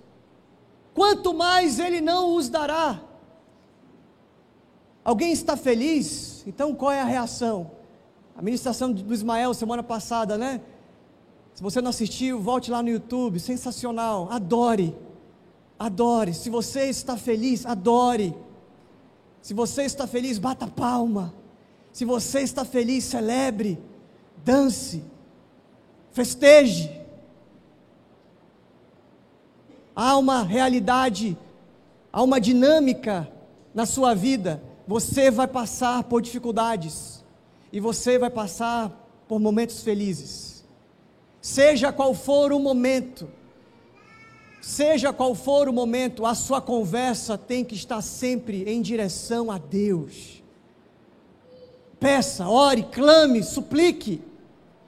quanto 0.93 1.33
mais 1.33 1.79
Ele 1.79 2.01
não 2.01 2.35
os 2.35 2.49
dará. 2.49 3.01
Alguém 5.03 5.31
está 5.31 5.57
feliz? 5.57 6.43
Então 6.45 6.73
qual 6.75 6.91
é 6.91 7.01
a 7.01 7.05
reação? 7.05 7.71
A 8.35 8.41
ministração 8.41 8.91
do 8.91 9.13
Ismael 9.13 9.53
semana 9.53 9.83
passada, 9.83 10.37
né? 10.37 10.61
Se 11.53 11.61
você 11.61 11.81
não 11.81 11.89
assistiu, 11.89 12.39
volte 12.39 12.71
lá 12.71 12.81
no 12.81 12.89
YouTube, 12.89 13.39
sensacional, 13.39 14.27
adore 14.31 14.95
adore. 15.81 16.33
Se 16.33 16.49
você 16.49 16.89
está 16.89 17.17
feliz, 17.17 17.65
adore. 17.65 18.35
Se 19.41 19.53
você 19.53 19.83
está 19.83 20.05
feliz, 20.05 20.37
bata 20.37 20.67
palma. 20.67 21.33
Se 21.91 22.05
você 22.05 22.41
está 22.41 22.63
feliz, 22.63 23.03
celebre, 23.03 23.79
dance, 24.45 25.03
festeje. 26.11 27.00
Há 29.95 30.17
uma 30.17 30.43
realidade, 30.43 31.37
há 32.11 32.23
uma 32.23 32.39
dinâmica 32.39 33.31
na 33.73 33.85
sua 33.85 34.13
vida. 34.13 34.61
Você 34.87 35.29
vai 35.31 35.47
passar 35.47 36.03
por 36.03 36.21
dificuldades 36.21 37.23
e 37.71 37.79
você 37.79 38.17
vai 38.17 38.29
passar 38.29 38.91
por 39.27 39.39
momentos 39.39 39.81
felizes. 39.83 40.65
Seja 41.41 41.91
qual 41.91 42.13
for 42.13 42.51
o 42.51 42.59
momento, 42.59 43.27
Seja 44.61 45.11
qual 45.11 45.33
for 45.33 45.67
o 45.67 45.73
momento, 45.73 46.23
a 46.23 46.35
sua 46.35 46.61
conversa 46.61 47.35
tem 47.35 47.65
que 47.65 47.73
estar 47.73 47.99
sempre 48.03 48.63
em 48.71 48.79
direção 48.79 49.49
a 49.49 49.57
Deus. 49.57 50.39
peça, 51.99 52.47
ore, 52.47 52.83
clame, 52.91 53.43
suplique. 53.43 54.21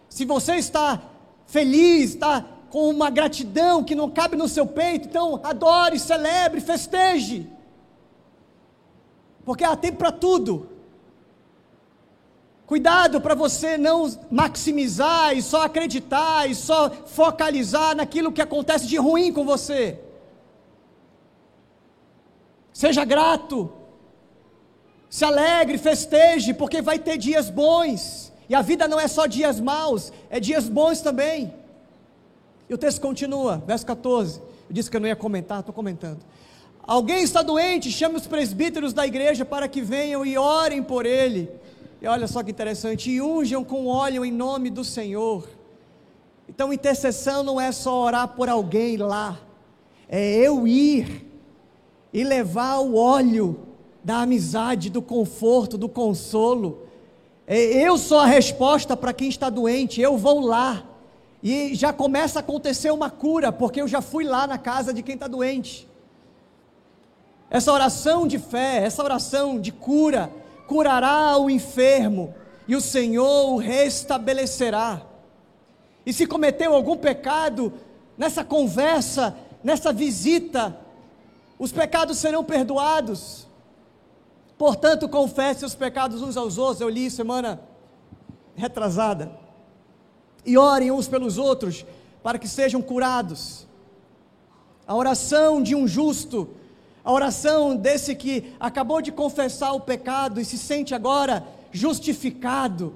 Se 0.10 0.26
você 0.26 0.56
está 0.56 1.02
feliz, 1.46 2.12
está 2.12 2.44
com 2.74 2.90
uma 2.90 3.12
gratidão 3.12 3.84
que 3.84 3.94
não 3.94 4.10
cabe 4.10 4.36
no 4.36 4.48
seu 4.48 4.66
peito, 4.66 5.08
então 5.08 5.40
adore, 5.44 6.00
celebre, 6.00 6.60
festeje. 6.60 7.48
Porque 9.46 9.64
há 9.64 9.76
tempo 9.76 10.00
para 10.00 10.12
tudo. 10.12 10.68
Cuidado 12.66 13.22
para 13.22 13.36
você 13.36 13.78
não 13.78 14.12
maximizar 14.32 15.38
e 15.38 15.44
só 15.44 15.62
acreditar 15.62 16.50
e 16.50 16.56
só 16.56 16.90
focalizar 16.90 17.96
naquilo 17.96 18.32
que 18.32 18.42
acontece 18.42 18.88
de 18.88 18.98
ruim 18.98 19.32
com 19.32 19.46
você. 19.46 20.00
Seja 22.74 23.06
grato, 23.06 23.72
se 25.12 25.24
alegre, 25.24 25.78
festeje, 25.78 26.56
porque 26.56 26.82
vai 26.82 26.98
ter 26.98 27.20
dias 27.20 27.52
bons. 27.52 28.34
E 28.50 28.56
a 28.56 28.64
vida 28.64 28.88
não 28.88 29.00
é 29.00 29.08
só 29.08 29.28
dias 29.28 29.60
maus, 29.60 30.12
é 30.28 30.40
dias 30.40 30.68
bons 30.68 31.02
também. 31.02 31.62
E 32.70 32.74
o 32.74 32.78
texto 32.78 33.02
continua, 33.02 33.62
verso 33.66 33.86
14. 33.86 34.40
Eu 34.40 34.74
disse 34.74 34.90
que 34.90 34.98
eu 34.98 35.02
não 35.02 35.08
ia 35.08 35.16
comentar, 35.16 35.60
estou 35.60 35.74
comentando. 35.74 36.20
Alguém 36.82 37.24
está 37.24 37.42
doente, 37.42 37.92
chame 37.92 38.16
os 38.16 38.28
presbíteros 38.28 38.94
da 38.94 39.06
igreja 39.06 39.46
para 39.46 39.68
que 39.68 39.82
venham 39.82 40.26
e 40.26 40.38
orem 40.38 40.84
por 40.84 41.06
ele 41.06 41.50
e 42.04 42.08
olha 42.08 42.28
só 42.28 42.44
que 42.44 42.52
interessante, 42.52 43.10
e 43.10 43.22
unjam 43.22 43.64
com 43.64 43.88
óleo 43.88 44.26
em 44.26 44.32
nome 44.32 44.70
do 44.70 44.84
Senhor. 44.84 45.48
Então, 46.50 46.74
intercessão 46.74 47.44
não 47.44 47.62
é 47.62 47.72
só 47.72 48.04
orar 48.04 48.28
por 48.28 48.50
alguém 48.50 48.98
lá, 48.98 49.40
é 50.10 50.36
eu 50.36 50.68
ir 50.68 51.26
e 52.12 52.22
levar 52.26 52.80
o 52.80 52.98
óleo 52.98 53.58
da 54.04 54.18
amizade, 54.24 54.90
do 54.90 55.02
conforto, 55.02 55.78
do 55.78 55.88
consolo. 55.88 56.82
É, 57.48 57.58
eu 57.88 57.98
sou 57.98 58.20
a 58.20 58.26
resposta 58.26 58.98
para 58.98 59.14
quem 59.14 59.30
está 59.30 59.50
doente, 59.50 60.02
eu 60.02 60.18
vou 60.18 60.42
lá. 60.42 60.84
E 61.44 61.76
já 61.76 61.92
começa 61.92 62.40
a 62.40 62.42
acontecer 62.42 62.90
uma 62.90 63.10
cura, 63.10 63.52
porque 63.52 63.82
eu 63.82 63.88
já 63.88 64.02
fui 64.02 64.24
lá 64.24 64.48
na 64.48 64.58
casa 64.58 64.94
de 64.94 65.04
quem 65.04 65.16
está 65.16 65.28
doente. 65.28 65.86
Essa 67.50 67.74
oração 67.74 68.26
de 68.26 68.40
fé, 68.40 68.78
essa 68.78 69.04
oração 69.04 69.60
de 69.60 69.72
cura, 69.72 70.32
curará 70.68 71.38
o 71.38 71.50
enfermo 71.50 72.34
e 72.66 72.78
o 72.78 72.82
Senhor 72.82 73.52
o 73.52 73.58
restabelecerá. 73.58 75.02
E 76.06 76.14
se 76.14 76.26
cometeu 76.26 76.74
algum 76.74 76.96
pecado 76.96 77.74
nessa 78.18 78.46
conversa, 78.46 79.36
nessa 79.62 79.92
visita, 79.92 80.80
os 81.60 81.74
pecados 81.74 82.18
serão 82.20 82.44
perdoados. 82.44 83.48
Portanto, 84.58 85.10
confesse 85.10 85.66
os 85.66 85.76
pecados 85.76 86.22
uns 86.22 86.38
aos 86.38 86.58
outros. 86.58 86.80
Eu 86.80 86.90
li 86.90 87.12
semana 87.12 87.60
retrasada. 88.56 89.43
E 90.46 90.58
orem 90.58 90.92
uns 90.92 91.08
pelos 91.08 91.38
outros 91.38 91.86
para 92.22 92.40
que 92.40 92.48
sejam 92.48 92.82
curados. 92.82 93.68
A 94.86 94.96
oração 94.96 95.62
de 95.62 95.76
um 95.76 95.88
justo 95.88 96.50
a 97.04 97.12
oração 97.12 97.76
desse 97.76 98.16
que 98.16 98.54
acabou 98.60 99.02
de 99.02 99.12
confessar 99.12 99.74
o 99.74 99.82
pecado 99.82 100.40
e 100.40 100.46
se 100.46 100.58
sente 100.58 100.96
agora 100.96 101.46
justificado, 101.70 102.96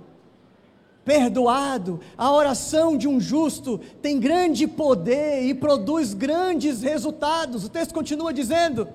perdoado. 1.04 2.00
A 2.18 2.32
oração 2.32 2.98
de 2.98 3.06
um 3.06 3.20
justo 3.20 3.78
tem 4.02 4.18
grande 4.18 4.66
poder 4.66 5.44
e 5.44 5.54
produz 5.54 6.14
grandes 6.14 6.82
resultados. 6.82 7.66
O 7.66 7.70
texto 7.70 7.94
continua 7.94 8.32
dizendo, 8.32 8.88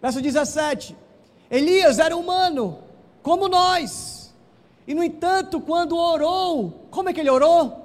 verso 0.00 0.22
17: 0.22 0.96
Elias 1.50 1.98
era 1.98 2.16
humano, 2.16 2.78
como 3.22 3.46
nós, 3.46 4.21
e 4.86 4.94
no 4.94 5.02
entanto, 5.02 5.60
quando 5.60 5.96
orou, 5.96 6.86
como 6.90 7.08
é 7.08 7.12
que 7.12 7.20
ele 7.20 7.30
orou? 7.30 7.80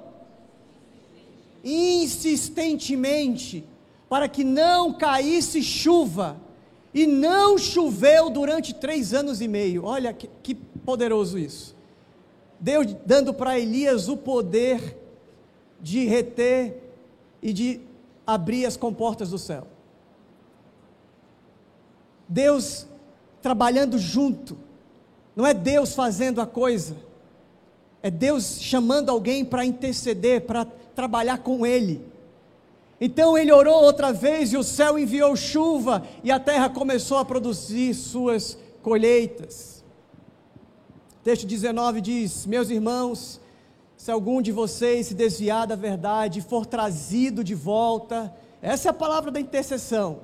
Insistentemente 1.62 3.64
para 4.08 4.28
que 4.28 4.42
não 4.42 4.92
caísse 4.92 5.62
chuva. 5.62 6.36
E 6.92 7.06
não 7.06 7.58
choveu 7.58 8.30
durante 8.30 8.74
três 8.74 9.12
anos 9.12 9.40
e 9.40 9.46
meio. 9.46 9.84
Olha 9.84 10.12
que, 10.12 10.28
que 10.42 10.54
poderoso 10.54 11.38
isso. 11.38 11.76
Deus 12.58 12.86
dando 13.04 13.32
para 13.32 13.58
Elias 13.58 14.08
o 14.08 14.16
poder 14.16 14.96
de 15.80 16.06
reter 16.06 16.82
e 17.42 17.52
de 17.52 17.80
abrir 18.26 18.66
as 18.66 18.76
comportas 18.76 19.30
do 19.30 19.38
céu. 19.38 19.66
Deus 22.26 22.86
trabalhando 23.40 23.98
junto. 23.98 24.58
Não 25.38 25.46
é 25.46 25.54
Deus 25.54 25.94
fazendo 25.94 26.40
a 26.40 26.46
coisa. 26.46 26.96
É 28.02 28.10
Deus 28.10 28.58
chamando 28.60 29.08
alguém 29.08 29.44
para 29.44 29.64
interceder, 29.64 30.40
para 30.40 30.64
trabalhar 30.64 31.38
com 31.38 31.64
Ele. 31.64 32.04
Então 33.00 33.38
ele 33.38 33.52
orou 33.52 33.84
outra 33.84 34.12
vez 34.12 34.52
e 34.52 34.56
o 34.56 34.64
céu 34.64 34.98
enviou 34.98 35.36
chuva 35.36 36.04
e 36.24 36.32
a 36.32 36.40
terra 36.40 36.68
começou 36.68 37.18
a 37.18 37.24
produzir 37.24 37.94
suas 37.94 38.58
colheitas. 38.82 39.84
Texto 41.22 41.46
19 41.46 42.00
diz: 42.00 42.44
Meus 42.44 42.68
irmãos, 42.68 43.40
se 43.96 44.10
algum 44.10 44.42
de 44.42 44.50
vocês 44.50 45.06
se 45.06 45.14
desviar 45.14 45.68
da 45.68 45.76
verdade 45.76 46.40
e 46.40 46.42
for 46.42 46.66
trazido 46.66 47.44
de 47.44 47.54
volta, 47.54 48.34
essa 48.60 48.88
é 48.88 48.90
a 48.90 48.92
palavra 48.92 49.30
da 49.30 49.38
intercessão. 49.38 50.18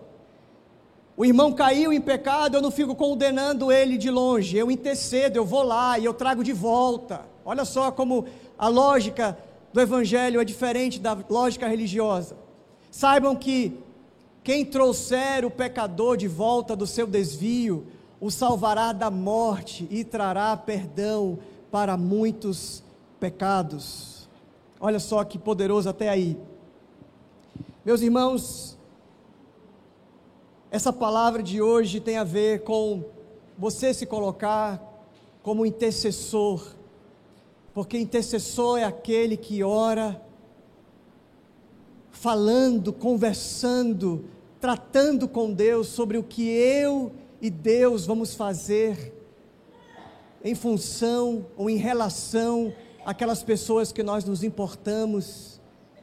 O 1.17 1.25
irmão 1.25 1.53
caiu 1.53 1.93
em 1.93 2.01
pecado, 2.01 2.57
eu 2.57 2.63
não 2.63 2.71
fico 2.71 2.95
condenando 2.95 3.71
ele 3.71 3.97
de 3.97 4.11
longe, 4.11 4.57
eu 4.57 4.71
intercedo, 4.71 5.39
eu 5.39 5.45
vou 5.45 5.63
lá 5.63 5.97
e 5.99 6.05
eu 6.05 6.13
trago 6.13 6.43
de 6.43 6.53
volta. 6.53 7.23
Olha 7.45 7.65
só 7.65 7.93
como 7.93 8.25
a 8.59 8.67
lógica 8.67 9.39
do 9.73 9.81
evangelho 9.81 10.41
é 10.41 10.45
diferente 10.45 10.99
da 10.99 11.17
lógica 11.29 11.69
religiosa. 11.69 12.37
Saibam 12.91 13.37
que 13.37 13.79
quem 14.43 14.65
trouxer 14.65 15.45
o 15.45 15.51
pecador 15.51 16.17
de 16.17 16.27
volta 16.27 16.75
do 16.75 16.87
seu 16.87 17.07
desvio, 17.07 17.87
o 18.21 18.31
salvará 18.31 18.93
da 18.93 19.11
morte 19.11 19.87
e 19.91 20.05
trará 20.05 20.57
perdão 20.57 21.39
para 21.71 21.97
muitos 21.97 22.83
pecados. 23.21 24.29
Olha 24.81 24.99
só 24.99 25.23
que 25.25 25.39
poderoso 25.39 25.89
até 25.89 26.09
aí. 26.09 26.37
Meus 27.85 28.01
irmãos, 28.03 28.77
essa 30.75 30.93
palavra 30.93 31.41
de 31.41 31.63
hoje 31.63 32.01
tem 32.01 32.17
a 32.17 32.25
ver 32.25 32.65
com 32.65 33.05
você 33.57 33.95
se 33.95 34.07
colocar 34.07 34.83
como 35.41 35.65
intercessor, 35.65 36.75
porque 37.73 37.97
intercessor 37.97 38.81
é 38.81 38.83
aquele 38.83 39.37
que 39.37 39.63
ora 39.63 40.21
falando, 42.11 42.93
conversando, 42.93 44.25
tratando 44.61 45.29
com 45.29 45.53
Deus 45.53 45.87
sobre 45.87 46.19
o 46.19 46.25
que 46.25 46.49
eu 46.49 47.13
e 47.41 47.51
Deus 47.51 48.05
vamos 48.05 48.35
fazer 48.35 49.15
em 50.43 50.57
função 50.57 51.47
ou 51.57 51.71
em 51.71 51.77
relação 51.77 52.75
àquelas 53.07 53.45
pessoas 53.45 53.93
que 53.93 54.03
nós 54.03 54.25
nos 54.25 54.43
importamos 54.43 55.61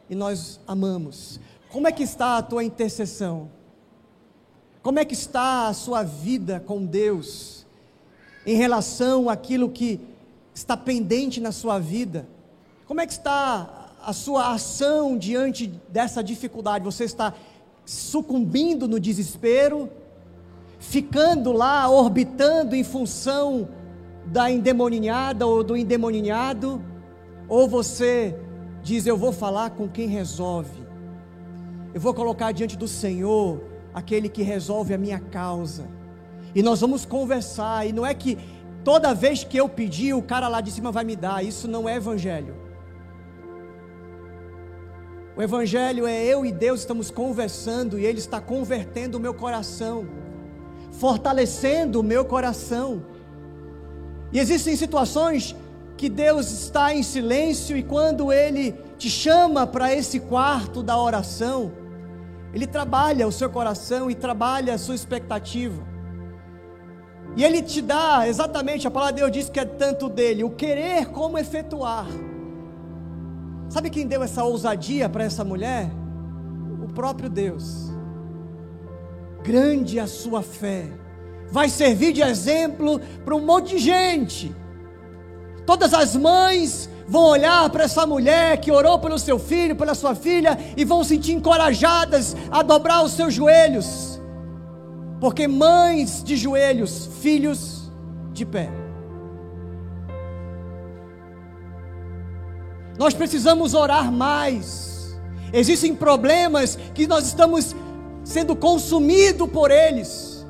e 0.10 0.16
nós 0.16 0.62
amamos. 0.66 1.42
Como 1.70 1.90
é 1.90 1.92
que 1.92 2.04
está 2.04 2.38
a 2.38 2.42
tua 2.42 2.64
intercessão? 2.64 3.60
Como 4.82 4.98
é 4.98 5.06
que 5.06 5.14
está 5.14 5.68
a 5.68 5.74
sua 5.74 6.02
vida 6.02 6.60
com 6.60 6.84
Deus 6.84 7.68
em 8.46 8.56
relação 8.56 9.30
àquilo 9.30 9.70
que 9.70 10.00
está 10.56 10.76
pendente 10.76 11.40
na 11.40 11.52
sua 11.52 11.78
vida? 11.78 12.28
Como 12.88 13.00
é 13.00 13.06
que 13.06 13.14
está 13.14 13.92
a 14.04 14.12
sua 14.12 14.54
ação 14.54 15.16
diante 15.16 15.68
dessa 15.88 16.24
dificuldade? 16.24 16.84
Você 16.84 17.04
está 17.04 17.36
sucumbindo 17.86 18.88
no 18.88 19.00
desespero, 19.00 19.88
ficando 20.80 21.52
lá 21.52 21.88
orbitando 21.88 22.76
em 22.76 22.84
função 22.84 23.70
da 24.26 24.50
endemoninhada 24.50 25.46
ou 25.46 25.64
do 25.64 25.78
endemoninhado? 25.78 26.84
Ou 27.48 27.68
você 27.68 28.36
diz: 28.82 29.06
Eu 29.06 29.16
vou 29.16 29.32
falar 29.32 29.70
com 29.70 29.88
quem 29.88 30.08
resolve, 30.08 30.82
eu 31.94 32.02
vou 32.02 32.16
colocar 32.16 32.52
diante 32.52 32.76
do 32.76 32.88
Senhor 32.88 33.71
aquele 33.94 34.30
que 34.30 34.44
resolve 34.44 34.94
a 34.94 34.98
minha 34.98 35.20
causa, 35.20 35.88
e 36.54 36.62
nós 36.62 36.82
vamos 36.82 37.06
conversar, 37.06 37.88
e 37.88 37.94
não 37.94 38.06
é 38.06 38.14
que 38.14 38.38
toda 38.84 39.14
vez 39.14 39.44
que 39.44 39.58
eu 39.58 39.70
pedir, 39.70 40.14
o 40.14 40.22
cara 40.22 40.48
lá 40.48 40.62
de 40.62 40.72
cima 40.72 40.92
vai 40.92 41.04
me 41.04 41.16
dar, 41.16 41.44
isso 41.44 41.68
não 41.68 41.88
é 41.88 41.96
evangelho. 41.96 42.62
O 45.36 45.42
Evangelho 45.42 46.06
é 46.06 46.24
eu 46.24 46.46
e 46.46 46.52
Deus 46.52 46.82
estamos 46.82 47.10
conversando 47.10 47.98
e 47.98 48.06
Ele 48.06 48.20
está 48.20 48.42
convertendo 48.42 49.18
o 49.18 49.20
meu 49.20 49.34
coração, 49.34 50.06
fortalecendo 50.92 52.02
o 52.02 52.04
meu 52.04 52.26
coração. 52.26 53.02
E 54.32 54.40
existem 54.40 54.76
situações 54.76 55.56
que 55.96 56.10
Deus 56.10 56.52
está 56.52 56.94
em 56.94 57.02
silêncio 57.02 57.78
e 57.78 57.84
quando 57.84 58.32
Ele 58.32 58.74
te 58.98 59.10
chama 59.10 59.66
para 59.66 59.94
esse 59.96 60.20
quarto 60.20 60.84
da 60.84 60.96
oração, 60.96 61.72
Ele 62.54 62.68
trabalha 62.68 63.28
o 63.28 63.32
seu 63.32 63.50
coração 63.50 64.10
e 64.12 64.16
trabalha 64.16 64.74
a 64.74 64.78
sua 64.78 64.96
expectativa. 64.96 65.92
E 67.36 67.44
ele 67.44 67.62
te 67.62 67.82
dá, 67.82 68.28
exatamente, 68.28 68.86
a 68.86 68.92
palavra 68.92 69.14
de 69.14 69.22
Deus 69.22 69.32
diz 69.32 69.50
que 69.50 69.60
é 69.60 69.66
tanto 69.66 70.10
dele, 70.10 70.44
o 70.44 70.50
querer 70.50 71.08
como 71.08 71.38
efetuar. 71.38 72.08
Sabe 73.70 73.90
quem 73.90 74.06
deu 74.06 74.22
essa 74.22 74.44
ousadia 74.44 75.08
para 75.08 75.24
essa 75.24 75.46
mulher? 75.46 75.90
O 76.84 76.92
próprio 76.94 77.30
Deus. 77.30 77.90
Grande 79.44 79.98
a 79.98 80.08
sua 80.08 80.42
fé. 80.42 80.90
Vai 81.50 81.70
servir 81.70 82.12
de 82.12 82.22
exemplo 82.22 83.00
para 83.24 83.36
um 83.36 83.46
monte 83.46 83.76
de 83.76 83.78
gente. 83.78 84.54
Todas 85.66 85.94
as 85.94 86.18
mães 86.18 86.90
vão 87.12 87.26
olhar 87.26 87.70
para 87.70 87.84
essa 87.84 88.06
mulher 88.06 88.56
que 88.62 88.72
orou 88.72 88.98
pelo 88.98 89.20
seu 89.20 89.38
filho, 89.38 89.76
pela 89.76 89.94
sua 89.94 90.16
filha, 90.16 90.58
e 90.78 90.86
vão 90.86 91.04
se 91.04 91.10
sentir 91.10 91.34
encorajadas 91.34 92.38
a 92.50 92.64
dobrar 92.64 93.04
os 93.04 93.12
seus 93.12 93.34
joelhos. 93.34 94.22
Porque 95.20 95.46
mães 95.46 96.24
de 96.24 96.38
joelhos, 96.38 97.10
filhos 97.20 97.92
de 98.32 98.46
pé. 98.46 98.70
Nós 102.98 103.14
precisamos 103.14 103.74
orar 103.74 104.10
mais. 104.10 105.14
Existem 105.52 105.94
problemas 105.94 106.80
que 106.94 107.08
nós 107.08 107.26
estamos 107.28 107.76
sendo 108.24 108.56
consumidos 108.56 109.50
por 109.50 109.70
eles. 109.70 110.48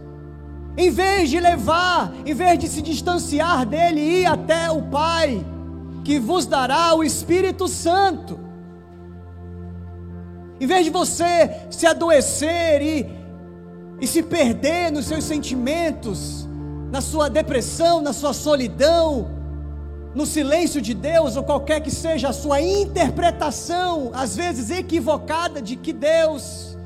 Em 0.77 0.91
vez 0.91 1.31
de 1.31 1.39
levar, 1.39 2.13
em 2.23 2.35
vez 2.35 2.59
de 2.59 2.67
se 2.67 2.83
distanciar 2.83 3.65
dele 3.65 3.99
e 3.99 4.21
ir 4.21 4.25
até 4.27 4.69
o 4.69 4.83
Pai, 4.83 5.43
que 6.03 6.19
vos 6.19 6.45
dará 6.45 6.93
o 6.95 7.03
Espírito 7.03 7.67
Santo. 7.67 8.39
Em 10.59 10.67
vez 10.67 10.85
de 10.85 10.91
você 10.91 11.65
se 11.69 11.87
adoecer 11.87 12.81
e, 12.81 13.09
e 13.99 14.07
se 14.07 14.21
perder 14.21 14.91
nos 14.91 15.05
seus 15.05 15.23
sentimentos, 15.23 16.47
na 16.91 17.01
sua 17.01 17.29
depressão, 17.29 18.01
na 18.01 18.13
sua 18.13 18.33
solidão, 18.33 19.29
no 20.13 20.25
silêncio 20.25 20.81
de 20.81 20.93
Deus, 20.93 21.37
ou 21.37 21.43
qualquer 21.43 21.79
que 21.79 21.89
seja 21.89 22.29
a 22.29 22.33
sua 22.33 22.61
interpretação, 22.61 24.11
às 24.13 24.35
vezes 24.35 24.69
equivocada, 24.69 25.61
de 25.61 25.75
que 25.75 25.93
Deus 25.93 26.77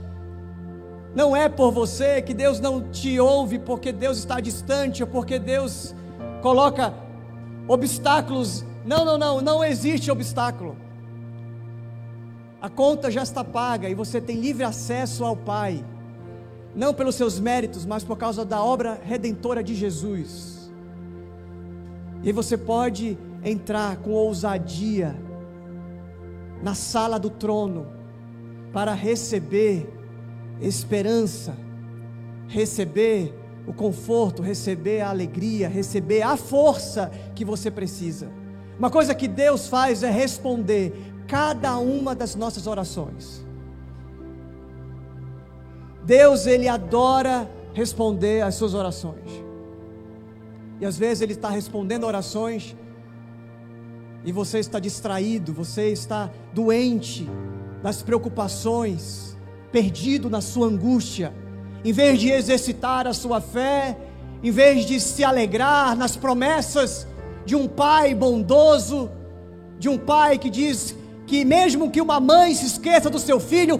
não 1.15 1.35
é 1.35 1.49
por 1.49 1.71
você, 1.71 2.21
que 2.21 2.33
Deus 2.33 2.59
não 2.59 2.81
te 2.91 3.19
ouve 3.19 3.57
porque 3.57 3.91
Deus 3.91 4.19
está 4.19 4.39
distante, 4.39 5.01
ou 5.01 5.09
porque 5.09 5.39
Deus 5.39 5.95
coloca 6.41 6.93
obstáculos 7.67 8.63
não, 8.85 9.03
não, 9.03 9.17
não, 9.17 9.41
não 9.41 9.63
existe 9.63 10.11
obstáculo. 10.11 10.77
A 12.61 12.69
conta 12.69 13.09
já 13.09 13.23
está 13.23 13.43
paga 13.43 13.89
e 13.89 13.95
você 13.95 14.21
tem 14.21 14.39
livre 14.39 14.63
acesso 14.63 15.25
ao 15.25 15.35
Pai. 15.35 15.83
Não 16.75 16.93
pelos 16.93 17.15
seus 17.15 17.39
méritos, 17.39 17.85
mas 17.85 18.03
por 18.03 18.17
causa 18.17 18.45
da 18.45 18.63
obra 18.63 18.99
redentora 19.03 19.63
de 19.63 19.73
Jesus. 19.73 20.71
E 22.23 22.31
você 22.31 22.57
pode 22.57 23.17
entrar 23.43 23.97
com 23.97 24.11
ousadia 24.11 25.15
na 26.61 26.75
sala 26.75 27.19
do 27.19 27.29
trono 27.29 27.87
para 28.71 28.93
receber 28.93 29.89
esperança, 30.61 31.55
receber 32.47 33.33
o 33.67 33.73
conforto, 33.73 34.41
receber 34.41 35.01
a 35.01 35.09
alegria, 35.09 35.67
receber 35.67 36.21
a 36.21 36.37
força 36.37 37.11
que 37.33 37.43
você 37.43 37.71
precisa. 37.71 38.44
Uma 38.77 38.89
coisa 38.89 39.15
que 39.15 39.27
Deus 39.27 39.67
faz 39.67 40.03
é 40.03 40.11
responder 40.11 40.93
cada 41.27 41.77
uma 41.77 42.13
das 42.13 42.35
nossas 42.35 42.67
orações. 42.67 43.43
Deus, 46.03 46.45
Ele 46.45 46.67
adora 46.67 47.49
responder 47.73 48.41
às 48.41 48.55
suas 48.55 48.73
orações. 48.73 49.29
E 50.79 50.85
às 50.85 50.97
vezes 50.97 51.21
Ele 51.21 51.33
está 51.33 51.49
respondendo 51.49 52.03
orações 52.03 52.75
e 54.23 54.31
você 54.31 54.59
está 54.59 54.79
distraído, 54.79 55.53
você 55.53 55.91
está 55.91 56.31
doente 56.53 57.29
das 57.81 58.01
preocupações, 58.01 59.37
perdido 59.71 60.29
na 60.29 60.41
sua 60.41 60.67
angústia. 60.67 61.33
Em 61.83 61.91
vez 61.91 62.19
de 62.19 62.31
exercitar 62.31 63.07
a 63.07 63.13
sua 63.13 63.39
fé, 63.39 63.97
em 64.43 64.51
vez 64.51 64.85
de 64.85 64.99
se 64.99 65.23
alegrar 65.23 65.95
nas 65.95 66.17
promessas 66.17 67.07
de 67.45 67.55
um 67.55 67.67
pai 67.67 68.13
bondoso, 68.13 69.09
de 69.77 69.87
um 69.87 69.97
pai 69.97 70.37
que 70.37 70.49
diz 70.49 70.95
que 71.27 71.43
mesmo 71.43 71.89
que 71.89 72.01
uma 72.01 72.19
mãe 72.19 72.53
se 72.53 72.65
esqueça 72.65 73.09
do 73.09 73.19
seu 73.19 73.39
filho, 73.39 73.79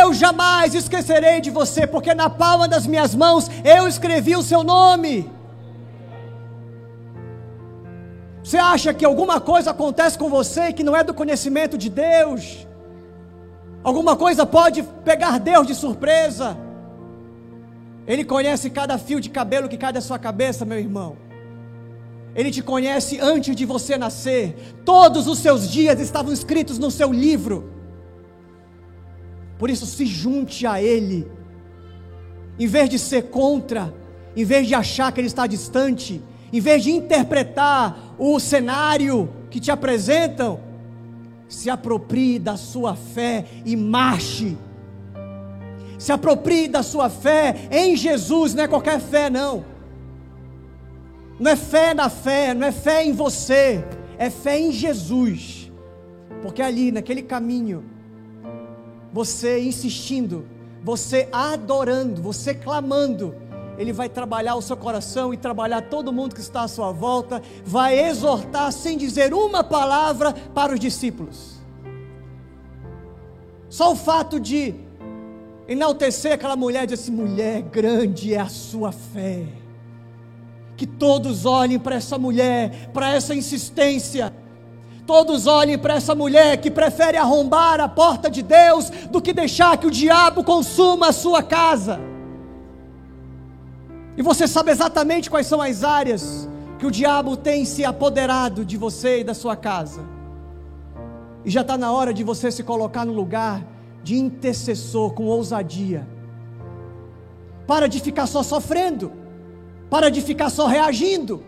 eu 0.00 0.12
jamais 0.12 0.74
esquecerei 0.74 1.40
de 1.40 1.50
você, 1.50 1.86
porque 1.86 2.14
na 2.14 2.28
palma 2.28 2.68
das 2.68 2.86
minhas 2.86 3.14
mãos 3.14 3.50
eu 3.64 3.88
escrevi 3.88 4.36
o 4.36 4.42
seu 4.42 4.62
nome. 4.62 5.30
Você 8.42 8.58
acha 8.58 8.92
que 8.92 9.04
alguma 9.04 9.40
coisa 9.40 9.70
acontece 9.70 10.18
com 10.18 10.28
você 10.28 10.72
que 10.72 10.82
não 10.82 10.96
é 10.96 11.04
do 11.04 11.14
conhecimento 11.14 11.78
de 11.78 11.88
Deus? 11.88 12.66
Alguma 13.84 14.16
coisa 14.16 14.44
pode 14.44 14.82
pegar 15.04 15.38
Deus 15.38 15.66
de 15.66 15.74
surpresa? 15.74 16.56
Ele 18.06 18.24
conhece 18.24 18.68
cada 18.68 18.98
fio 18.98 19.20
de 19.20 19.30
cabelo 19.30 19.68
que 19.68 19.78
cai 19.78 19.92
da 19.92 20.00
sua 20.00 20.18
cabeça, 20.18 20.64
meu 20.64 20.78
irmão. 20.78 21.16
Ele 22.34 22.50
te 22.50 22.62
conhece 22.62 23.18
antes 23.20 23.54
de 23.54 23.66
você 23.66 23.98
nascer. 23.98 24.56
Todos 24.84 25.26
os 25.26 25.38
seus 25.38 25.70
dias 25.70 26.00
estavam 26.00 26.32
escritos 26.32 26.78
no 26.78 26.90
seu 26.90 27.12
livro. 27.12 27.70
Por 29.58 29.68
isso, 29.68 29.86
se 29.86 30.06
junte 30.06 30.66
a 30.66 30.82
Ele. 30.82 31.30
Em 32.58 32.66
vez 32.66 32.88
de 32.88 32.98
ser 32.98 33.24
contra, 33.24 33.94
em 34.34 34.44
vez 34.44 34.66
de 34.66 34.74
achar 34.74 35.12
que 35.12 35.20
Ele 35.20 35.26
está 35.26 35.46
distante, 35.46 36.22
em 36.52 36.60
vez 36.60 36.82
de 36.82 36.90
interpretar 36.90 38.14
o 38.18 38.38
cenário 38.40 39.28
que 39.50 39.60
te 39.60 39.70
apresentam, 39.70 40.60
se 41.48 41.68
aproprie 41.68 42.38
da 42.38 42.56
sua 42.56 42.96
fé 42.96 43.44
e 43.64 43.76
marche. 43.76 44.56
Se 45.98 46.10
aproprie 46.10 46.66
da 46.66 46.82
sua 46.82 47.08
fé 47.10 47.68
em 47.70 47.94
Jesus, 47.94 48.54
não 48.54 48.64
é 48.64 48.68
qualquer 48.68 48.98
fé, 48.98 49.28
não. 49.28 49.71
Não 51.38 51.50
é 51.50 51.56
fé 51.56 51.94
na 51.94 52.08
fé, 52.08 52.54
não 52.54 52.66
é 52.66 52.72
fé 52.72 53.04
em 53.04 53.12
você, 53.12 53.84
é 54.18 54.30
fé 54.30 54.58
em 54.58 54.70
Jesus. 54.70 55.70
Porque 56.42 56.62
ali, 56.62 56.92
naquele 56.92 57.22
caminho, 57.22 57.84
você 59.12 59.60
insistindo, 59.60 60.46
você 60.82 61.28
adorando, 61.32 62.20
você 62.20 62.54
clamando, 62.54 63.34
Ele 63.78 63.92
vai 63.92 64.08
trabalhar 64.08 64.54
o 64.54 64.62
seu 64.62 64.76
coração 64.76 65.32
e 65.32 65.36
trabalhar 65.36 65.82
todo 65.82 66.12
mundo 66.12 66.34
que 66.34 66.40
está 66.40 66.62
à 66.62 66.68
sua 66.68 66.92
volta, 66.92 67.42
vai 67.64 67.98
exortar 67.98 68.72
sem 68.72 68.96
dizer 68.98 69.32
uma 69.32 69.64
palavra 69.64 70.32
para 70.32 70.72
os 70.72 70.80
discípulos. 70.80 71.60
Só 73.68 73.92
o 73.92 73.96
fato 73.96 74.38
de 74.38 74.74
enaltecer 75.66 76.32
aquela 76.32 76.56
mulher, 76.56 76.86
dizer 76.86 77.02
assim: 77.02 77.12
mulher, 77.12 77.62
grande 77.62 78.34
é 78.34 78.40
a 78.40 78.48
sua 78.48 78.92
fé 78.92 79.61
que 80.76 80.86
todos 80.86 81.44
olhem 81.44 81.78
para 81.78 81.96
essa 81.96 82.18
mulher, 82.18 82.90
para 82.92 83.10
essa 83.10 83.34
insistência. 83.34 84.32
Todos 85.06 85.46
olhem 85.46 85.78
para 85.78 85.94
essa 85.94 86.14
mulher 86.14 86.56
que 86.58 86.70
prefere 86.70 87.16
arrombar 87.16 87.80
a 87.80 87.88
porta 87.88 88.30
de 88.30 88.42
Deus 88.42 88.90
do 89.10 89.20
que 89.20 89.32
deixar 89.32 89.76
que 89.76 89.86
o 89.86 89.90
diabo 89.90 90.44
consuma 90.44 91.08
a 91.08 91.12
sua 91.12 91.42
casa. 91.42 92.00
E 94.16 94.22
você 94.22 94.46
sabe 94.46 94.70
exatamente 94.70 95.30
quais 95.30 95.46
são 95.46 95.60
as 95.60 95.82
áreas 95.82 96.48
que 96.78 96.86
o 96.86 96.90
diabo 96.90 97.36
tem 97.36 97.64
se 97.64 97.84
apoderado 97.84 98.64
de 98.64 98.76
você 98.76 99.20
e 99.20 99.24
da 99.24 99.34
sua 99.34 99.56
casa. 99.56 100.04
E 101.44 101.50
já 101.50 101.62
está 101.62 101.76
na 101.76 101.90
hora 101.90 102.12
de 102.12 102.22
você 102.22 102.50
se 102.50 102.62
colocar 102.62 103.04
no 103.04 103.12
lugar 103.12 103.64
de 104.02 104.16
intercessor 104.16 105.12
com 105.12 105.24
ousadia. 105.26 106.06
Para 107.66 107.88
de 107.88 108.00
ficar 108.00 108.26
só 108.26 108.42
sofrendo. 108.42 109.21
Para 109.92 110.10
de 110.10 110.22
ficar 110.22 110.48
só 110.48 110.66
reagindo. 110.66 111.44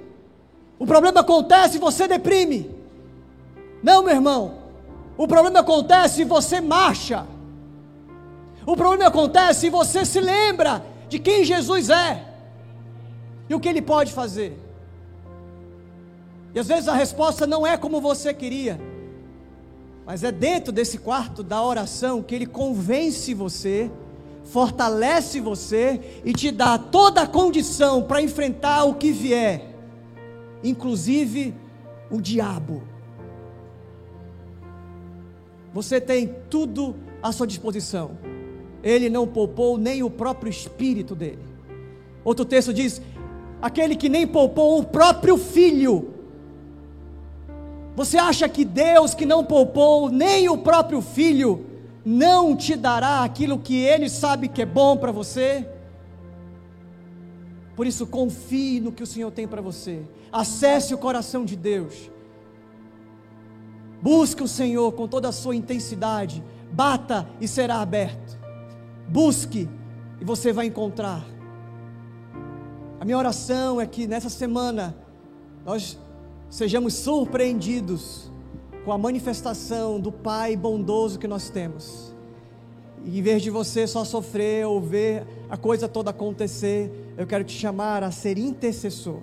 O 0.78 0.86
problema 0.86 1.20
acontece 1.20 1.78
e 1.78 1.80
você 1.80 2.06
deprime. 2.06 2.70
Não, 3.82 4.02
meu 4.02 4.14
irmão. 4.14 4.58
O 5.16 5.26
problema 5.26 5.60
acontece 5.60 6.20
e 6.20 6.24
você 6.26 6.60
marcha. 6.60 7.26
O 8.66 8.76
problema 8.76 9.06
acontece 9.06 9.68
e 9.68 9.70
você 9.70 10.04
se 10.04 10.20
lembra 10.20 10.84
de 11.08 11.18
quem 11.18 11.42
Jesus 11.42 11.88
é 11.88 12.22
e 13.48 13.54
o 13.54 13.58
que 13.58 13.66
ele 13.66 13.80
pode 13.80 14.12
fazer. 14.12 14.60
E 16.54 16.58
às 16.58 16.68
vezes 16.68 16.86
a 16.86 16.94
resposta 16.94 17.46
não 17.46 17.66
é 17.66 17.78
como 17.78 17.98
você 17.98 18.34
queria, 18.34 18.78
mas 20.04 20.22
é 20.22 20.30
dentro 20.30 20.70
desse 20.70 20.98
quarto 20.98 21.42
da 21.42 21.62
oração 21.62 22.22
que 22.22 22.34
ele 22.34 22.46
convence 22.46 23.32
você 23.32 23.90
fortalece 24.44 25.40
você 25.40 26.20
e 26.24 26.32
te 26.32 26.50
dá 26.50 26.78
toda 26.78 27.22
a 27.22 27.26
condição 27.26 28.02
para 28.02 28.22
enfrentar 28.22 28.84
o 28.84 28.94
que 28.94 29.10
vier, 29.10 29.74
inclusive 30.62 31.54
o 32.10 32.20
diabo. 32.20 32.82
Você 35.72 36.00
tem 36.00 36.32
tudo 36.48 36.94
à 37.22 37.32
sua 37.32 37.46
disposição. 37.46 38.12
Ele 38.82 39.08
não 39.08 39.26
poupou 39.26 39.78
nem 39.78 40.02
o 40.02 40.10
próprio 40.10 40.50
espírito 40.50 41.14
dele. 41.14 41.42
Outro 42.22 42.44
texto 42.44 42.72
diz: 42.72 43.00
aquele 43.60 43.96
que 43.96 44.08
nem 44.08 44.26
poupou 44.26 44.78
o 44.78 44.84
próprio 44.84 45.36
filho. 45.36 46.10
Você 47.96 48.18
acha 48.18 48.48
que 48.48 48.64
Deus 48.64 49.14
que 49.14 49.24
não 49.24 49.44
poupou 49.44 50.10
nem 50.10 50.48
o 50.48 50.58
próprio 50.58 51.00
filho 51.00 51.73
não 52.04 52.54
te 52.54 52.76
dará 52.76 53.24
aquilo 53.24 53.58
que 53.58 53.76
ele 53.76 54.10
sabe 54.10 54.48
que 54.48 54.62
é 54.62 54.66
bom 54.66 54.96
para 54.96 55.10
você? 55.10 55.66
Por 57.74 57.86
isso, 57.86 58.06
confie 58.06 58.80
no 58.80 58.92
que 58.92 59.02
o 59.02 59.06
Senhor 59.06 59.30
tem 59.30 59.48
para 59.48 59.62
você. 59.62 60.02
Acesse 60.30 60.94
o 60.94 60.98
coração 60.98 61.44
de 61.44 61.56
Deus. 61.56 62.10
Busque 64.02 64.42
o 64.42 64.48
Senhor 64.48 64.92
com 64.92 65.08
toda 65.08 65.28
a 65.28 65.32
sua 65.32 65.56
intensidade. 65.56 66.44
Bata 66.70 67.26
e 67.40 67.48
será 67.48 67.80
aberto. 67.80 68.38
Busque 69.08 69.68
e 70.20 70.24
você 70.24 70.52
vai 70.52 70.66
encontrar. 70.66 71.24
A 73.00 73.04
minha 73.04 73.18
oração 73.18 73.80
é 73.80 73.86
que 73.86 74.06
nessa 74.06 74.28
semana 74.28 74.94
nós 75.64 75.98
sejamos 76.48 76.94
surpreendidos 76.94 78.30
com 78.84 78.92
a 78.92 78.98
manifestação 78.98 79.98
do 79.98 80.12
Pai 80.12 80.56
bondoso 80.56 81.18
que 81.18 81.26
nós 81.26 81.48
temos. 81.48 82.14
E 83.04 83.18
em 83.18 83.22
vez 83.22 83.42
de 83.42 83.50
você 83.50 83.86
só 83.86 84.04
sofrer 84.04 84.66
ou 84.66 84.80
ver 84.80 85.26
a 85.48 85.56
coisa 85.56 85.88
toda 85.88 86.10
acontecer, 86.10 86.90
eu 87.16 87.26
quero 87.26 87.44
te 87.44 87.52
chamar 87.52 88.02
a 88.02 88.10
ser 88.10 88.38
intercessor. 88.38 89.20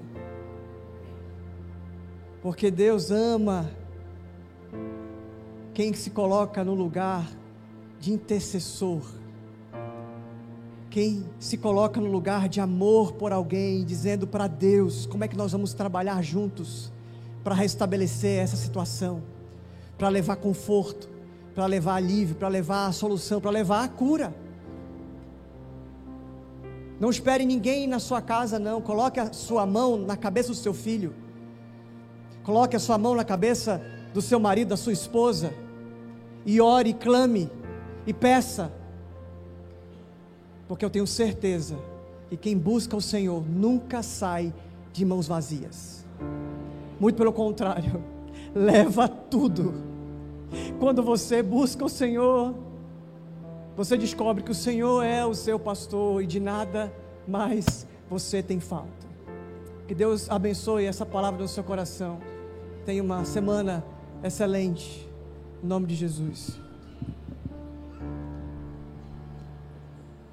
Porque 2.42 2.72
Deus 2.72 3.12
ama 3.12 3.70
quem 5.74 5.94
se 5.94 6.10
coloca 6.10 6.64
no 6.64 6.74
lugar 6.74 7.30
de 8.00 8.12
intercessor 8.12 9.02
quem 10.92 11.26
se 11.40 11.58
coloca 11.58 12.02
no 12.02 12.12
lugar 12.12 12.50
de 12.50 12.60
amor 12.60 13.14
por 13.14 13.32
alguém, 13.32 13.86
dizendo 13.86 14.28
para 14.28 14.46
Deus 14.46 15.06
como 15.06 15.24
é 15.24 15.28
que 15.28 15.38
nós 15.38 15.54
vamos 15.54 15.74
trabalhar 15.74 16.22
juntos 16.22 16.92
para 17.46 17.56
restabelecer 17.56 18.40
essa 18.40 18.58
situação, 18.58 19.24
para 20.02 20.10
levar 20.10 20.38
conforto, 20.38 21.08
para 21.54 21.68
levar 21.68 21.94
alívio, 21.94 22.34
para 22.34 22.48
levar 22.48 22.88
a 22.88 22.92
solução, 22.92 23.40
para 23.40 23.52
levar 23.52 23.84
a 23.84 23.88
cura. 23.88 24.34
Não 27.00 27.12
espere 27.12 27.46
ninguém 27.46 27.86
na 27.86 28.00
sua 28.00 28.20
casa, 28.20 28.58
não. 28.58 28.82
Coloque 28.82 29.20
a 29.20 29.32
sua 29.32 29.64
mão 29.64 29.98
na 29.98 30.18
cabeça 30.18 30.50
do 30.50 30.56
seu 30.56 30.74
filho. 30.74 31.14
Coloque 32.42 32.76
a 32.76 32.80
sua 32.80 32.98
mão 32.98 33.14
na 33.14 33.24
cabeça 33.24 33.80
do 34.12 34.24
seu 34.24 34.40
marido, 34.40 34.70
da 34.70 34.78
sua 34.78 34.92
esposa. 34.92 35.54
E 36.48 36.60
ore, 36.60 36.96
clame 36.96 37.48
e 38.08 38.12
peça 38.12 38.74
porque 40.68 40.84
eu 40.84 40.90
tenho 40.90 41.06
certeza 41.06 41.78
que 42.28 42.38
quem 42.38 42.58
busca 42.58 42.98
o 42.98 43.02
Senhor 43.02 43.48
nunca 43.48 44.02
sai 44.02 44.52
de 44.92 45.06
mãos 45.06 45.28
vazias. 45.28 46.08
Muito 47.00 47.18
pelo 47.18 47.32
contrário, 47.32 48.04
leva 48.56 49.08
tudo. 49.08 49.91
Quando 50.80 51.02
você 51.04 51.42
busca 51.42 51.86
o 51.86 51.90
Senhor, 51.90 52.56
você 53.76 53.98
descobre 53.98 54.44
que 54.44 54.52
o 54.52 54.56
Senhor 54.56 55.04
é 55.04 55.26
o 55.26 55.34
seu 55.34 55.60
pastor 55.60 56.22
e 56.24 56.28
de 56.28 56.40
nada 56.40 56.94
mais 57.28 57.88
você 58.10 58.44
tem 58.44 58.60
falta. 58.60 59.08
Que 59.88 59.96
Deus 59.96 60.30
abençoe 60.30 60.86
essa 60.86 61.06
palavra 61.06 61.42
no 61.42 61.48
seu 61.48 61.64
coração. 61.64 62.20
Tenha 62.86 63.02
uma 63.02 63.26
semana 63.26 63.84
excelente. 64.24 65.08
Em 65.64 65.68
nome 65.68 65.88
de 65.88 65.96
Jesus. 65.96 66.60